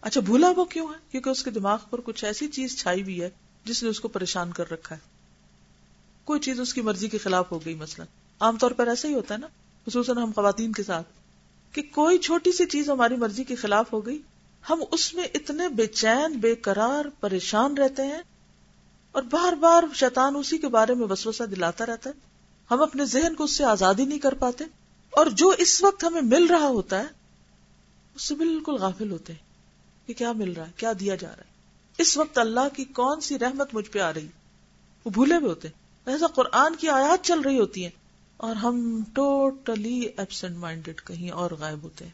اچھا 0.00 0.20
بھولا 0.20 0.52
وہ 0.56 0.64
کیوں 0.64 0.88
ہے؟ 0.88 0.98
کیونکہ 1.10 1.30
اس 1.30 1.42
کے 1.42 1.50
دماغ 1.50 1.78
پر 1.90 2.00
کچھ 2.04 2.24
ایسی 2.24 2.48
چیز 2.48 2.78
چھائی 2.78 3.02
ہوئی 3.02 3.22
ہے 3.22 3.30
جس 3.64 3.82
نے 3.82 3.88
اس 3.88 4.00
کو 4.00 4.08
پریشان 4.08 4.52
کر 4.52 4.70
رکھا 4.70 4.94
ہے۔ 4.94 5.00
کوئی 6.24 6.40
چیز 6.40 6.60
اس 6.60 6.74
کی 6.74 6.80
مرضی 6.80 7.08
کے 7.08 7.18
خلاف 7.18 7.52
ہو 7.52 7.64
گئی، 7.64 7.74
مثلا۔ 7.74 8.04
عام 8.40 8.56
طور 8.56 8.70
پر 8.70 8.88
ایسا 8.88 9.08
ہی 9.08 9.14
ہوتا 9.14 9.34
ہے 9.34 9.38
نا، 9.38 9.46
خصوصاً 9.86 10.16
ہم 10.18 10.30
خواتین 10.34 10.72
کے 10.72 10.82
ساتھ، 10.82 11.06
کہ 11.72 11.82
کوئی 11.82 12.18
چھوٹی 12.18 12.52
سی 12.52 12.66
چیز 12.66 12.90
ہماری 12.90 13.16
مرضی 13.16 13.44
کے 13.44 13.54
خلاف 13.54 13.92
ہو 13.92 14.06
گئی، 14.06 14.22
ہم 14.70 14.82
اس 14.90 15.14
میں 15.14 15.24
اتنے 15.34 15.68
بے 15.68 15.86
چین، 15.86 16.32
بے 16.32 16.54
قرار، 16.54 17.04
پریشان 17.20 17.74
رہتے 17.74 18.02
ہیں 18.02 18.22
اور 19.12 19.22
بار 19.22 19.52
بار 19.52 19.84
شیطان 19.94 20.36
اسی 20.36 20.58
کے 20.58 20.68
بارے 20.68 20.94
میں 20.94 21.06
وسوسہ 21.08 21.42
دلاتا 21.42 21.86
رہتا 21.86 22.10
ہے۔ 22.10 22.14
ہم 22.70 22.82
اپنے 22.82 23.04
ذہن 23.04 23.34
کو 23.34 23.44
اس 23.44 23.56
سے 23.56 23.64
آزادی 23.64 24.04
نہیں 24.04 24.18
کر 24.18 24.34
پاتے۔ 24.34 24.64
اور 25.10 25.26
جو 25.26 25.48
اس 25.58 25.82
وقت 25.82 26.04
ہمیں 26.04 26.22
مل 26.22 26.46
رہا 26.46 26.66
ہوتا 26.66 26.98
ہے، 26.98 27.06
اس 28.14 28.22
سے 28.22 28.34
بالکل 28.34 28.72
غافل 28.72 29.10
ہوتے 29.10 29.32
ہیں 29.32 29.40
کہ 30.06 30.14
کیا 30.14 30.32
مل 30.32 30.52
رہا 30.52 30.66
ہے، 30.66 30.72
کیا 30.76 30.92
دیا 31.00 31.14
جا 31.14 31.28
رہا 31.28 31.44
ہے۔ 31.44 31.50
اس 31.98 32.16
وقت 32.16 32.38
اللہ 32.38 32.74
کی 32.76 32.84
کون 32.84 33.20
سی 33.20 33.38
رحمت 33.38 33.74
مجھ 33.74 33.90
پہ 33.90 33.98
آ 33.98 34.14
رہی؟ 34.14 34.26
وہ 35.04 35.10
بھولے 35.10 35.38
بھی 35.38 35.46
ہوتے 35.46 35.68
ہیں۔ 35.68 35.80
ایسا 36.12 36.26
قرآن 36.26 36.76
کی 36.76 36.88
آیات 36.88 37.24
چل 37.24 37.40
رہی 37.40 37.58
ہوتی 37.58 37.82
ہیں۔ 37.82 37.90
اور 38.36 38.56
ہم 38.56 39.02
ٹوٹلی 39.12 40.00
ایبسینٹ 40.00 40.56
مائنڈیڈ 40.56 41.00
کہیں 41.04 41.30
اور 41.30 41.50
غائب 41.50 41.82
ہوتے 41.82 42.04
ہیں۔ 42.04 42.12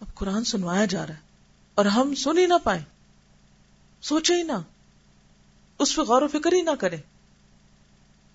اب 0.00 0.14
قرآن 0.14 0.44
سنوایا 0.44 0.84
جا 0.84 1.06
رہا 1.06 1.14
ہے 1.14 1.20
اور 1.74 1.84
ہم 1.84 2.14
سن 2.14 2.38
ہی 2.38 2.46
نہ 2.46 2.54
پائیں۔ 2.64 2.82
سوچے 4.02 4.34
ہی 4.34 4.42
نہ۔ 4.42 4.77
اس 5.78 5.96
پہ 5.96 6.02
غور 6.02 6.22
و 6.22 6.28
فکر 6.28 6.52
ہی 6.52 6.62
نہ 6.62 6.70
کریں۔ 6.80 6.98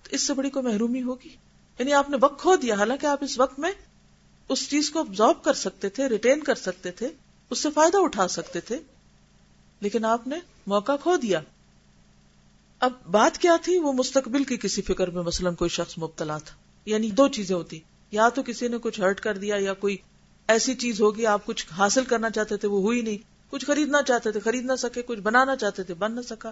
تو 0.02 0.08
اس 0.10 0.22
سے 0.22 0.34
بڑی 0.34 0.50
کوئی 0.50 0.64
محرومی 0.64 1.02
ہوگی؟ 1.02 1.36
یعنی 1.78 1.92
آپ 1.92 2.10
نے 2.10 2.16
وقت 2.20 2.40
کھو 2.40 2.56
دیا، 2.56 2.74
حالانکہ 2.74 3.06
آپ 3.06 3.24
اس 3.24 3.38
وقت 3.38 3.58
میں 3.58 3.72
اس 4.48 4.70
چیز 4.70 4.90
کو 4.90 5.00
آبزارو 5.00 5.34
کر 5.34 5.54
سکتے 5.54 5.88
تھے 5.88 6.08
ریٹین 6.08 6.42
کر 6.42 6.54
سکتے 6.54 6.90
تھے، 6.90 7.08
اس 7.50 7.58
سے 7.58 7.68
فائدہ 7.74 7.96
اٹھا 7.96 8.28
سکتے 8.28 8.60
تھے۔ 8.60 8.78
لیکن 9.80 10.04
آپ 10.04 10.26
نے 10.26 10.36
موقع 10.66 10.92
کھو 11.02 11.16
دیا۔ 11.16 11.40
اب 12.80 12.92
بات 13.10 13.38
کیا 13.38 13.56
تھی؟ 13.62 13.78
وہ 13.78 13.92
مستقبل 13.92 14.44
کی 14.44 14.56
کسی 14.56 14.82
فکر 14.82 15.10
میں 15.10 15.22
مثلا 15.22 15.50
کوئی 15.50 15.68
شخص 15.68 15.98
مبتلا 15.98 16.38
تھا۔ 16.38 16.56
یعنی 16.86 17.10
دو 17.10 17.28
چیزیں 17.28 17.56
ہوتی۔ 17.56 17.80
یا 18.10 18.28
تو 18.28 18.42
کسی 18.42 18.68
نے 18.68 18.78
کچھ 18.78 19.00
ہرٹ 19.00 19.20
کر 19.20 19.38
دیا 19.38 19.56
یا 19.58 19.74
کوئی 19.74 19.96
ایسی 20.48 20.74
چیز 20.74 21.00
ہوگی، 21.00 21.26
آپ 21.26 21.46
کچھ 21.46 21.66
حاصل 21.72 22.04
کرنا 22.04 22.30
چاہتے 22.30 22.56
تھے، 22.56 22.68
وہ 22.68 22.80
ہوئی 22.80 23.02
نہیں۔ 23.02 23.18
کچھ 23.50 23.66
خریدنا 23.66 24.02
چاہتے 24.02 24.32
تھے، 24.32 24.40
خرید 24.40 24.64
نہ 24.64 24.76
سکے، 24.78 25.02
کچھ 25.02 25.20
بنانا 25.20 25.56
چاہتے 25.56 25.82
تھے، 25.82 25.94
بن 25.94 26.12
نہ 26.12 26.20
سکا۔ 26.20 26.50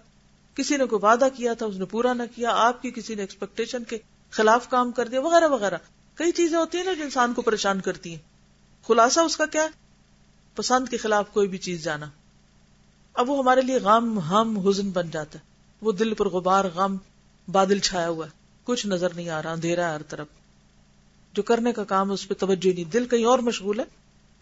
کسی 0.54 0.76
نے 0.76 0.84
کوئی 0.84 1.04
وعدہ 1.04 1.28
کیا 1.36 1.54
تھا، 1.54 1.66
اس 1.66 1.76
نے 1.76 1.84
پورا 1.84 2.12
نہ 2.12 2.22
کیا، 2.34 2.50
آپ 2.52 2.82
کی 2.82 2.90
کسی 2.90 3.14
نے 3.14 3.22
ایکسپیکٹیشن 3.22 3.84
کے 3.84 3.98
خلاف 4.30 4.70
کام 4.70 4.92
کر 4.92 5.08
دیا، 5.08 5.20
وغیرہ 5.20 5.48
وغیرہ۔ 5.48 5.78
کئی 6.14 6.32
چیزیں 6.32 6.58
ہوتی 6.58 6.78
ہیں 6.78 6.84
نا 6.84 6.92
جو 6.92 7.04
انسان 7.04 7.34
کو 7.34 7.42
پریشان 7.42 7.80
کرتی 7.80 8.10
ہیں۔ 8.10 8.18
خلاصہ 8.86 9.20
اس 9.20 9.36
کا 9.36 9.46
کیا 9.46 9.62
ہے؟ 9.62 9.68
پسند 10.56 10.88
کے 10.88 10.96
خلاف 10.96 11.30
کوئی 11.32 11.48
بھی 11.48 11.58
چیز 11.58 11.84
جانا۔ 11.84 12.06
اب 13.14 13.30
وہ 13.30 13.38
ہمارے 13.38 13.60
لیے 13.60 13.76
غم، 13.76 14.18
ہم 14.18 14.68
حزن 14.68 14.90
بن 14.90 15.10
جاتا 15.10 15.38
ہے۔ 15.38 15.44
وہ 15.82 15.92
دل 15.92 16.14
پر 16.14 16.28
غبار، 16.28 16.64
غم، 16.74 16.96
بادل 17.52 17.78
چھایا 17.78 18.08
ہوا 18.08 18.26
ہے۔ 18.26 18.30
کچھ 18.64 18.86
نظر 18.86 19.14
نہیں 19.14 19.28
آ 19.28 19.42
رہا، 19.42 19.52
اندھیرا 19.52 19.88
ہے 19.88 19.94
ہر 19.94 20.02
طرف۔ 20.02 20.26
جو 21.32 21.42
کرنے 21.42 21.72
کا 21.72 21.84
کام 21.84 22.12
اس 22.12 22.28
پہ 22.28 22.34
توجہ 22.34 22.72
نہیں۔ 22.72 22.84
دل 22.84 23.04
کہیں 23.04 23.24
اور 23.24 23.38
مشغول 23.38 23.80
ہے۔ 23.80 23.84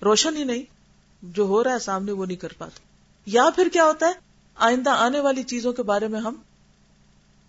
روشن 0.05 0.37
ہی 0.37 0.45
نہیں۔ 0.45 0.63
جو 1.23 1.43
ہو 1.43 1.65
رہا 1.65 1.73
ہے، 1.73 1.79
سامنے 1.79 2.13
وہ 2.13 2.27
نہیں 2.27 2.37
کر 2.37 2.49
پاتے 2.59 2.79
یا 3.27 3.51
پھر 3.57 3.69
کیا 3.73 3.85
ہوتا 3.85 4.07
ہے؟ 4.07 4.30
آئندہ 4.61 4.91
آنے 4.91 5.21
والی 5.21 5.43
چیزوں 5.43 5.73
کے 5.73 5.83
بارے 5.83 6.09
میں 6.09 6.21
ہم 6.21 6.35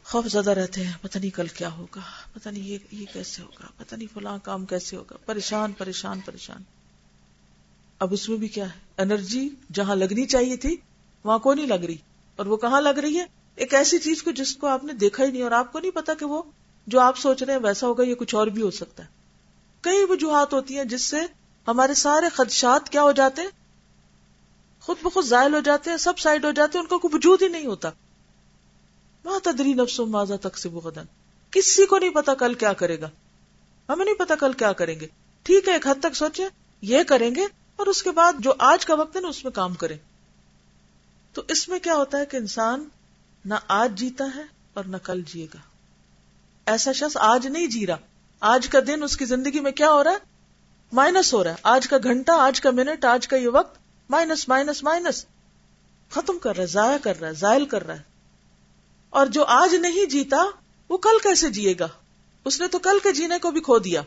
خوف 0.03 0.25
زدہ 0.25 0.49
رہتے 0.49 0.83
ہیں۔ 0.83 0.93
پتہ 1.01 1.19
نہیں 1.19 1.29
کل 1.29 1.47
کیا 1.47 1.71
ہوگا، 1.71 2.01
پتہ 2.33 2.49
نہیں 2.49 2.63
یہ 2.63 2.77
یہ 2.91 3.05
کیسے 3.13 3.41
ہوگا، 3.41 3.67
پتہ 3.77 3.95
نہیں 3.95 4.07
فلاں 4.13 4.37
کام 4.43 4.65
کیسے 4.65 4.95
ہوگا۔ 4.95 5.17
پریشان 5.25 5.71
پریشان 5.71 6.19
پریشان۔ 6.19 6.63
اب 7.99 8.13
اس 8.13 8.29
میں 8.29 8.37
بھی 8.37 8.47
کیا 8.47 8.65
ہے؟ 8.65 8.79
انرجی 8.97 9.49
جہاں 9.73 9.95
لگنی 9.95 10.25
چاہیے 10.25 10.55
تھی، 10.55 10.75
وہاں 11.23 11.39
کو 11.39 11.53
نہیں 11.53 11.67
لگ 11.67 11.83
رہی؟ 11.85 11.97
اور 12.35 12.45
وہ 12.45 12.57
کہاں 12.57 12.81
لگ 12.81 12.99
رہی 12.99 13.19
ہے؟ 13.19 13.25
ایک 13.55 13.73
ایسی 13.73 13.99
چیز 13.99 14.23
کو 14.23 14.31
جس 14.31 14.55
کو 14.55 14.67
آپ 14.67 14.83
نے 14.83 14.93
دیکھا 14.93 15.23
ہی 15.23 15.31
نہیں، 15.31 15.43
اور 15.43 15.51
آپ 15.51 15.71
کو 15.71 15.79
نہیں 15.79 15.91
پتا 15.91 16.13
کہ 16.13 16.25
وہ 16.25 16.43
جو 16.87 16.99
آپ 16.99 17.17
سوچ 17.17 17.43
رہے 17.43 17.53
ہیں 17.53 17.59
ویسا 17.59 17.87
ہوگا 17.87 18.03
یا 18.07 18.15
کچھ 18.15 18.35
اور 18.35 18.47
بھی 18.47 18.61
ہو 18.61 18.71
سکتا 18.71 19.03
ہے۔ 19.03 19.07
کئی 19.81 20.05
وجوہات 20.09 20.53
ہوتی 20.53 20.77
ہیں 20.77 20.85
جس 20.85 21.01
سے 21.01 21.17
ہمارے 21.67 21.93
سارے 21.93 22.29
خدشات 22.29 22.89
کیا 22.89 23.03
ہو 23.03 23.11
جاتے 23.11 23.41
ہیں؟ 23.41 23.60
خود 24.81 24.97
بخود 25.03 25.25
زائل 25.25 25.53
ہو 25.53 25.59
جاتے 25.59 25.89
ہیں، 25.89 25.97
سب 25.97 26.19
سائڈ 26.19 26.45
ہو 26.45 26.51
جاتے 26.51 26.77
ہیں، 26.77 26.83
ان 26.83 26.89
کا 26.89 26.97
کوئی 26.97 27.15
وجود 27.15 27.41
ہی 27.41 27.47
نہیں 27.47 27.65
ہوتا۔ 27.65 27.89
وہاں 29.23 29.39
تدری 29.43 29.73
نفس 29.73 29.99
ماضا 29.99 30.35
تک 30.35 30.57
سے 30.57 30.69
غدن 30.69 31.01
کسی 31.51 31.85
کو 31.85 31.97
نہیں 31.97 32.09
پتا 32.09 32.33
کل 32.33 32.53
کیا 32.53 32.73
کرے 32.73 33.01
گا۔ 33.01 33.09
ہمیں 33.89 34.05
نہیں 34.05 34.15
پتا 34.15 34.35
کل 34.35 34.53
کیا 34.53 34.73
کریں 34.73 34.99
گے۔ 34.99 35.07
ٹھیک 35.43 35.67
ہے، 35.67 35.73
ایک 35.73 35.87
حد 35.87 35.99
تک 35.99 36.15
سوچے 36.15 36.43
یہ 36.81 37.03
کریں 37.03 37.35
گے 37.35 37.45
اور 37.75 37.87
اس 37.87 38.03
کے 38.03 38.11
بعد 38.11 38.33
جو 38.39 38.53
آج 38.59 38.85
کا 38.85 38.95
وقت 38.95 39.15
ہے 39.15 39.21
نا، 39.21 39.27
اس 39.27 39.43
میں 39.43 39.51
کام 39.51 39.73
کریں۔ 39.73 39.97
تو 41.33 41.41
اس 41.47 41.69
میں 41.69 41.79
کیا 41.79 41.95
ہوتا 41.95 42.17
ہے 42.17 42.25
کہ 42.25 42.37
انسان 42.37 42.87
نہ 43.45 43.53
آج 43.67 43.99
جیتا 43.99 44.25
ہے 44.35 44.43
اور 44.73 44.83
نہ 44.83 44.97
کل 44.97 45.21
جیے 45.21 45.47
گا۔ 45.53 45.59
ایسا 46.65 46.91
شخص 46.91 47.17
آج 47.17 47.47
نہیں 47.47 47.67
جی 47.67 47.87
رہا۔ 47.87 47.97
آج 48.39 48.67
کا 48.67 48.79
دن، 48.87 49.03
اس 49.03 49.17
کی 49.17 49.25
زندگی 49.25 49.59
میں 49.59 49.71
کیا 49.71 49.91
ہو 49.91 50.03
رہا 50.03 50.11
ہے؟ 50.11 50.17
مائنس 50.93 51.33
ہو 51.33 51.43
رہا 51.43 51.51
ہے۔ 51.51 51.55
آج 51.63 51.87
کا 51.87 51.97
گھنٹہ، 52.03 52.31
آج 52.31 52.61
کا 52.61 52.71
منٹ، 52.71 53.05
آج 53.05 53.27
کا 53.27 53.37
یہ 53.37 53.47
وقت 53.47 53.80
مائنس 54.11 54.49
مائنس 54.49 54.83
مائنس۔ 54.83 55.25
ختم 56.09 56.39
کر 56.39 56.55
رہا 56.55 56.61
ہے، 56.61 56.67
ضائع 56.67 56.97
کر 56.97 57.19
رہا 57.19 57.27
ہے، 57.27 57.33
زائل 57.33 57.65
کر 57.65 57.87
رہا 57.87 57.95
ہے۔ 57.95 58.01
اور 59.09 59.27
جو 59.27 59.45
آج 59.45 59.75
نہیں 59.75 60.05
جیتا، 60.05 60.37
وہ 60.89 60.97
کل 60.97 61.17
کیسے 61.23 61.49
جیے 61.49 61.75
گا؟ 61.79 61.87
اس 62.45 62.61
نے 62.61 62.67
تو 62.67 62.79
کل 62.79 62.97
کے 63.03 63.11
جینے 63.11 63.39
کو 63.39 63.51
بھی 63.51 63.61
کھو 63.61 63.79
دیا۔ 63.79 64.01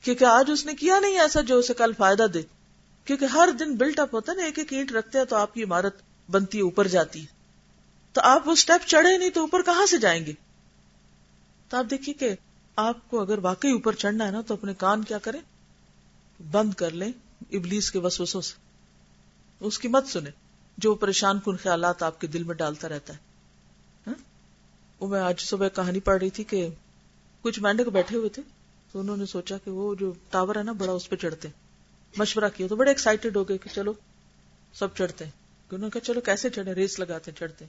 کیونکہ 0.00 0.24
آج 0.24 0.50
اس 0.52 0.66
نے 0.66 0.74
کیا 0.74 1.00
نہیں 1.00 1.20
ایسا 1.20 1.40
جو 1.40 1.58
اسے 1.58 1.74
کل 1.74 1.92
فائدہ 1.98 2.22
دے۔ 2.22 2.42
کیونکہ 3.04 3.24
ہر 3.24 3.48
دن 3.58 3.76
بلٹ 3.76 3.98
اپ 3.98 4.14
ہوتا 4.14 4.32
ہے 4.32 4.36
نا، 4.36 4.44
ایک 4.44 4.58
ایک 4.58 4.72
اینٹ 4.72 4.92
رکھتے 4.92 5.18
ہیں 5.18 5.24
تو 5.24 5.36
آپ 5.36 5.54
کی 5.54 5.64
عمارت 5.64 5.96
بنتی 6.30 6.58
ہے 6.58 6.62
اوپر 6.62 6.88
جاتی۔ 6.88 7.20
ہے 7.20 7.26
تو 8.12 8.20
آپ 8.24 8.48
وہ 8.48 8.52
اسٹیپ 8.52 8.86
چڑھے 8.86 9.18
نہیں 9.18 9.30
تو 9.30 9.40
اوپر 9.40 9.62
کہاں 9.62 9.86
سے 9.86 9.98
جائیں 9.98 10.26
گے؟ 10.26 10.32
تو 11.68 11.76
آپ 11.76 11.84
دیکھیے 11.90 12.14
کہ 12.14 12.34
آپ 12.76 13.10
کو 13.10 13.20
اگر 13.20 13.38
واقعی 13.38 13.72
اوپر 13.72 13.92
چڑھنا 13.92 14.26
ہے 14.26 14.30
نا 14.30 14.40
تو 14.40 14.54
اپنے 14.54 14.74
کان 14.74 15.04
کیا 15.04 15.18
کریں؟ 15.18 15.40
بند 16.50 16.74
کر 16.74 16.90
لیں، 16.90 17.12
ابلیس 17.52 17.90
کے 17.90 17.98
وسوسوں 17.98 18.40
سے۔ 18.40 18.63
اس 19.64 19.78
کی 19.78 19.88
مت 19.88 20.06
سنیں 20.06 20.30
جو 20.78 20.94
پریشان 20.94 21.38
کن 21.44 21.56
خیالات 21.56 22.02
آپ 22.02 22.20
کے 22.20 22.26
دل 22.26 22.42
میں 22.42 22.54
ڈالتا 22.54 22.88
رہتا 22.88 23.12
ہے۔ 23.12 23.18
ہاں؟ 24.06 24.14
وہ 25.00 25.08
میں 25.08 25.20
آج 25.20 25.40
صبح 25.40 25.68
کہانی 25.68 26.00
پڑھ 26.00 26.18
رہی 26.18 26.30
تھی 26.30 26.44
کہ 26.44 26.68
کچھ 27.42 27.60
مینڈک 27.60 27.88
بیٹھے 27.88 28.16
ہوئے 28.16 28.28
تھے 28.28 28.42
تو 28.92 29.00
انہوں 29.00 29.16
نے 29.16 29.26
سوچا 29.26 29.58
کہ 29.64 29.70
وہ 29.70 29.94
جو 29.94 30.12
ٹاور 30.30 30.56
ہے 30.56 30.62
نا، 30.62 30.72
بڑا 30.72 30.92
اس 30.92 31.08
پہ 31.08 31.16
چڑھتے 31.16 31.48
مشورہ 32.16 32.44
کیا 32.56 32.66
تو 32.66 32.76
بڑے 32.76 32.90
ایکسائٹیڈ 32.90 33.36
ہو 33.36 33.48
گئے 33.48 33.58
کہ 33.58 33.74
چلو، 33.74 33.92
سب 34.74 34.94
چڑھتے 34.96 35.24
انہوں 35.24 35.78
نے 35.78 35.90
کہا، 35.90 36.00
چلو 36.00 36.20
کیسے 36.20 36.50
چڑھے 36.50 36.74
ریس 36.74 36.98
لگاتے 36.98 37.32
چڑھتے 37.32 37.64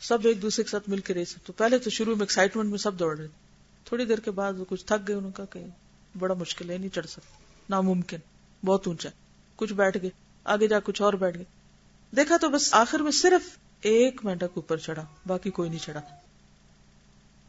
سب 0.00 0.18
ایک 0.24 0.42
دوسرے 0.42 0.64
کے 0.64 0.70
ساتھ 0.70 0.88
مل 0.88 1.00
کے 1.00 1.14
ریس۔ 1.14 1.34
تو 1.44 1.52
پہلے 1.52 1.78
تو 1.78 1.90
شروع 1.90 2.14
میں 2.14 2.22
ایکسائٹمنٹ 2.22 2.70
میں 2.70 2.78
سب 2.78 2.98
دوڑ 2.98 3.18
رہے 3.18 3.26
تھوڑی 3.84 4.04
دیر 4.04 4.18
کے 4.18 4.30
بعد 4.30 4.52
وہ 4.52 4.64
کچھ 4.68 4.84
تھک 4.84 5.08
گئے، 5.08 5.16
انہوں 5.16 5.32
کا 5.32 5.44
کہ 5.44 5.64
بڑا 6.18 6.34
مشکل 6.34 6.70
ہے، 6.70 6.78
نہیں 6.78 6.94
چڑھ 6.94 7.06
سکتے۔ 7.06 7.44
ناممکن، 7.70 8.18
بہت 8.64 8.86
اونچا۔ 8.86 9.08
کچھ 9.56 9.72
بیٹھ 9.72 9.98
گئے۔ 10.02 10.27
آگے 10.48 10.68
جا 10.68 10.80
کچھ 10.80 11.02
اور 11.02 11.12
بیٹھ 11.12 11.36
گئے 11.36 11.44
دیکھا 12.16 12.36
تو 12.36 12.48
بس 12.48 12.74
آخر 12.74 13.00
میں 13.00 13.12
صرف 13.12 13.58
ایک 13.80 14.24
مینڈک 14.24 14.50
اوپر 14.54 14.76
چڑھا، 14.76 15.04
باقی 15.26 15.50
کوئی 15.50 15.68
نہیں 15.68 15.84
چڑھا۔ 15.84 16.00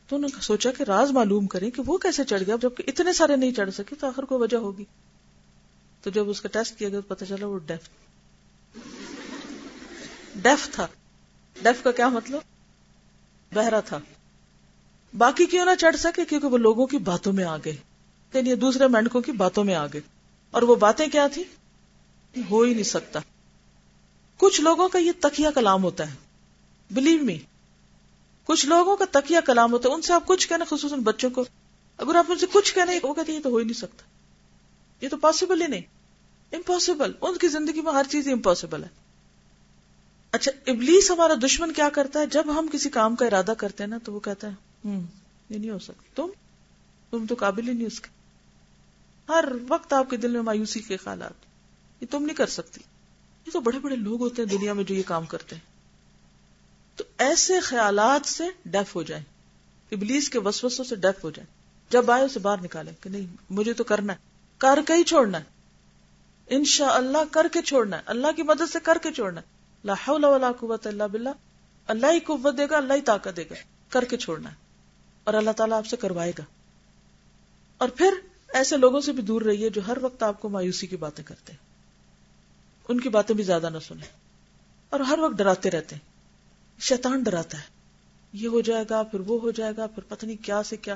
تو 0.07 0.15
انہوں 0.15 0.29
نے 0.35 0.41
سوچا 0.41 0.71
کہ 0.71 0.83
راز 0.83 1.12
معلوم 1.12 1.47
کریں 1.47 1.71
کہ 1.71 1.81
وہ 1.85 1.97
کیسے 1.97 2.23
چڑھ 2.23 2.43
گیا، 2.47 2.55
جبکہ 2.62 2.83
اتنے 2.88 3.13
سارے 3.13 3.35
نہیں 3.35 3.51
چڑھ 3.51 3.69
سکے 3.69 3.95
تو 3.95 4.07
آخر 4.07 4.23
کوئی 4.23 4.41
وجہ 4.41 4.57
ہوگی۔ 4.57 4.83
تو 6.01 6.09
جب 6.09 6.29
اس 6.29 6.41
کا 6.41 6.49
ٹیسٹ 6.49 6.79
کیا 6.79 6.89
گیا 6.89 6.99
تو 6.99 7.15
پتا 7.15 7.25
چلا 7.25 7.45
وہ 7.45 7.59
ڈیف 7.65 7.89
ڈیف 10.35 10.69
تھا۔ 10.71 10.88
ڈیف 11.63 11.83
کا 11.83 11.91
کیا 11.91 12.09
مطلب؟ 12.09 12.39
بہرا 13.53 13.79
تھا۔ 13.79 13.99
باقی 15.17 15.45
کیوں 15.45 15.65
نہ 15.65 15.71
چڑھ 15.79 15.95
سکے؟ 15.95 16.25
کیونکہ 16.25 16.47
وہ 16.47 16.57
لوگوں 16.57 16.88
کی 16.88 16.97
باتوں 16.97 17.33
میں 17.33 17.43
آ 17.43 17.57
گئے 17.57 17.75
یعنی 18.33 18.55
دوسرے 18.55 18.88
مینڈکوں 18.88 19.21
کی 19.21 19.31
باتوں 19.31 19.63
میں 19.63 19.75
آ 19.75 19.85
گئے 19.85 20.01
اور 20.51 20.62
وہ 20.62 20.75
باتیں 20.75 21.07
کیا 21.07 21.27
تھی 21.27 21.43
ہو 22.50 22.62
ہی 22.62 22.74
نہیں 22.74 22.84
سکتا۔ 22.84 23.20
کچھ 24.38 24.62
لوگوں 24.62 24.89
کا 24.89 25.00
یہ 25.00 25.12
تکیا 25.20 25.52
کلام 25.52 25.84
ہوتا 25.84 26.10
ہے۔ 26.10 26.15
بلیو 26.92 27.24
می 27.24 27.38
کچھ 28.44 28.65
لوگوں 28.65 28.98
کا 28.98 29.06
تکیا 29.12 29.42
کلام 29.42 29.72
ہوتا 29.72 29.89
ہے۔ 29.89 29.94
ان 29.94 30.02
سے 30.02 30.13
آپ 30.13 30.28
کچھ 30.28 30.50
کہنا 30.50 30.65
خصوصاً 30.70 31.00
بچوں 31.00 31.30
کو۔ 31.30 31.46
اگر 31.98 32.15
آپ 32.15 32.26
ان 32.30 32.38
سے 32.38 32.46
کچھ 32.54 32.76
کہنا 32.76 32.92
وہ 33.04 33.13
کہتے 33.13 33.32
ہیں 33.32 33.39
تو 33.39 33.50
ہو 33.50 33.58
ہی 33.58 33.63
نہیں 33.63 33.74
سکتا۔ 33.74 34.04
یہ 35.02 35.10
تو 35.10 35.18
پاسبل 35.18 35.62
ہی 35.62 35.68
نہیں۔ 35.68 35.82
امپاسبل 36.52 37.12
ان 37.22 37.38
کی 37.38 37.48
زندگی 37.48 37.82
میں 37.82 37.94
ہر 37.94 38.06
چیز 38.10 38.28
امپاسبل 38.28 38.84
ہے۔ 38.84 38.89
اچھا 40.32 40.52
ابلیس 40.68 41.12
ہمارا 41.12 41.34
دشمن 41.46 41.74
کیا 41.74 41.89
کرتا 41.89 42.20
ہے؟ 42.20 42.26
جب 42.26 42.60
ہم 42.60 42.68
کسی 42.74 42.89
کام 42.89 43.15
کا 43.15 43.26
ارادہ 43.26 43.54
کرتے 43.58 43.84
ہیں 43.84 43.89
نا، 43.89 43.98
تو 44.04 44.13
وہ 44.13 44.20
کہتا 44.20 44.48
ہے 44.48 44.54
ہوں 44.86 45.04
یہ 45.50 45.58
نہیں 45.58 45.72
ہو 45.72 45.80
سکتا۔ 45.80 46.04
تم؟ 46.15 46.30
تم 47.12 47.26
تو 47.26 47.36
قابل 47.36 47.68
ہی 47.68 47.74
نہیں 47.74 47.88
اس 47.88 48.00
کے۔ 48.00 48.10
ہر 49.30 49.46
وقت 49.68 49.94
آپ 49.94 50.10
کے 50.10 50.18
دل 50.18 50.32
میں 50.32 50.42
مایوسی 50.42 50.80
کے 50.80 50.98
خیالات۔ 50.98 51.48
یہ 52.01 52.07
تم 52.12 52.25
نہیں 52.25 52.38
کر 52.38 52.47
سکتی۔ 52.47 52.81
یہ 53.45 53.51
تو 53.51 53.59
بڑے 53.59 53.79
بڑے 53.79 53.95
لوگ 53.95 54.21
ہوتے 54.21 54.41
ہیں 54.41 54.49
دنیا 54.49 54.73
میں 54.73 54.83
جو 54.83 54.95
یہ 54.95 55.03
کام 55.05 55.25
کرتے 55.25 55.55
ہیں۔ 55.55 55.69
تو 56.95 57.03
ایسے 57.17 57.59
خیالات 57.59 58.27
سے 58.27 58.43
ڈیف 58.65 58.95
ہو 58.95 59.03
جائیں۔ 59.03 59.23
ابلیس 59.91 60.29
کے 60.29 60.39
وسوسوں 60.39 60.85
سے 60.85 60.95
ڈیف 60.95 61.23
ہو 61.23 61.29
جائیں۔ 61.29 61.59
جب 61.89 62.12
آئے 62.12 62.23
اسے 62.23 62.39
باہر 62.39 62.62
نکالیں 62.62 62.93
کہ 63.01 63.09
نہیں، 63.09 63.35
مجھے 63.49 63.73
تو 63.73 63.83
کرنا 63.83 64.13
ہے۔ 64.13 64.17
کر 64.57 64.79
کے 64.88 64.93
ہی 64.93 65.03
چھوڑنا 65.03 65.38
ہے۔ 65.38 65.43
ان 66.47 66.65
شاء 66.65 66.89
اللہ 66.89 67.17
کر 67.31 67.47
کے 67.53 67.62
چھوڑنا 67.62 67.97
ہے۔ 67.97 68.01
اللہ 68.05 68.27
کی 68.35 68.43
مدد 68.43 68.71
سے 68.71 68.79
کر 68.83 68.97
کے 69.03 69.12
چھوڑنا 69.12 69.41
ہے۔ 69.41 69.45
لا 69.83 69.93
حول 69.93 70.23
ولا 70.23 70.51
قوت 70.51 70.88
الا 70.88 71.05
باللہ۔ 71.05 71.29
اللہ 71.88 72.07
ہی 72.13 72.19
قوت 72.19 72.57
دے 72.57 72.65
گا، 72.69 72.77
اللہ 72.77 72.93
ہی 72.93 73.01
طاقت 73.01 73.38
دے 73.38 73.43
گا۔ 73.43 73.55
کر 73.89 74.05
کے 74.05 74.17
چھوڑنا 74.17 74.49
ہے۔ 74.49 74.55
اور 75.23 75.33
اللہ 75.33 75.51
تعالیٰ 75.51 75.77
آپ 75.77 75.88
سے 75.88 75.97
کروائے 75.97 76.31
گا۔ 76.38 76.43
اور 77.77 77.89
پھر 77.89 78.13
ایسے 78.53 78.77
لوگوں 78.77 79.01
سے 79.01 79.12
بھی 79.12 79.23
دور 79.23 79.41
رہیے 79.41 79.69
جو 79.69 79.81
ہر 79.88 79.97
وقت 80.01 80.23
آپ 80.23 80.41
کو 80.41 80.49
مایوسی 80.49 80.88
کی 80.88 80.97
باتیں 80.97 81.23
کرتے 81.23 81.53
ہیں۔ 81.53 81.68
ان 82.89 82.99
کی 82.99 83.10
باتیں 83.10 83.36
بھی 83.36 83.43
زیادہ 83.43 83.69
نہ 83.69 83.78
سنیں۔ 83.80 84.08
اور 84.89 84.99
ہر 84.99 85.19
وقت 85.19 85.34
ڈراتے 85.38 85.71
رہتے 85.71 85.95
ہیں۔ 85.95 86.10
شیطان 86.80 87.23
ڈراتا 87.23 87.58
ہے۔ 87.58 87.63
یہ 88.34 88.47
ہو 88.47 88.62
جائے 88.62 88.86
گا، 88.89 89.04
پھر 89.04 89.19
وہ 89.19 89.41
ہو 89.41 89.52
جائے 89.52 89.73
گا، 89.78 89.88
پھر 89.88 90.04
پتہ 90.04 90.25
نہیں 90.25 90.45
کیا 90.45 90.63
سے 90.63 90.78
کیا۔ 90.78 90.95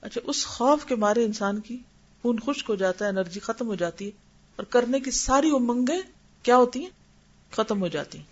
اچھا 0.00 0.20
اس 0.24 0.46
خوف 0.46 0.84
کے 0.84 0.94
مارے 0.94 1.24
انسان 1.24 1.60
کی 1.60 1.78
خون 2.22 2.38
خشک 2.46 2.70
ہو 2.70 2.74
جاتا 2.74 3.04
ہے، 3.04 3.10
انرجی 3.10 3.40
ختم 3.40 3.66
ہو 3.66 3.74
جاتی 3.74 4.06
ہے۔ 4.06 4.10
اور 4.56 4.64
کرنے 4.64 5.00
کی 5.00 5.10
ساری 5.10 5.50
امنگیں 5.50 6.00
کیا 6.42 6.56
ہوتی 6.56 6.80
ہیں؟ 6.80 6.90
ختم 7.50 7.80
ہو 7.80 7.88
جاتی 7.88 8.18
ہیں۔ 8.18 8.24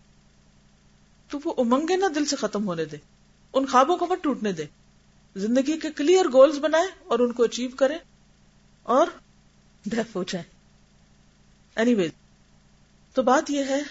تو 1.29 1.39
وہ 1.45 1.55
امنگیں 1.59 1.97
نہ 1.97 2.07
دل 2.15 2.25
سے 2.25 2.37
ختم 2.37 2.69
ہونے 2.69 2.85
دے 2.85 2.97
ان 3.53 3.67
خوابوں 3.67 3.97
کو 3.97 4.07
مت 4.07 4.23
ٹوٹنے 4.23 4.53
دے 4.53 4.65
زندگی 5.37 5.79
کے 5.79 5.91
کلیئر 5.97 6.25
گولز 6.25 6.59
بنائے 6.59 6.87
اور 7.05 7.19
ان 7.19 7.33
کو 7.33 7.45
اچیو 7.45 7.71
کرے 7.77 7.97
اور 8.83 9.07
ڈیف 9.87 10.17
ہو 10.17 10.23
جائے 10.23 10.45
اینی 11.77 11.95
ویز 11.95 12.11
تو 13.19 13.23
بات 13.23 13.51
یہ 13.51 13.65
ہے 13.65 13.83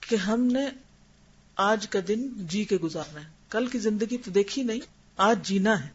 کہ 0.00 0.16
ہم 0.16 0.40
نے 0.40 0.66
آج 1.56 1.88
کا 1.88 1.98
دن 2.08 2.28
جی 2.36 2.64
کے 2.64 2.76
گزارنا 2.76 3.20
ہے۔ 3.20 3.24
کل 3.50 3.66
کی 3.66 3.78
زندگی 3.78 4.18
تو 4.18 4.30
دیکھی 4.30 4.62
نہیں، 4.62 4.80
آج 5.16 5.48
جینا 5.48 5.84
ہے۔ 5.84 5.88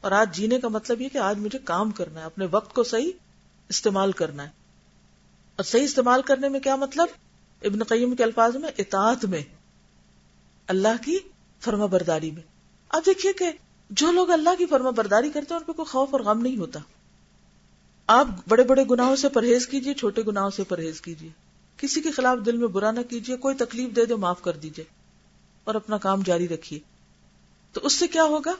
اور 0.00 0.12
آج 0.12 0.36
جینے 0.36 0.60
کا 0.60 0.68
مطلب 0.68 1.00
یہ 1.00 1.08
کہ 1.08 1.18
آج 1.18 1.38
مجھے 1.38 1.58
کام 1.64 1.90
کرنا 1.90 2.20
ہے، 2.20 2.24
اپنے 2.24 2.46
وقت 2.50 2.74
کو 2.74 2.82
صحیح 2.82 3.10
استعمال 3.68 4.12
کرنا 4.12 4.42
ہے۔ 4.42 4.48
اور 5.56 5.64
صحیح 5.64 5.84
استعمال 5.84 6.22
کرنے 6.22 6.48
میں 6.48 6.60
کیا 6.60 6.76
مطلب؟ 6.76 7.08
ابن 7.62 7.84
قیم 7.84 8.16
کے 8.16 8.24
الفاظ 8.24 8.56
میں 8.56 8.70
اطاعت 8.78 9.24
میں، 9.24 9.42
اللہ 10.66 11.02
کی 11.04 11.18
فرما 11.60 11.86
برداری 11.86 12.30
میں۔ 12.30 12.42
اب 12.88 13.02
دیکھیے 13.06 13.32
کہ 13.32 13.50
جو 13.90 14.12
لوگ 14.12 14.30
اللہ 14.30 14.50
کی 14.58 14.66
فرما 14.66 14.90
برداری 14.90 15.30
کرتے 15.30 15.54
ہیں، 15.54 15.60
ان 15.60 15.64
پہ 15.66 15.72
کوئی 15.72 15.86
خوف 15.86 16.08
اور 16.12 16.20
غم 16.20 16.42
نہیں 16.42 16.56
ہوتا۔ 16.56 16.80
آپ 18.12 18.26
بڑے 18.48 18.62
بڑے 18.62 18.84
گناہوں 18.90 19.16
سے 19.16 19.28
پرہیز 19.28 19.66
کیجیے 19.66 19.94
چھوٹے 19.94 20.22
گناہوں 20.26 20.50
سے 20.50 20.64
پرہیز 20.64 21.00
کیجیے 21.00 21.30
کسی 21.76 22.00
کے 22.00 22.10
خلاف 22.10 22.46
دل 22.46 22.56
میں 22.56 22.68
برا 22.68 22.90
نہ 22.90 23.00
کیجیے 23.00 23.36
کوئی 23.36 23.54
تکلیف 23.54 23.96
دے 23.96 24.04
دے، 24.04 24.14
معاف 24.14 24.42
کر 24.42 24.56
دیجیے 24.56 24.84
اور 25.64 25.74
اپنا 25.74 25.98
کام 25.98 26.22
جاری 26.22 26.48
رکھیے۔ 26.48 26.78
تو 27.72 27.80
اس 27.84 27.92
سے 27.92 28.06
کیا 28.06 28.24
ہوگا؟ 28.24 28.52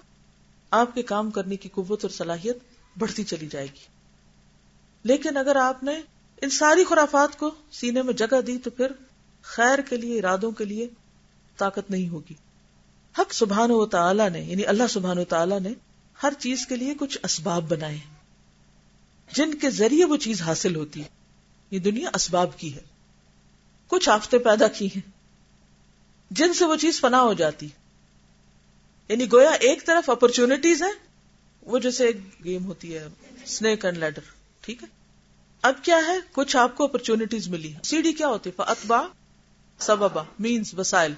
آپ 0.70 0.94
کے 0.94 1.02
کام 1.02 1.30
کرنے 1.30 1.56
کی 1.56 1.68
قوت 1.68 2.04
اور 2.04 2.10
صلاحیت 2.10 2.58
بڑھتی 2.98 3.24
چلی 3.24 3.46
جائے 3.46 3.66
گی۔ 3.66 3.86
لیکن 5.04 5.36
اگر 5.36 5.56
آپ 5.56 5.82
نے 5.82 5.92
ان 6.42 6.50
ساری 6.50 6.84
خرافات 6.84 7.38
کو 7.38 7.50
سینے 7.72 8.02
میں 8.02 8.14
جگہ 8.14 8.40
دی، 8.40 8.58
تو 8.58 8.70
پھر 8.70 8.92
خیر 9.42 9.78
کے 9.78 9.96
لیے، 9.96 10.18
ارادوں 10.18 10.50
کے 10.50 10.64
لیے 10.64 10.88
طاقت 11.56 11.90
نہیں 11.90 12.08
ہوگی۔ 12.08 12.34
حق 13.18 13.34
سبحان 13.34 13.70
و 13.70 13.86
تعالی 13.86 14.28
نے 14.28 14.40
یعنی 14.40 14.66
اللہ 14.66 14.86
سبحان 14.90 15.18
و 15.18 15.24
تعالی 15.24 15.58
نے 15.58 15.72
ہر 16.22 16.32
چیز 16.38 16.66
کے 16.66 16.76
لیے 16.76 16.94
کچھ 16.94 17.18
اسباب 17.22 17.70
بنائے 17.70 17.98
جن 19.32 19.54
کے 19.54 19.70
ذریعے 19.70 20.04
وہ 20.04 20.16
چیز 20.16 20.42
حاصل 20.42 20.76
ہوتی 20.76 21.02
ہے۔ 21.02 21.08
یہ 21.70 21.78
دنیا 21.78 22.10
اسباب 22.14 22.58
کی 22.58 22.74
ہے۔ 22.74 22.80
کچھ 23.86 24.08
آفتے 24.08 24.38
پیدا 24.38 24.68
کی 24.68 24.86
ہیں۔ 24.86 25.10
جن 26.30 26.54
سے 26.54 26.64
وہ 26.64 26.76
چیز 26.76 27.00
فنا 27.00 27.20
ہو 27.20 27.32
جاتی۔ 27.32 27.68
یعنی 29.08 29.32
گویا 29.32 29.50
ایک 29.50 29.86
طرف 29.86 30.10
اپرچونٹیز 30.10 30.82
ہیں، 30.82 30.92
وہ 31.62 31.78
جیسے 31.78 32.06
ایک 32.06 32.16
گیم 32.44 32.64
ہوتی 32.64 32.94
ہے 32.94 33.08
اسنیک 33.44 33.84
اینڈ 33.84 33.98
لیڈر 33.98 34.20
ٹھیک 34.60 34.82
ہے؟ 34.82 34.88
اب 35.62 35.74
کیا 35.82 35.96
ہے؟ 35.96 36.16
کچھ 36.32 36.56
آپ 36.56 36.76
کو 36.76 36.84
اپرچونٹیز 36.84 37.48
ملی 37.48 37.74
سی 37.84 38.02
ڈی 38.02 38.12
کیا 38.12 38.28
ہوتی؟ 38.28 38.50
اتبا 38.58 39.06
سببا 39.78 40.22
مینس 40.38 40.74
وسائل۔ 40.74 41.14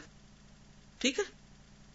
ٹھیک 0.98 1.18
ہے؟ 1.18 1.24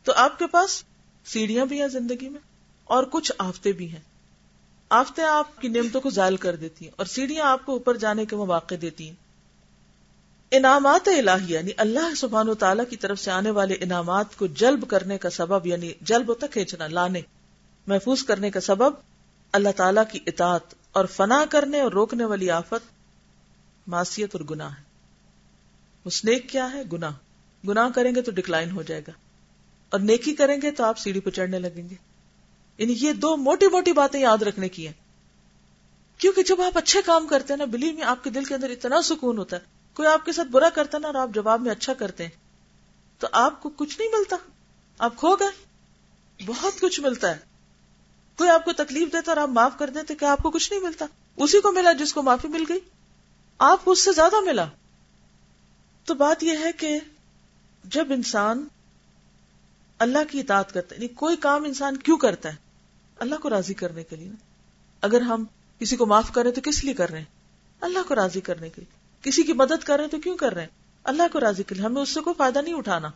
تو 0.03 0.13
آپ 0.15 0.39
کے 0.39 0.47
پاس 0.47 0.83
سیڑھیاں 1.25 1.65
بھی 1.65 1.81
ہیں 1.81 1.87
زندگی 1.87 2.29
میں، 2.29 2.39
اور 2.83 3.03
کچھ 3.03 3.31
آفتے 3.37 3.71
بھی 3.71 3.91
ہیں۔ 3.91 3.99
آفتے 4.89 5.21
آپ 5.21 5.61
کی 5.61 5.67
نعمتوں 5.67 6.01
کو 6.01 6.09
ظائل 6.09 6.37
کر 6.37 6.55
دیتی 6.55 6.85
ہیں 6.85 6.91
اور 6.95 7.05
سیڑھیاں 7.05 7.45
آپ 7.45 7.65
کو 7.65 7.71
اوپر 7.71 7.97
جانے 7.97 8.25
کے 8.25 8.35
مواقع 8.35 8.75
دیتی 8.81 9.07
ہیں۔ 9.07 9.15
انعامات 10.51 11.07
الہی 11.07 11.53
یعنی 11.53 11.71
اللہ 11.77 12.15
سبحان 12.15 12.49
و 12.49 12.53
تعالیٰ 12.53 12.85
کی 12.89 12.97
طرف 12.97 13.19
سے 13.19 13.31
آنے 13.31 13.51
والے 13.51 13.73
انعامات 13.73 14.37
کو 14.37 14.47
جلب 14.47 14.89
کرنے 14.89 15.17
کا 15.17 15.29
سبب 15.29 15.67
یعنی 15.67 15.91
جلب 16.01 16.29
ہوتا 16.29 16.47
کھینچنا، 16.47 16.87
لانے، 16.87 17.21
محفوظ 17.87 18.23
کرنے 18.23 18.51
کا 18.51 18.59
سبب، 18.59 18.93
اللہ 19.51 19.69
تعالیٰ 19.75 20.03
کی 20.11 20.19
اطاعت 20.25 20.73
اور 20.91 21.05
فنا 21.05 21.45
کرنے 21.49 21.81
اور 21.81 21.91
روکنے 21.91 22.25
والی 22.25 22.51
آفت 22.51 22.97
معصیت 23.87 24.35
اور 24.35 24.45
گناہ 24.49 24.69
ہے۔ 24.69 24.83
اس 26.05 26.25
نیک 26.25 26.49
کیا 26.49 26.73
ہے؟ 26.73 26.81
گناہ۔ 26.93 27.11
گناہ 27.67 27.89
کریں 27.95 28.15
گے 28.15 28.21
تو 28.21 28.31
ڈکلائن 28.31 28.71
ہو 28.71 28.81
جائے 28.81 29.01
گا۔ 29.01 29.11
اور 29.89 29.99
نیکی 29.99 30.35
کریں 30.35 30.57
گے 30.61 30.71
تو 30.71 30.83
آپ 30.83 30.97
سیڑھی 30.97 31.19
پہ 31.19 31.29
چڑھنے 31.29 31.59
لگیں 31.59 31.89
گے۔ 31.89 32.06
یعنی 32.77 32.93
یہ 32.97 33.13
دو 33.13 33.37
موٹی 33.37 33.67
موٹی 33.67 33.93
باتیں 33.93 34.19
یاد 34.19 34.37
رکھنے 34.37 34.69
کی 34.69 34.87
ہیں۔ 34.87 34.93
کیونکہ 36.17 36.43
جب 36.43 36.61
آپ 36.61 36.77
اچھے 36.77 37.01
کام 37.05 37.27
کرتے 37.27 37.53
ہیں 37.53 37.57
نا 37.57 37.65
بلی 37.65 37.91
میں 37.91 38.03
آپ 38.03 38.23
کے 38.23 38.29
دل 38.29 38.43
کے 38.43 38.55
اندر 38.55 38.69
اتنا 38.69 39.01
سکون 39.01 39.37
ہوتا 39.37 39.57
ہے۔ 39.57 39.61
کوئی 39.93 40.07
آپ 40.07 40.25
کے 40.25 40.31
ساتھ 40.31 40.47
برا 40.47 40.69
کرتا 40.69 40.97
نا 40.97 41.07
اور 41.07 41.15
آپ 41.15 41.29
جواب 41.33 41.61
میں 41.61 41.71
اچھا 41.71 41.93
کرتے 41.93 42.23
ہیں، 42.23 42.31
تو 43.19 43.27
آپ 43.31 43.63
کو 43.63 43.69
کچھ 43.69 43.99
نہیں 43.99 44.09
ملتا۔ 44.17 44.35
آپ 44.99 45.17
کھو 45.17 45.35
گئے، 45.35 45.47
بہت 46.45 46.81
کچھ 46.81 46.99
ملتا 46.99 47.31
ہے۔ 47.31 47.37
کوئی 48.37 48.49
آپ 48.49 48.65
کو 48.65 48.73
تکلیف 48.73 49.13
دیتا 49.13 49.31
اور 49.31 49.37
آپ 49.37 49.49
معاف 49.49 49.71
کر 49.79 49.89
دیتے 49.89 50.15
کہ 50.15 50.25
آپ 50.25 50.43
کو 50.43 50.51
کچھ 50.51 50.73
نہیں 50.73 50.83
ملتا؟ 50.83 51.05
اسی 51.37 51.61
کو 51.61 51.71
ملا 51.71 51.91
جس 51.91 52.13
کو 52.13 52.21
معافی 52.21 52.47
مل 52.47 52.63
گئی۔ 52.69 52.79
آپ 53.57 53.85
کو 53.85 53.91
اس 53.91 54.03
سے 54.03 54.11
زیادہ 54.11 54.39
ملا۔ 54.45 54.65
تو 56.05 56.13
بات 56.13 56.43
یہ 56.43 56.57
ہے 56.57 56.71
کہ 56.71 56.99
جب 57.83 58.13
انسان 58.13 58.67
اللہ 59.99 60.31
کی 60.31 60.39
اطاعت 60.39 60.73
کرتا 60.73 60.95
ہے 60.95 60.97
یعنی 60.97 61.07
کوئی 61.07 61.35
کام 61.35 61.63
انسان 61.63 61.97
کیوں 61.97 62.17
کرتا 62.17 62.49
ہے؟ 62.49 62.66
اللہ 63.19 63.35
کو 63.35 63.49
راضی 63.49 63.73
کرنے 63.73 64.03
کے 64.03 64.15
لیے 64.15 64.31
اگر 65.01 65.21
ہم 65.21 65.43
کسی 65.79 65.95
کو 65.95 66.05
معاف 66.05 66.31
کریں 66.31 66.51
تو 66.51 66.61
کس 66.63 66.83
لیے 66.83 66.93
کر 66.93 67.09
رہے 67.09 67.17
ہیں؟ 67.17 67.25
اللہ 67.81 67.99
کو 68.07 68.15
راضی 68.15 68.41
کرنے 68.41 68.69
کے 68.69 68.81
لیے۔ 68.81 68.97
کسی 69.21 69.43
کی 69.43 69.53
مدد 69.53 69.83
کر 69.83 69.95
رہے 69.95 70.03
ہیں 70.03 70.11
تو 70.11 70.19
کیوں 70.19 70.37
کر 70.37 70.53
رہے 70.53 70.61
ہیں؟ 70.61 70.69
اللہ 71.03 71.23
کو 71.31 71.39
راضی 71.39 71.63
کے 71.63 71.75
لیے۔ 71.75 71.85
ہمیں 71.85 72.01
اس 72.01 72.09
سے 72.09 72.19
کوئی 72.19 72.33
فائدہ 72.37 72.59
نہیں 72.59 72.73
اٹھانا۔ 72.73 73.09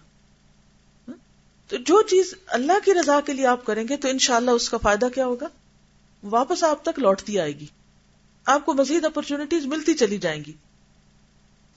تو 1.68 1.78
جو 1.78 2.02
چیز 2.02 2.34
اللہ 2.48 2.74
کی 2.86 2.94
رضا 2.94 3.20
کے 3.26 3.34
لیے 3.34 3.48
آپ 3.48 3.66
کریں 3.66 3.88
گے 3.88 3.98
تو 3.98 4.08
انشاءاللہ 4.08 4.52
اس 4.52 4.70
کا 4.70 4.78
فائدہ 4.78 5.08
کیا 5.16 5.26
ہوگا؟ 5.26 5.48
واپس 6.24 6.64
آپ 6.64 6.84
تک 6.84 7.00
لوٹتی 7.00 7.40
آئے 7.40 7.52
گی۔ 7.52 7.66
آپ 8.46 8.66
کو 8.66 8.74
مزید 8.74 9.06
اپرچونٹیز 9.06 9.66
ملتی 9.66 9.94
چلی 9.94 10.18
جائیں 10.18 10.44
گی۔ 10.48 10.54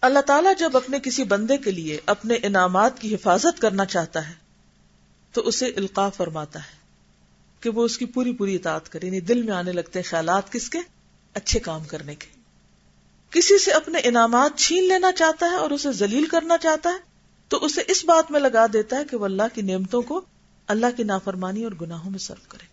اللہ 0.00 0.18
تعالیٰ 0.18 0.52
جب 0.58 0.76
اپنے 0.76 1.00
کسی 1.00 1.24
بندے 1.24 1.56
کے 1.56 1.70
لیے 1.70 2.00
اپنے 2.06 2.34
انعامات 2.42 2.98
کی 2.98 3.14
حفاظت 3.14 3.60
کرنا 3.60 3.84
چاہتا 3.84 4.28
ہے 4.28 4.34
تو 5.32 5.40
اسے 5.40 5.66
القاع 5.66 6.08
فرماتا 6.08 6.58
ہے۔ 6.58 6.83
کہ 7.64 7.70
وہ 7.70 7.84
اس 7.84 7.98
کی 7.98 8.06
پوری 8.06 8.32
پوری 8.32 8.54
اطاعت 8.54 8.92
کرے 8.92 9.06
یعنی 9.06 9.20
دل 9.20 9.42
میں 9.42 9.54
آنے 9.54 9.72
لگتے 9.72 9.98
ہیں 9.98 10.10
خیالات 10.10 10.52
کس 10.52 10.70
کے؟ 10.70 10.78
اچھے 11.34 11.60
کام 11.60 11.84
کرنے 11.84 12.14
کے۔ 12.14 12.26
کسی 13.30 13.58
سے 13.58 13.70
اپنے 13.70 13.98
انعامات 13.98 14.58
چھین 14.58 14.88
لینا 14.88 15.12
چاہتا 15.12 15.46
ہے 15.46 15.54
اور 15.54 15.70
اسے 15.70 15.92
ذلیل 15.92 16.26
کرنا 16.26 16.58
چاہتا 16.58 16.90
ہے، 16.90 16.96
تو 17.48 17.64
اسے 17.64 17.82
اس 17.88 18.04
بات 18.04 18.30
میں 18.30 18.40
لگا 18.40 18.66
دیتا 18.72 18.96
ہے 18.96 19.04
کہ 19.10 19.16
وہ 19.16 19.24
اللہ 19.24 19.42
کی 19.54 19.62
نعمتوں 19.62 20.02
کو 20.02 20.20
اللہ 20.66 20.86
کی 20.96 21.02
نافرمانی 21.02 21.64
اور 21.64 21.72
گناہوں 21.80 22.10
میں 22.10 22.18
صرف 22.18 22.48
کرے۔ 22.48 22.66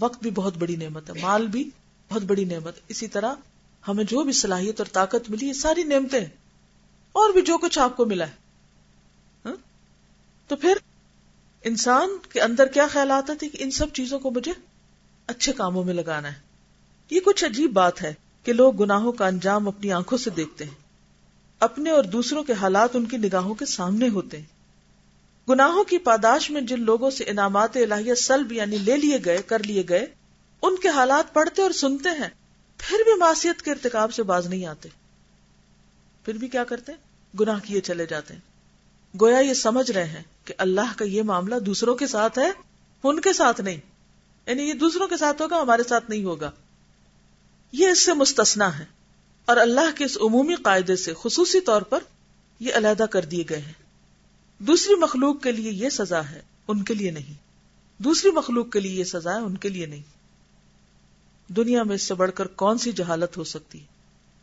وقت 0.00 0.22
بھی 0.22 0.30
بہت 0.30 0.56
بڑی 0.56 0.76
نعمت 0.76 1.10
ہے، 1.10 1.14
مال 1.20 1.46
بھی 1.46 1.70
بہت 2.08 2.22
بڑی 2.22 2.44
نعمت 2.44 2.74
اسی 2.88 3.08
طرح 3.08 3.34
ہمیں 3.88 4.04
جو 4.04 4.22
بھی 4.22 4.32
صلاحیت 4.32 4.80
اور 4.80 4.86
طاقت 4.92 5.30
ملی، 5.30 5.48
یہ 5.48 5.52
ساری 5.52 5.82
نعمتیں 5.82 6.24
اور 7.12 7.32
بھی 7.32 7.42
جو 7.42 7.58
کچھ 7.58 7.78
آپ 7.78 7.96
کو 7.96 8.04
ملا 8.04 8.26
ہے۔ 8.26 8.32
ہاں؟ 9.44 9.56
تو 10.48 10.56
پھر 10.56 10.74
انسان 11.64 12.08
کے 12.32 12.40
اندر 12.40 12.66
کیا 12.66 12.86
خیالات 12.90 13.30
آتے 13.30 13.48
کہ 13.48 13.58
ان 13.60 13.70
سب 13.70 13.86
چیزوں 13.92 14.18
کو 14.18 14.30
مجھے 14.30 14.52
اچھے 15.26 15.52
کاموں 15.52 15.84
میں 15.84 15.94
لگانا 15.94 16.28
ہے۔ 16.28 16.40
یہ 17.10 17.20
کچھ 17.20 17.44
عجیب 17.44 17.72
بات 17.72 18.02
ہے 18.02 18.14
کہ 18.44 18.52
لوگ 18.52 18.74
گناہوں 18.74 19.12
کا 19.12 19.26
انجام 19.26 19.68
اپنی 19.68 19.92
آنکھوں 19.92 20.18
سے 20.18 20.30
دیکھتے 20.30 20.64
ہیں۔ 20.64 20.74
اپنے 21.60 21.90
اور 21.90 22.04
دوسروں 22.04 22.42
کے 22.42 22.52
حالات 22.52 22.96
ان 22.96 23.04
کی 23.04 23.16
نگاہوں 23.16 23.54
کے 23.54 23.66
سامنے 23.66 24.08
ہوتے 24.08 24.38
ہیں۔ 24.38 24.44
گناہوں 25.48 25.84
کی 25.84 25.98
پاداش 25.98 26.50
میں 26.50 26.60
جن 26.60 26.82
لوگوں 26.82 27.10
سے 27.10 27.24
انعامات 27.24 27.76
الہیہ 27.76 28.14
سلب 28.14 28.52
یعنی 28.52 28.78
لے 28.78 28.96
لیے 28.96 29.18
گئے، 29.24 29.38
کر 29.46 29.62
لیے 29.62 29.82
گئے، 29.88 30.06
ان 30.62 30.76
کے 30.76 30.88
حالات 30.88 31.34
پڑھتے 31.34 31.62
اور 31.62 31.70
سنتے 31.70 32.08
ہیں، 32.08 32.28
پھر 32.78 32.96
بھی 33.04 33.18
معصیت 33.18 33.62
کے 33.62 33.70
ارتکاب 33.70 34.14
سے 34.14 34.22
باز 34.22 34.46
نہیں 34.46 34.66
آتے۔ 34.66 34.88
پھر 36.24 36.34
بھی 36.34 36.48
کیا 36.48 36.64
کرتے 36.64 36.92
گناہ 37.40 37.58
کیے 37.64 37.80
چلے 37.80 38.06
جاتے 38.06 38.34
ہیں۔ 38.34 38.40
گویا 39.20 39.38
یہ 39.38 39.54
سمجھ 39.54 39.90
رہے 39.90 40.04
ہیں 40.04 40.22
کہ 40.44 40.54
اللہ 40.58 40.92
کا 40.96 41.04
یہ 41.04 41.22
معاملہ 41.22 41.54
دوسروں 41.58 41.94
کے 41.94 42.06
ساتھ 42.06 42.38
ہے، 42.38 42.50
ان 43.02 43.20
کے 43.20 43.32
ساتھ 43.32 43.60
نہیں۔ 43.60 43.76
یعنی 44.46 44.62
یہ 44.62 44.72
دوسروں 44.72 45.08
کے 45.08 45.16
ساتھ 45.16 45.42
ہوگا، 45.42 45.60
ہمارے 45.60 45.82
ساتھ 45.88 46.10
نہیں 46.10 46.24
ہوگا۔ 46.24 46.50
یہ 47.72 47.88
اس 47.88 48.04
سے 48.04 48.12
مستثنا 48.12 48.78
ہے۔ 48.78 48.84
اور 49.44 49.56
اللہ 49.56 49.96
کے 49.96 50.04
اس 50.04 50.18
عمومی 50.20 50.54
قاعدے 50.54 50.96
سے 50.96 51.12
خصوصی 51.22 51.60
طور 51.60 51.82
پر 51.82 51.98
یہ 52.60 52.74
علیحدہ 52.74 53.02
کر 53.02 53.24
دیے 53.24 53.44
گئے 53.50 53.58
ہیں۔ 53.58 53.72
دوسری 54.58 54.94
مخلوق 54.94 55.42
کے 55.42 55.52
لیے 55.52 55.72
یہ 55.72 55.88
سزا 55.88 56.30
ہے، 56.30 56.42
ان 56.68 56.84
کے 56.84 56.94
لیے 56.94 57.10
نہیں۔ 57.10 57.34
دوسری 58.02 58.30
مخلوق 58.30 58.70
کے 58.70 58.80
لیے 58.80 58.92
یہ 58.92 59.04
سزا 59.04 59.32
ہے، 59.32 59.40
ان 59.40 59.56
کے 59.56 59.68
لیے 59.68 59.86
نہیں۔ 59.86 60.02
دنیا 61.52 61.82
میں 61.82 61.94
اس 61.94 62.02
سے 62.02 62.14
بڑھ 62.14 62.30
کر 62.34 62.46
کون 62.46 62.78
سی 62.78 62.92
جہالت 62.92 63.36
ہو 63.36 63.44
سکتی 63.44 63.80
ہے؟ 63.80 63.86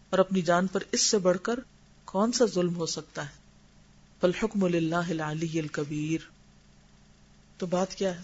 اور 0.09 0.19
اپنی 0.19 0.41
جان 0.41 0.67
پر 0.67 0.83
اس 0.91 1.01
سے 1.01 1.17
بڑھ 1.17 1.37
کر 1.43 1.59
کون 2.05 2.31
سا 2.31 2.45
ظلم 2.45 2.75
ہو 2.75 2.85
سکتا 2.85 3.25
ہے؟ 3.25 3.40
فالحکم 4.21 4.67
للہ 4.67 4.95
العلی 4.95 5.59
الکبیر۔ 5.59 6.29
تو 7.57 7.65
بات 7.65 7.95
کیا 7.95 8.15
ہے؟ 8.15 8.23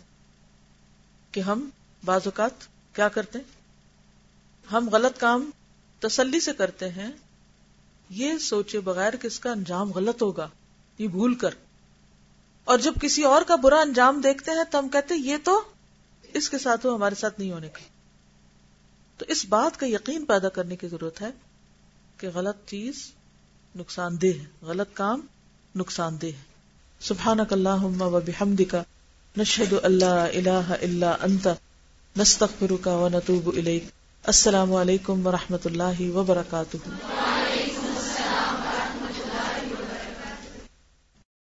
کہ 1.31 1.39
ہم 1.39 1.69
بعض 2.05 2.21
اوقات 2.25 2.51
کیا 2.95 3.07
کرتے 3.07 3.39
ہیں؟ 3.39 3.57
ہم 4.71 4.89
غلط 4.89 5.19
کام 5.19 5.51
تسلی 5.99 6.39
سے 6.39 6.53
کرتے 6.53 6.89
ہیں۔ 6.89 7.11
یہ 8.09 8.37
سوچے 8.37 8.79
بغیر 8.79 9.15
کہ 9.15 9.27
اس 9.27 9.39
کا 9.39 9.51
انجام 9.51 9.91
غلط 9.91 10.21
ہوگا۔ 10.21 10.49
یہ 10.97 11.07
بھول 11.07 11.35
کر۔ 11.35 11.49
اور 12.63 12.77
جب 12.77 12.93
کسی 13.01 13.23
اور 13.23 13.41
کا 13.41 13.55
برا 13.55 13.79
انجام 13.79 14.21
دیکھتے 14.21 14.51
ہیں 14.51 14.71
تو 14.71 14.79
ہم 14.79 14.89
کہتے 14.89 15.13
ہیں، 15.13 15.21
یہ 15.21 15.37
تو 15.43 15.61
اس 16.23 16.49
کے 16.49 16.57
ساتھ 16.57 16.85
ہو، 16.85 16.95
ہمارے 16.95 17.15
ساتھ 17.15 17.39
نہیں 17.39 17.51
ہونے 17.51 17.69
کا 17.69 17.79
تو 19.17 19.25
اس 19.27 19.45
بات 19.45 19.79
کا 19.79 19.87
یقین 19.87 20.25
پیدا 20.25 20.49
کرنے 20.49 20.75
کی 20.75 20.87
ضرورت 20.87 21.21
ہے 21.21 21.29
کہ 22.17 22.29
غلط 22.33 22.55
چیز 22.65 23.11
نقصان 23.75 24.21
دہ 24.21 24.27
ہے۔ 24.27 24.45
غلط 24.61 24.87
کام 24.93 25.21
نقصان 25.77 26.17
دہ 26.21 26.25
ہے۔ 26.25 26.31
سبحان 26.99 27.39
اللہ 27.51 28.01
و 28.01 28.19
بحمد 28.25 28.61
کا 28.69 28.83
نشد 29.37 29.73
اللہ 29.83 30.05
اللہ 30.05 30.73
اللہ 30.81 31.15
انت، 31.21 31.47
نستغفرک 32.17 32.87
و 32.87 33.09
نتوب 33.11 33.49
الیک۔ 33.57 33.83
السلام 34.23 34.73
علیکم 34.73 35.27
و 35.27 35.31
رحمۃ 35.31 35.65
اللہ 35.65 36.01
وبرکاتہ۔ 36.01 37.26